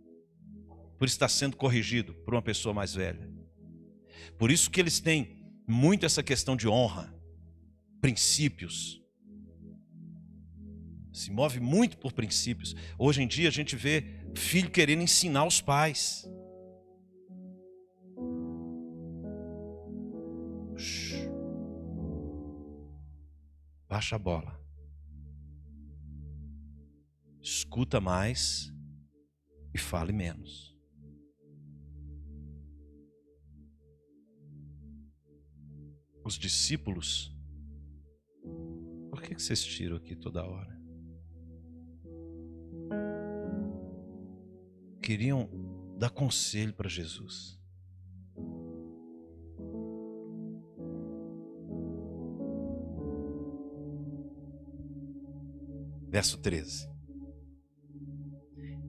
por 0.98 1.06
estar 1.06 1.28
sendo 1.28 1.56
corrigido 1.56 2.14
por 2.24 2.34
uma 2.34 2.42
pessoa 2.42 2.74
mais 2.74 2.94
velha. 2.94 3.27
Por 4.38 4.50
isso 4.50 4.70
que 4.70 4.80
eles 4.80 5.00
têm 5.00 5.36
muito 5.66 6.06
essa 6.06 6.22
questão 6.22 6.56
de 6.56 6.68
honra, 6.68 7.12
princípios. 8.00 9.02
Se 11.12 11.32
move 11.32 11.58
muito 11.58 11.98
por 11.98 12.12
princípios. 12.12 12.76
Hoje 12.96 13.20
em 13.20 13.26
dia 13.26 13.48
a 13.48 13.52
gente 13.52 13.74
vê 13.74 14.04
filho 14.36 14.70
querendo 14.70 15.02
ensinar 15.02 15.44
os 15.44 15.60
pais. 15.60 16.24
Baixa 23.88 24.14
a 24.14 24.18
bola. 24.18 24.56
Escuta 27.42 28.00
mais 28.00 28.72
e 29.74 29.78
fale 29.78 30.12
menos. 30.12 30.67
Os 36.28 36.38
discípulos, 36.38 37.34
por 39.08 39.22
que 39.22 39.32
vocês 39.32 39.64
tiram 39.64 39.96
aqui 39.96 40.14
toda 40.14 40.44
hora? 40.44 40.78
Queriam 45.02 45.48
dar 45.96 46.10
conselho 46.10 46.74
para 46.74 46.86
Jesus. 46.86 47.58
Verso 56.10 56.36
13. 56.42 56.90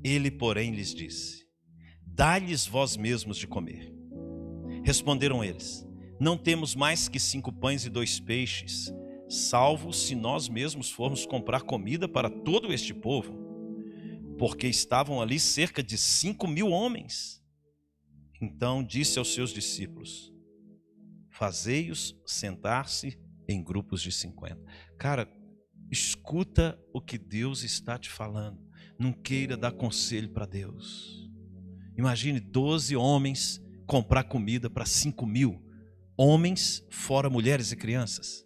Ele, 0.04 0.30
porém, 0.30 0.76
lhes 0.76 0.94
disse: 0.94 1.48
Dá-lhes 2.06 2.68
vós 2.68 2.98
mesmos 2.98 3.38
de 3.38 3.48
comer. 3.48 3.96
Responderam 4.84 5.42
eles: 5.42 5.89
Não 6.20 6.38
temos 6.38 6.76
mais 6.76 7.08
que 7.08 7.20
cinco 7.20 7.52
pães 7.52 7.86
e 7.86 7.90
dois 7.90 8.20
peixes, 8.20 8.94
salvo 9.30 9.94
se 9.94 10.16
nós 10.16 10.50
mesmos 10.50 10.92
formos 10.92 11.26
comprar 11.26 11.62
comida 11.62 12.08
para 12.08 12.30
todo 12.30 12.74
este 12.74 12.94
povo, 12.94 13.34
porque 14.38 14.68
estavam 14.68 15.22
ali 15.22 15.40
cerca 15.40 15.82
de 15.82 15.98
cinco 15.98 16.48
mil 16.48 16.70
homens. 16.70 17.42
Então 18.42 18.84
disse 18.84 19.20
aos 19.20 19.34
seus 19.34 19.54
discípulos: 19.54 20.34
Fazei-os 21.30 22.16
sentar-se 22.26 23.20
em 23.48 23.64
grupos 23.64 24.02
de 24.02 24.12
cinquenta. 24.12 24.62
Cara, 24.98 25.28
Escuta 25.92 26.80
o 26.94 27.02
que 27.02 27.18
Deus 27.18 27.64
está 27.64 27.98
te 27.98 28.10
falando. 28.10 28.60
Não 28.98 29.12
queira 29.12 29.58
dar 29.58 29.72
conselho 29.72 30.30
para 30.30 30.46
Deus. 30.46 31.28
Imagine 31.98 32.40
12 32.40 32.96
homens 32.96 33.60
comprar 33.88 34.26
comida 34.26 34.70
para 34.70 34.86
5 34.86 35.26
mil. 35.26 35.60
Homens, 36.22 36.86
fora 36.90 37.30
mulheres 37.30 37.72
e 37.72 37.78
crianças. 37.78 38.46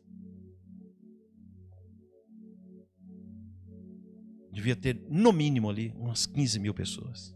Devia 4.51 4.75
ter, 4.75 5.03
no 5.09 5.33
mínimo, 5.33 5.71
ali, 5.71 5.91
umas 5.97 6.27
15 6.27 6.59
mil 6.59 6.71
pessoas. 6.71 7.35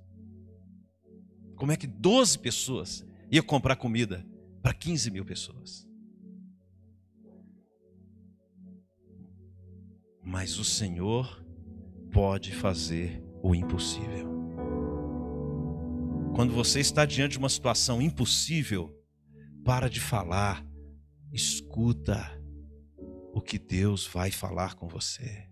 Como 1.55 1.71
é 1.71 1.75
que 1.75 1.87
12 1.87 2.37
pessoas 2.37 3.03
iam 3.31 3.43
comprar 3.43 3.77
comida 3.77 4.23
para 4.61 4.75
15 4.75 5.09
mil 5.09 5.25
pessoas? 5.25 5.89
Mas 10.23 10.59
o 10.59 10.63
Senhor 10.63 11.43
pode 12.11 12.53
fazer 12.53 13.23
o 13.41 13.55
impossível. 13.55 14.27
Quando 16.35 16.53
você 16.53 16.79
está 16.79 17.05
diante 17.05 17.31
de 17.31 17.37
uma 17.39 17.49
situação 17.49 17.99
impossível, 17.99 18.96
para 19.67 19.89
de 19.89 19.99
falar, 19.99 20.65
escuta 21.29 22.41
o 23.33 23.41
que 23.41 23.59
Deus 23.59 24.07
vai 24.07 24.31
falar 24.31 24.75
com 24.75 24.87
você. 24.87 25.49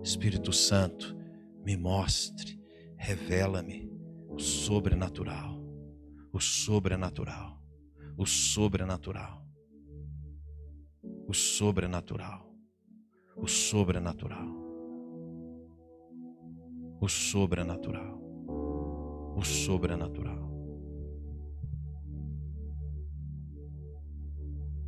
Espírito 0.00 0.52
Santo, 0.52 1.16
me 1.64 1.76
mostre, 1.76 2.56
revela-me 2.96 3.90
o 4.28 4.38
sobrenatural, 4.38 5.60
o 6.32 6.38
sobrenatural, 6.38 7.60
o 8.16 8.24
sobrenatural, 8.24 9.44
o 11.26 11.34
sobrenatural 11.34 12.46
o 13.36 13.48
sobrenatural. 13.48 14.56
O 17.00 17.08
sobrenatural. 17.08 18.18
O 19.36 19.44
sobrenatural. 19.44 20.35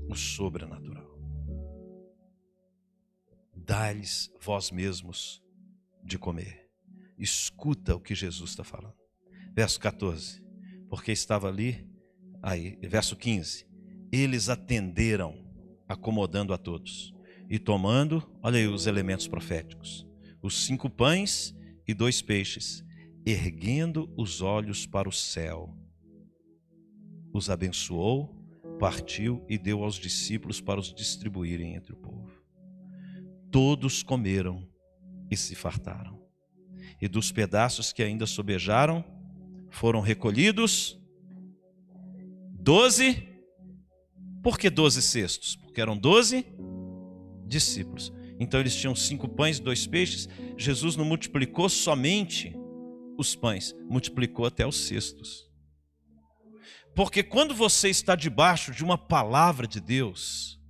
O 0.09 0.15
sobrenatural. 0.15 1.19
Dá-lhes 3.55 4.33
vós 4.41 4.71
mesmos 4.71 5.43
de 6.03 6.19
comer. 6.19 6.71
Escuta 7.19 7.95
o 7.95 8.01
que 8.01 8.15
Jesus 8.15 8.51
está 8.51 8.65
falando. 8.65 8.97
Verso 9.55 9.79
14. 9.81 10.43
Porque 10.89 11.13
estava 11.13 11.49
ali, 11.49 11.87
aí, 12.43 12.79
verso 12.83 13.15
15. 13.17 13.67
Eles 14.11 14.49
atenderam, 14.49 15.45
acomodando 15.87 16.55
a 16.55 16.59
todos 16.59 17.13
e 17.51 17.59
tomando, 17.59 18.23
olha 18.43 18.59
aí 18.59 18.67
os 18.67 18.87
elementos 18.87 19.27
proféticos: 19.27 20.07
os 20.43 20.65
cinco 20.65 20.89
pães 20.89 21.55
e 21.87 21.95
dois 21.95 22.23
peixes, 22.23 22.85
erguendo 23.27 24.13
os 24.17 24.41
olhos 24.41 24.87
para 24.87 25.09
o 25.09 25.13
céu, 25.13 25.77
os 27.33 27.51
abençoou 27.51 28.38
partiu 28.79 29.45
e 29.49 29.59
deu 29.59 29.83
aos 29.83 29.97
discípulos 29.97 30.61
para 30.61 30.81
os 30.81 30.95
distribuírem 30.95 31.75
entre 31.75 31.93
o 31.93 31.97
povo. 31.97 32.31
Todos 33.51 34.03
comeram 34.03 34.67
e 35.31 35.37
se 35.37 35.55
fartaram. 35.55 36.19
E 37.01 37.09
dos 37.09 37.31
pedaços 37.31 37.93
que 37.93 38.03
ainda 38.03 38.27
sobejaram, 38.27 39.05
foram 39.71 40.01
recolhidos 40.01 40.99
doze. 42.59 43.27
Por 44.43 44.59
que 44.59 44.71
doze 44.71 45.03
cestos? 45.03 45.57
Porque 45.57 45.81
eram 45.81 45.97
doze 45.97 46.47
discípulos. 47.47 48.13
Então 48.39 48.61
eles 48.61 48.77
tinham 48.77 48.95
cinco 48.95 49.29
pães 49.29 49.59
e 49.59 49.63
dois 49.63 49.87
peixes. 49.87 50.29
Jesus 50.57 50.97
não 50.97 51.05
multiplicou 51.05 51.69
somente 51.69 52.55
os 53.19 53.35
pães, 53.35 53.75
multiplicou 53.89 54.47
até 54.47 54.67
os 54.67 54.77
cestos. 54.77 55.48
Porque 56.99 57.23
quando 57.23 57.55
você 57.55 57.89
está 57.89 58.17
debaixo 58.17 58.73
de 58.73 58.83
uma 58.83 58.99
palavra 58.99 59.69
de 59.69 59.81
Deus, 59.81 60.61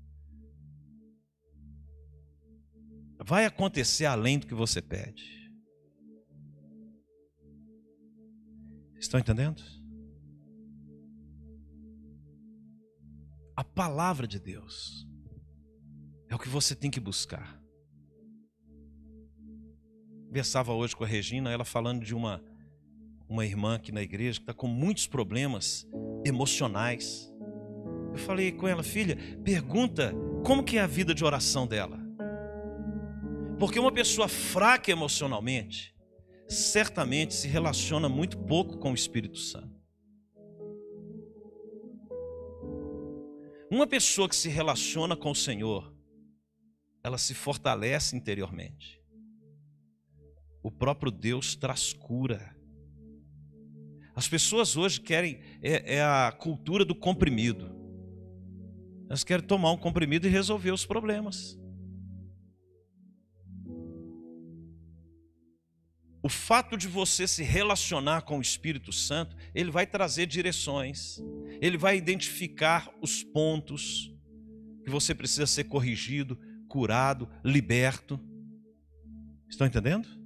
vai 3.19 3.47
acontecer 3.47 4.05
além 4.05 4.39
do 4.39 4.47
que 4.47 4.53
você 4.53 4.83
pede. 4.83 5.51
Estão 8.99 9.19
entendendo? 9.19 9.63
A 13.57 13.65
palavra 13.65 14.27
de 14.27 14.39
Deus 14.39 15.09
é 16.29 16.35
o 16.35 16.39
que 16.39 16.51
você 16.51 16.77
tem 16.77 16.91
que 16.91 17.01
buscar. 17.01 17.59
Conversava 20.27 20.75
hoje 20.75 20.95
com 20.95 21.05
a 21.05 21.07
Regina, 21.07 21.51
ela 21.51 21.65
falando 21.65 22.05
de 22.05 22.15
uma, 22.15 22.45
uma 23.29 23.45
irmã 23.45 23.77
aqui 23.77 23.93
na 23.93 24.03
igreja 24.03 24.39
que 24.39 24.45
está 24.45 24.55
com 24.55 24.67
muitos 24.67 25.07
problemas 25.07 25.87
emocionais. 26.25 27.33
Eu 28.13 28.19
falei 28.19 28.53
com 28.53 28.67
ela, 28.67 28.83
filha, 28.83 29.17
pergunta 29.45 30.15
como 30.45 30.65
que 30.65 30.79
é 30.79 30.81
a 30.81 30.87
vida 30.87 31.15
de 31.15 31.25
oração 31.25 31.67
dela. 31.67 31.99
Porque 33.59 33.79
uma 33.79 33.93
pessoa 33.93 34.29
fraca 34.29 34.91
emocionalmente, 34.91 35.95
certamente 36.49 37.35
se 37.35 37.49
relaciona 37.49 38.09
muito 38.09 38.39
pouco 38.39 38.79
com 38.79 38.93
o 38.93 38.95
Espírito 38.95 39.37
Santo. 39.37 39.79
Uma 43.71 43.87
pessoa 43.87 44.29
que 44.29 44.37
se 44.37 44.49
relaciona 44.49 45.15
com 45.15 45.31
o 45.31 45.35
Senhor, 45.35 45.95
ela 47.05 47.19
se 47.19 47.35
fortalece 47.35 48.17
interiormente. 48.17 48.99
O 50.63 50.71
próprio 50.71 51.11
Deus 51.11 51.55
traz 51.55 51.93
cura. 51.93 52.58
As 54.19 54.27
pessoas 54.27 54.77
hoje 54.77 55.01
querem, 55.01 55.39
é, 55.63 55.99
é 55.99 56.03
a 56.03 56.33
cultura 56.37 56.85
do 56.85 56.93
comprimido. 56.93 57.71
Elas 59.09 59.23
querem 59.23 59.47
tomar 59.47 59.71
um 59.71 59.77
comprimido 59.77 60.27
e 60.27 60.31
resolver 60.31 60.73
os 60.73 60.85
problemas. 60.85 61.57
o 66.21 66.29
fato 66.29 66.77
de 66.77 66.89
você 66.89 67.29
se 67.29 67.45
relacionar 67.45 68.23
com 68.23 68.39
o 68.39 68.43
Espírito 68.43 68.93
Santo, 68.93 69.37
ele 69.55 69.71
vai 69.71 69.87
trazer 69.87 70.27
direções, 70.27 71.23
ele 71.61 71.79
vai 71.79 71.97
identificar 71.97 72.93
os 73.01 73.23
pontos 73.23 74.13
que 74.85 74.91
você 74.91 75.15
precisa 75.15 75.47
ser 75.47 75.65
corrigido, 75.65 76.37
curado, 76.69 77.31
liberto. 77.45 78.21
Estão 79.49 79.67
entendendo? 79.67 80.18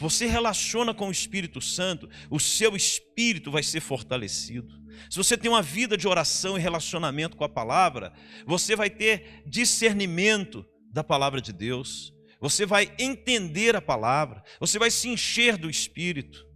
Você 0.00 0.26
relaciona 0.26 0.92
com 0.92 1.08
o 1.08 1.12
Espírito 1.12 1.60
Santo, 1.60 2.08
o 2.28 2.40
seu 2.40 2.74
espírito 2.74 3.50
vai 3.50 3.62
ser 3.62 3.80
fortalecido. 3.80 4.80
Se 5.08 5.16
você 5.16 5.36
tem 5.36 5.50
uma 5.50 5.62
vida 5.62 5.96
de 5.96 6.08
oração 6.08 6.58
e 6.58 6.60
relacionamento 6.60 7.36
com 7.36 7.44
a 7.44 7.48
palavra, 7.48 8.12
você 8.46 8.74
vai 8.74 8.90
ter 8.90 9.42
discernimento 9.46 10.66
da 10.92 11.04
palavra 11.04 11.40
de 11.40 11.52
Deus 11.52 12.12
você 12.40 12.64
vai 12.64 12.90
entender 12.98 13.76
a 13.76 13.82
palavra, 13.82 14.42
você 14.58 14.78
vai 14.78 14.90
se 14.90 15.08
encher 15.08 15.58
do 15.58 15.68
Espírito. 15.68 16.48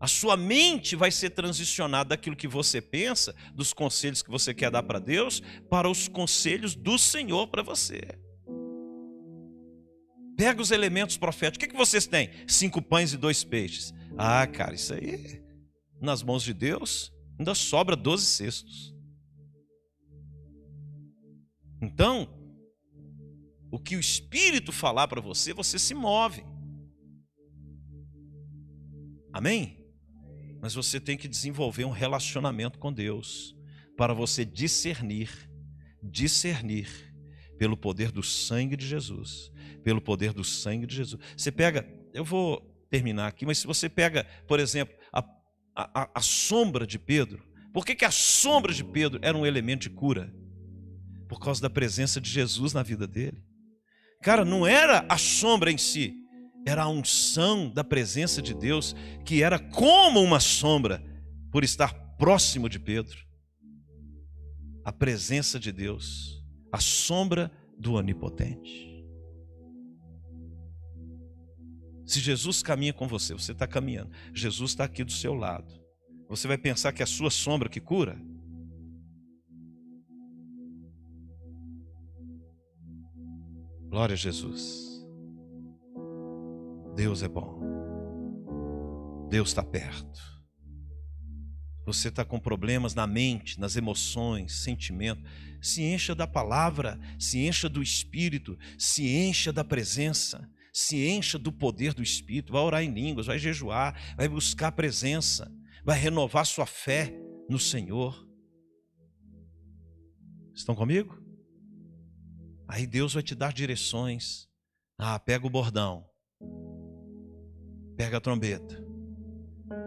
A 0.00 0.06
sua 0.06 0.36
mente 0.36 0.96
vai 0.96 1.10
ser 1.10 1.30
transicionada 1.30 2.10
daquilo 2.10 2.36
que 2.36 2.48
você 2.48 2.80
pensa, 2.80 3.34
dos 3.54 3.72
conselhos 3.72 4.22
que 4.22 4.30
você 4.30 4.54
quer 4.54 4.70
dar 4.70 4.82
para 4.82 4.98
Deus, 4.98 5.42
para 5.70 5.88
os 5.88 6.08
conselhos 6.08 6.74
do 6.74 6.98
Senhor 6.98 7.48
para 7.48 7.62
você. 7.62 8.00
Pega 10.36 10.60
os 10.60 10.70
elementos 10.70 11.16
proféticos. 11.16 11.56
O 11.56 11.60
que, 11.60 11.72
que 11.72 11.78
vocês 11.78 12.06
têm? 12.06 12.30
Cinco 12.46 12.82
pães 12.82 13.12
e 13.12 13.16
dois 13.16 13.42
peixes. 13.42 13.94
Ah, 14.18 14.46
cara, 14.46 14.74
isso 14.74 14.92
aí, 14.92 15.42
nas 16.00 16.22
mãos 16.22 16.42
de 16.42 16.52
Deus, 16.52 17.12
ainda 17.38 17.54
sobra 17.54 17.96
doze 17.96 18.26
cestos. 18.26 18.94
Então, 21.80 22.28
o 23.70 23.78
que 23.78 23.96
o 23.96 24.00
Espírito 24.00 24.72
falar 24.72 25.08
para 25.08 25.20
você, 25.20 25.52
você 25.52 25.78
se 25.78 25.94
move. 25.94 26.44
Amém? 29.32 29.84
Mas 30.60 30.74
você 30.74 30.98
tem 30.98 31.16
que 31.16 31.28
desenvolver 31.28 31.84
um 31.84 31.90
relacionamento 31.90 32.78
com 32.78 32.92
Deus 32.92 33.54
para 33.96 34.14
você 34.14 34.44
discernir, 34.44 35.30
discernir 36.02 37.05
pelo 37.58 37.76
poder 37.76 38.12
do 38.12 38.22
sangue 38.22 38.76
de 38.76 38.86
Jesus, 38.86 39.50
pelo 39.82 40.00
poder 40.00 40.32
do 40.32 40.44
sangue 40.44 40.86
de 40.86 40.94
Jesus. 40.94 41.20
Você 41.36 41.50
pega, 41.50 41.86
eu 42.12 42.24
vou 42.24 42.60
terminar 42.90 43.26
aqui, 43.26 43.44
mas 43.44 43.58
se 43.58 43.66
você 43.66 43.88
pega, 43.88 44.24
por 44.46 44.60
exemplo, 44.60 44.94
a, 45.12 45.24
a, 45.74 46.10
a 46.14 46.20
sombra 46.20 46.86
de 46.86 46.98
Pedro, 46.98 47.42
por 47.72 47.84
que, 47.84 47.94
que 47.94 48.04
a 48.04 48.10
sombra 48.10 48.72
de 48.72 48.82
Pedro 48.82 49.18
era 49.22 49.36
um 49.36 49.44
elemento 49.44 49.82
de 49.82 49.90
cura? 49.90 50.32
Por 51.28 51.38
causa 51.38 51.60
da 51.60 51.68
presença 51.68 52.20
de 52.20 52.30
Jesus 52.30 52.72
na 52.72 52.82
vida 52.82 53.06
dele. 53.06 53.42
Cara, 54.22 54.44
não 54.44 54.66
era 54.66 55.04
a 55.08 55.18
sombra 55.18 55.70
em 55.70 55.76
si, 55.76 56.14
era 56.66 56.82
a 56.82 56.88
unção 56.88 57.70
da 57.70 57.84
presença 57.84 58.40
de 58.40 58.54
Deus, 58.54 58.94
que 59.24 59.42
era 59.42 59.58
como 59.58 60.22
uma 60.22 60.40
sombra, 60.40 61.04
por 61.52 61.62
estar 61.62 61.92
próximo 62.16 62.68
de 62.68 62.78
Pedro. 62.78 63.18
A 64.84 64.92
presença 64.92 65.60
de 65.60 65.70
Deus, 65.70 66.35
a 66.72 66.80
sombra 66.80 67.50
do 67.78 67.94
Onipotente. 67.94 68.96
Se 72.06 72.20
Jesus 72.20 72.62
caminha 72.62 72.92
com 72.92 73.08
você, 73.08 73.34
você 73.34 73.52
está 73.52 73.66
caminhando, 73.66 74.10
Jesus 74.32 74.70
está 74.70 74.84
aqui 74.84 75.02
do 75.02 75.12
seu 75.12 75.34
lado. 75.34 75.74
Você 76.28 76.46
vai 76.46 76.56
pensar 76.56 76.92
que 76.92 77.02
é 77.02 77.04
a 77.04 77.06
sua 77.06 77.30
sombra 77.30 77.68
que 77.68 77.80
cura? 77.80 78.16
Glória 83.88 84.14
a 84.14 84.16
Jesus. 84.16 85.04
Deus 86.94 87.22
é 87.22 87.28
bom. 87.28 87.60
Deus 89.28 89.48
está 89.48 89.62
perto. 89.62 90.35
Você 91.86 92.08
está 92.08 92.24
com 92.24 92.40
problemas 92.40 92.96
na 92.96 93.06
mente, 93.06 93.60
nas 93.60 93.76
emoções, 93.76 94.52
sentimento. 94.64 95.22
Se 95.62 95.82
encha 95.84 96.16
da 96.16 96.26
palavra, 96.26 96.98
se 97.16 97.38
encha 97.46 97.68
do 97.68 97.80
Espírito, 97.80 98.58
se 98.76 99.08
encha 99.08 99.52
da 99.52 99.62
presença, 99.62 100.50
se 100.72 101.06
encha 101.06 101.38
do 101.38 101.52
poder 101.52 101.94
do 101.94 102.02
Espírito. 102.02 102.52
Vai 102.52 102.62
orar 102.62 102.82
em 102.82 102.92
línguas, 102.92 103.26
vai 103.26 103.38
jejuar, 103.38 104.16
vai 104.16 104.28
buscar 104.28 104.68
a 104.68 104.72
presença, 104.72 105.48
vai 105.84 105.96
renovar 105.96 106.44
sua 106.44 106.66
fé 106.66 107.14
no 107.48 107.58
Senhor. 107.58 108.26
Estão 110.52 110.74
comigo? 110.74 111.22
Aí 112.66 112.84
Deus 112.84 113.14
vai 113.14 113.22
te 113.22 113.36
dar 113.36 113.52
direções. 113.52 114.48
Ah, 114.98 115.20
pega 115.20 115.46
o 115.46 115.50
bordão. 115.50 116.04
Pega 117.96 118.16
a 118.16 118.20
trombeta. 118.20 118.84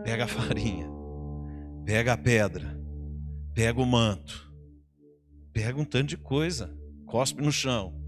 Pega 0.05 0.23
a 0.23 0.27
farinha. 0.27 0.98
Pega 1.89 2.13
a 2.13 2.17
pedra. 2.17 2.79
Pega 3.55 3.81
o 3.81 3.85
manto. 3.85 4.53
Pega 5.51 5.81
um 5.81 5.83
tanto 5.83 6.09
de 6.09 6.17
coisa. 6.17 6.71
Cospe 7.07 7.41
no 7.41 7.51
chão. 7.51 7.99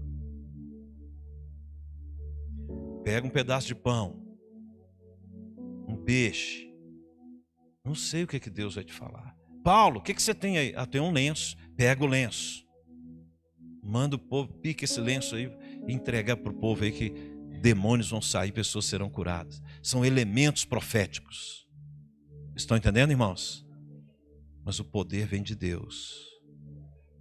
Pega 3.02 3.26
um 3.26 3.30
pedaço 3.30 3.66
de 3.66 3.74
pão. 3.74 4.24
Um 5.88 5.96
peixe. 5.96 6.72
Não 7.84 7.92
sei 7.92 8.22
o 8.22 8.28
que, 8.28 8.38
que 8.38 8.48
Deus 8.48 8.76
vai 8.76 8.84
te 8.84 8.92
falar. 8.92 9.36
Paulo, 9.64 9.98
o 9.98 10.00
que, 10.00 10.14
que 10.14 10.22
você 10.22 10.32
tem 10.32 10.58
aí? 10.58 10.72
Ah, 10.76 10.86
tem 10.86 11.00
um 11.00 11.10
lenço. 11.10 11.56
Pega 11.76 12.04
o 12.04 12.06
lenço. 12.06 12.64
Manda 13.82 14.14
o 14.14 14.18
povo, 14.20 14.52
pique 14.60 14.84
esse 14.84 15.00
lenço 15.00 15.34
aí 15.34 15.52
e 15.88 15.92
entrega 15.92 16.36
para 16.36 16.52
o 16.52 16.56
povo 16.56 16.84
aí 16.84 16.92
que 16.92 17.10
demônios 17.60 18.10
vão 18.10 18.22
sair, 18.22 18.52
pessoas 18.52 18.84
serão 18.84 19.10
curadas. 19.10 19.60
São 19.82 20.04
elementos 20.04 20.64
proféticos. 20.64 21.68
Estão 22.54 22.76
entendendo, 22.76 23.10
irmãos? 23.10 23.61
Mas 24.64 24.78
o 24.78 24.84
poder 24.84 25.26
vem 25.26 25.42
de 25.42 25.54
Deus. 25.54 26.30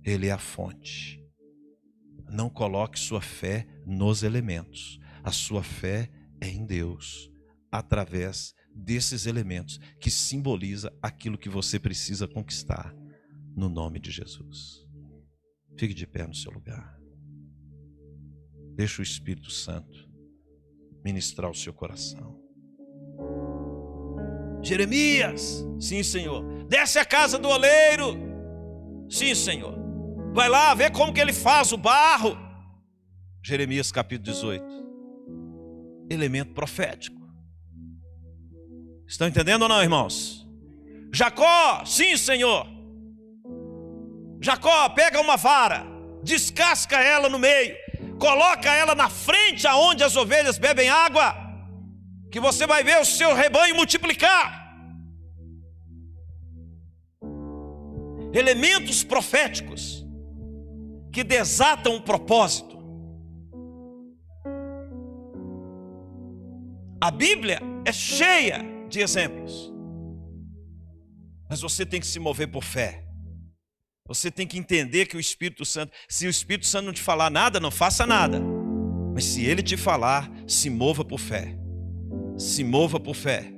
Ele 0.04 0.28
é 0.28 0.32
a 0.32 0.38
fonte. 0.38 1.20
Não 2.30 2.50
coloque 2.50 3.00
sua 3.00 3.22
fé 3.22 3.68
nos 3.86 4.24
elementos. 4.24 5.00
A 5.24 5.32
sua 5.32 5.62
fé 5.64 6.10
é 6.40 6.48
em 6.48 6.66
Deus, 6.66 7.32
através 7.72 8.56
desses 8.74 9.26
elementos 9.26 9.80
que 10.00 10.10
simboliza 10.10 10.92
aquilo 11.02 11.38
que 11.38 11.50
você 11.50 11.80
precisa 11.80 12.28
conquistar. 12.28 12.96
no 13.56 13.68
nome 13.68 14.00
de 14.00 14.12
Jesus. 14.12 14.88
Fique 15.78 15.94
de 15.94 16.08
pé 16.08 16.26
no 16.26 16.34
seu 16.34 16.52
lugar. 16.52 17.00
Deixa 18.76 19.02
o 19.02 19.04
Espírito 19.04 19.52
Santo 19.52 20.10
ministrar 21.04 21.52
o 21.52 21.56
seu 21.56 21.74
coração. 21.74 22.40
Jeremias, 24.64 25.66
sim, 25.80 26.04
Senhor. 26.04 26.44
Desce 26.68 27.00
a 27.00 27.06
casa 27.06 27.38
do 27.38 27.50
oleiro, 27.50 28.18
sim, 29.10 29.34
Senhor. 29.36 29.76
Vai 30.34 30.48
lá 30.48 30.74
ver 30.74 30.92
como 30.92 31.14
que 31.14 31.20
ele 31.20 31.34
faz 31.34 31.72
o 31.72 31.78
barro. 31.78 32.38
Jeremias 33.44 33.92
capítulo 33.92 34.32
18. 34.32 34.64
Elemento 36.10 36.54
profético. 36.54 37.20
Estão 39.08 39.28
entendendo 39.28 39.64
ou 39.64 39.70
não, 39.70 39.82
irmãos? 39.82 40.48
Jacó, 41.14 41.84
sim, 41.86 42.16
Senhor. 42.16 42.66
Jacó 44.42 44.90
pega 44.90 45.20
uma 45.20 45.36
vara, 45.36 45.86
descasca 46.24 47.00
ela 47.00 47.28
no 47.28 47.38
meio, 47.38 47.76
coloca 48.18 48.74
ela 48.74 48.96
na 48.96 49.10
frente 49.10 49.68
aonde 49.68 50.04
as 50.04 50.16
ovelhas 50.16 50.58
bebem 50.58 50.90
água, 50.90 51.36
que 52.32 52.40
você 52.40 52.66
vai 52.66 52.84
ver 52.84 52.98
o 53.00 53.06
seu 53.06 53.36
rebanho 53.36 53.76
multiplicar. 53.76 54.62
Elementos 58.34 59.04
proféticos 59.04 60.06
que 61.12 61.24
desatam 61.24 61.98
o 61.98 62.02
propósito. 62.02 62.80
A 67.02 67.12
Bíblia 67.12 67.60
é 67.84 67.92
cheia 67.92 68.64
de 68.88 69.02
exemplos. 69.02 69.74
Mas 71.50 71.60
você 71.60 71.86
tem 71.86 72.00
que 72.00 72.08
se 72.08 72.20
mover 72.20 72.50
por 72.50 72.64
fé. 72.64 73.04
Você 74.08 74.32
tem 74.32 74.48
que 74.48 74.58
entender 74.58 75.06
que 75.06 75.18
o 75.18 75.20
Espírito 75.20 75.66
Santo, 75.66 75.92
se 76.08 76.26
o 76.26 76.30
Espírito 76.30 76.66
Santo 76.66 76.86
não 76.86 76.94
te 76.94 77.02
falar 77.02 77.30
nada, 77.30 77.60
não 77.60 77.72
faça 77.72 78.08
nada. 78.08 78.40
Mas 79.14 79.26
se 79.26 79.44
ele 79.44 79.62
te 79.62 79.76
falar, 79.76 80.32
se 80.48 80.70
mova 80.70 81.04
por 81.04 81.20
fé. 81.20 81.61
Se 82.42 82.64
mova 82.64 83.00
por 83.00 83.16
fé 83.16 83.54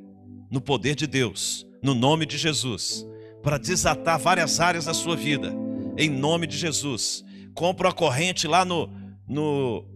no 0.51 0.59
poder 0.59 0.93
de 0.93 1.07
Deus, 1.07 1.65
no 1.81 1.95
nome 1.95 2.25
de 2.25 2.37
Jesus, 2.37 3.07
para 3.41 3.57
desatar 3.57 4.19
várias 4.19 4.59
áreas 4.59 4.83
da 4.83 4.93
sua 4.93 5.15
vida. 5.15 5.55
Em 5.97 6.09
nome 6.09 6.45
de 6.45 6.57
Jesus. 6.57 7.23
Compra 7.55 7.87
uma 7.87 7.93
corrente 7.93 8.45
lá 8.45 8.65
no, 8.65 8.91
no, 9.25 9.87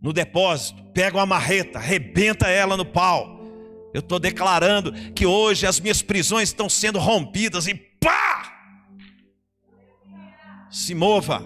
no 0.00 0.14
depósito, 0.14 0.82
pega 0.94 1.18
uma 1.18 1.26
marreta, 1.26 1.78
rebenta 1.78 2.48
ela 2.48 2.74
no 2.74 2.86
pau. 2.86 3.38
Eu 3.92 4.00
estou 4.00 4.18
declarando 4.18 4.92
que 5.12 5.26
hoje 5.26 5.66
as 5.66 5.78
minhas 5.78 6.00
prisões 6.00 6.48
estão 6.48 6.70
sendo 6.70 6.98
rompidas 6.98 7.66
e 7.66 7.74
pá! 7.74 8.50
Se 10.70 10.94
mova. 10.94 11.44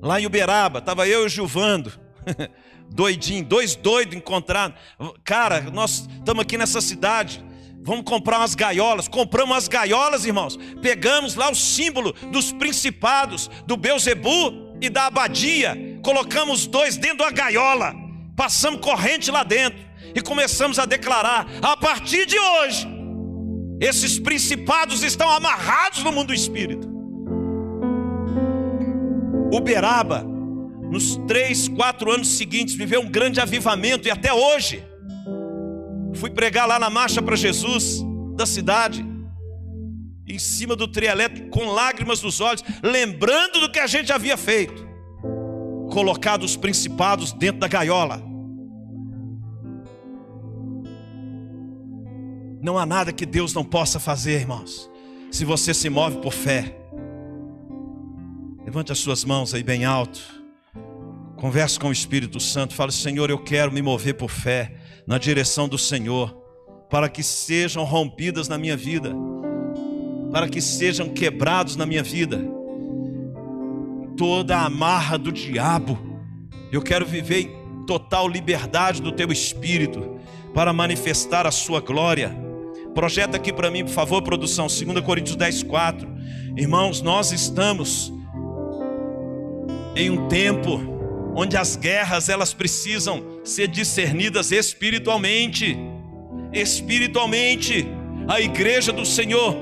Lá 0.00 0.18
em 0.18 0.24
Uberaba, 0.24 0.78
estava 0.78 1.06
eu 1.06 1.24
e 1.24 1.26
o 1.26 1.28
Gilvando, 1.28 1.92
doidinho, 2.90 3.44
dois 3.44 3.74
doidos 3.74 4.16
encontrados. 4.16 4.78
Cara, 5.24 5.60
nós 5.72 6.08
estamos 6.18 6.42
aqui 6.42 6.56
nessa 6.58 6.80
cidade, 6.80 7.44
Vamos 7.88 8.04
comprar 8.04 8.38
umas 8.38 8.54
gaiolas. 8.54 9.08
Compramos 9.08 9.56
as 9.56 9.66
gaiolas, 9.66 10.26
irmãos. 10.26 10.58
Pegamos 10.82 11.34
lá 11.36 11.50
o 11.50 11.54
símbolo 11.54 12.12
dos 12.30 12.52
principados, 12.52 13.50
do 13.66 13.78
Beuzebu 13.78 14.76
e 14.78 14.90
da 14.90 15.06
abadia. 15.06 15.74
Colocamos 16.02 16.66
dois 16.66 16.98
dentro 16.98 17.18
da 17.24 17.30
gaiola. 17.30 17.94
Passamos 18.36 18.80
corrente 18.80 19.30
lá 19.30 19.42
dentro. 19.42 19.78
E 20.14 20.20
começamos 20.20 20.78
a 20.78 20.84
declarar: 20.84 21.46
a 21.62 21.76
partir 21.78 22.26
de 22.26 22.38
hoje, 22.38 22.86
esses 23.80 24.18
principados 24.18 25.02
estão 25.02 25.30
amarrados 25.30 26.02
no 26.02 26.12
mundo 26.12 26.28
do 26.28 26.34
espírito. 26.34 26.86
Uberaba, 29.50 30.26
nos 30.90 31.16
três, 31.26 31.68
quatro 31.68 32.10
anos 32.10 32.28
seguintes, 32.28 32.74
viveu 32.74 33.00
um 33.00 33.10
grande 33.10 33.40
avivamento 33.40 34.08
e 34.08 34.10
até 34.10 34.32
hoje 34.32 34.82
Fui 36.18 36.30
pregar 36.30 36.66
lá 36.66 36.80
na 36.80 36.90
marcha 36.90 37.22
para 37.22 37.36
Jesus 37.36 38.04
da 38.34 38.44
cidade, 38.44 39.06
em 40.26 40.38
cima 40.38 40.74
do 40.74 40.88
trio 40.88 41.10
elétrico, 41.10 41.48
com 41.48 41.66
lágrimas 41.66 42.20
nos 42.22 42.40
olhos, 42.40 42.62
lembrando 42.82 43.60
do 43.60 43.70
que 43.70 43.78
a 43.78 43.86
gente 43.86 44.12
havia 44.12 44.36
feito, 44.36 44.86
colocado 45.92 46.42
os 46.42 46.56
principados 46.56 47.32
dentro 47.32 47.60
da 47.60 47.68
gaiola. 47.68 48.22
Não 52.60 52.76
há 52.76 52.84
nada 52.84 53.12
que 53.12 53.24
Deus 53.24 53.54
não 53.54 53.64
possa 53.64 54.00
fazer, 54.00 54.40
irmãos, 54.40 54.90
se 55.30 55.44
você 55.44 55.72
se 55.72 55.88
move 55.88 56.18
por 56.18 56.32
fé. 56.32 56.76
Levante 58.64 58.90
as 58.90 58.98
suas 58.98 59.24
mãos 59.24 59.54
aí 59.54 59.62
bem 59.62 59.84
alto. 59.84 60.37
Converse 61.38 61.78
com 61.78 61.88
o 61.88 61.92
Espírito 61.92 62.40
Santo. 62.40 62.74
Fale, 62.74 62.90
Senhor, 62.90 63.30
eu 63.30 63.38
quero 63.38 63.70
me 63.70 63.80
mover 63.80 64.14
por 64.14 64.28
fé 64.28 64.72
na 65.06 65.18
direção 65.18 65.68
do 65.68 65.78
Senhor, 65.78 66.36
para 66.90 67.08
que 67.08 67.22
sejam 67.22 67.84
rompidas 67.84 68.48
na 68.48 68.58
minha 68.58 68.76
vida, 68.76 69.14
para 70.32 70.48
que 70.48 70.60
sejam 70.60 71.08
quebrados 71.08 71.76
na 71.76 71.86
minha 71.86 72.02
vida 72.02 72.44
toda 74.16 74.56
a 74.56 74.66
amarra 74.66 75.16
do 75.16 75.30
diabo. 75.30 75.96
Eu 76.72 76.82
quero 76.82 77.06
viver 77.06 77.42
em 77.42 77.86
total 77.86 78.26
liberdade 78.26 79.00
do 79.00 79.12
teu 79.12 79.30
espírito 79.30 80.18
para 80.52 80.72
manifestar 80.72 81.46
a 81.46 81.52
sua 81.52 81.80
glória. 81.80 82.36
Projeta 82.96 83.36
aqui 83.36 83.52
para 83.52 83.70
mim, 83.70 83.84
por 83.84 83.92
favor, 83.92 84.22
produção, 84.22 84.66
2 84.66 85.00
Coríntios 85.04 85.36
10, 85.36 85.62
4. 85.62 86.08
Irmãos, 86.56 87.00
nós 87.00 87.30
estamos 87.30 88.12
em 89.94 90.10
um 90.10 90.26
tempo 90.26 90.97
onde 91.38 91.56
as 91.56 91.76
guerras 91.76 92.28
elas 92.28 92.52
precisam 92.52 93.38
ser 93.44 93.68
discernidas 93.68 94.50
espiritualmente. 94.50 95.78
Espiritualmente, 96.52 97.86
a 98.26 98.40
igreja 98.40 98.92
do 98.92 99.06
Senhor 99.06 99.56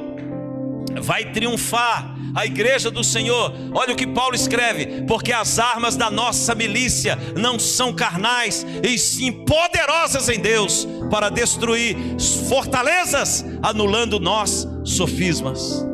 vai 1.02 1.30
triunfar. 1.32 2.16
A 2.34 2.46
igreja 2.46 2.90
do 2.90 3.04
Senhor, 3.04 3.52
olha 3.74 3.92
o 3.92 3.96
que 3.96 4.06
Paulo 4.06 4.34
escreve: 4.34 5.02
porque 5.06 5.32
as 5.32 5.58
armas 5.58 5.96
da 5.96 6.10
nossa 6.10 6.54
milícia 6.54 7.18
não 7.36 7.58
são 7.58 7.92
carnais, 7.92 8.66
e 8.82 8.98
sim 8.98 9.30
poderosas 9.30 10.30
em 10.30 10.40
Deus 10.40 10.88
para 11.10 11.28
destruir 11.28 11.94
fortalezas, 12.48 13.44
anulando 13.62 14.18
nós 14.18 14.66
sofismas. 14.82 15.84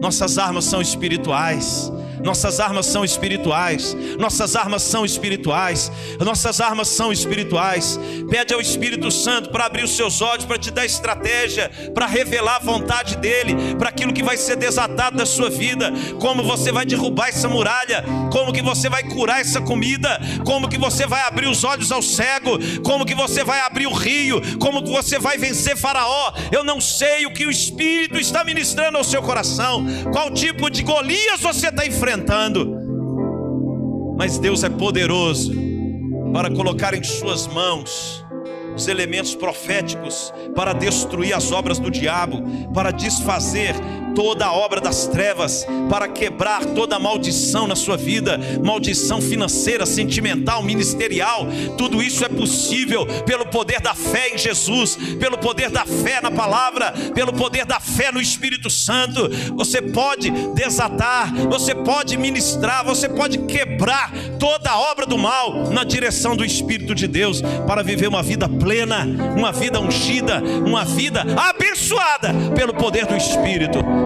Nossas 0.00 0.38
armas 0.38 0.64
são 0.64 0.80
espirituais. 0.80 1.92
Nossas 2.24 2.58
armas 2.58 2.86
são 2.86 3.04
espirituais. 3.04 3.94
Nossas 4.18 4.56
armas 4.56 4.82
são 4.82 5.04
espirituais. 5.04 5.92
Nossas 6.18 6.58
armas 6.58 6.88
são 6.88 7.12
espirituais. 7.12 8.00
Pede 8.30 8.54
ao 8.54 8.62
Espírito 8.62 9.10
Santo 9.10 9.50
para 9.50 9.66
abrir 9.66 9.84
os 9.84 9.94
seus 9.94 10.22
olhos, 10.22 10.46
para 10.46 10.58
te 10.58 10.70
dar 10.70 10.86
estratégia, 10.86 11.70
para 11.94 12.06
revelar 12.06 12.56
a 12.56 12.60
vontade 12.60 13.18
dele, 13.18 13.74
para 13.78 13.90
aquilo 13.90 14.12
que 14.12 14.22
vai 14.22 14.38
ser 14.38 14.56
desatado 14.56 15.18
da 15.18 15.26
sua 15.26 15.50
vida, 15.50 15.92
como 16.18 16.42
você 16.42 16.72
vai 16.72 16.86
derrubar 16.86 17.28
essa 17.28 17.46
muralha, 17.46 18.02
como 18.32 18.54
que 18.54 18.62
você 18.62 18.88
vai 18.88 19.02
curar 19.02 19.42
essa 19.42 19.60
comida, 19.60 20.18
como 20.46 20.68
que 20.68 20.78
você 20.78 21.06
vai 21.06 21.22
abrir 21.22 21.46
os 21.46 21.62
olhos 21.62 21.92
ao 21.92 22.00
cego, 22.00 22.58
como 22.82 23.04
que 23.04 23.14
você 23.14 23.44
vai 23.44 23.60
abrir 23.60 23.86
o 23.86 23.92
rio, 23.92 24.40
como 24.58 24.82
que 24.82 24.90
você 24.90 25.18
vai 25.18 25.36
vencer 25.36 25.76
Faraó. 25.76 26.32
Eu 26.50 26.64
não 26.64 26.80
sei 26.80 27.26
o 27.26 27.34
que 27.34 27.44
o 27.44 27.50
Espírito 27.50 28.18
está 28.18 28.42
ministrando 28.42 28.96
ao 28.96 29.04
seu 29.04 29.20
coração, 29.20 29.84
qual 30.10 30.30
tipo 30.30 30.70
de 30.70 30.82
Golias 30.82 31.42
você 31.42 31.68
está 31.68 31.86
enfrentando 31.86 32.13
enfrentando. 32.14 32.80
Mas 34.16 34.38
Deus 34.38 34.62
é 34.62 34.68
poderoso 34.68 35.52
para 36.32 36.50
colocar 36.50 36.94
em 36.94 37.02
Suas 37.02 37.46
mãos 37.46 38.24
os 38.74 38.88
elementos 38.88 39.34
proféticos 39.34 40.32
para 40.54 40.72
destruir 40.72 41.32
as 41.32 41.52
obras 41.52 41.78
do 41.78 41.90
diabo, 41.90 42.42
para 42.72 42.90
desfazer 42.90 43.74
toda 44.14 44.46
a 44.46 44.52
obra 44.52 44.80
das 44.80 45.06
trevas, 45.06 45.66
para 45.88 46.08
quebrar 46.08 46.64
toda 46.64 46.98
maldição 46.98 47.66
na 47.66 47.76
sua 47.76 47.96
vida, 47.96 48.38
maldição 48.62 49.20
financeira, 49.20 49.84
sentimental, 49.84 50.62
ministerial. 50.62 51.46
Tudo 51.76 52.02
isso 52.02 52.24
é 52.24 52.28
possível 52.28 53.06
pelo 53.24 53.46
poder 53.46 53.80
da 53.80 53.94
fé 53.94 54.34
em 54.34 54.38
Jesus, 54.38 54.96
pelo 55.18 55.38
poder 55.38 55.70
da 55.70 55.84
fé 55.84 56.20
na 56.20 56.30
palavra, 56.30 56.92
pelo 57.14 57.32
poder 57.32 57.64
da 57.64 57.80
fé 57.80 58.10
no 58.12 58.20
Espírito 58.20 58.70
Santo. 58.70 59.28
Você 59.56 59.82
pode 59.82 60.30
desatar, 60.54 61.32
você 61.48 61.74
pode 61.74 62.16
ministrar, 62.16 62.84
você 62.84 63.08
pode 63.08 63.38
quebrar 63.38 64.12
toda 64.38 64.70
a 64.70 64.78
obra 64.78 65.06
do 65.06 65.18
mal 65.18 65.70
na 65.70 65.84
direção 65.84 66.36
do 66.36 66.44
Espírito 66.44 66.94
de 66.94 67.06
Deus 67.06 67.42
para 67.66 67.82
viver 67.82 68.08
uma 68.08 68.22
vida 68.22 68.48
plena, 68.48 69.06
uma 69.36 69.52
vida 69.52 69.80
ungida, 69.80 70.42
uma 70.64 70.84
vida 70.84 71.24
abençoada 71.36 72.32
pelo 72.54 72.74
poder 72.74 73.06
do 73.06 73.16
Espírito. 73.16 73.78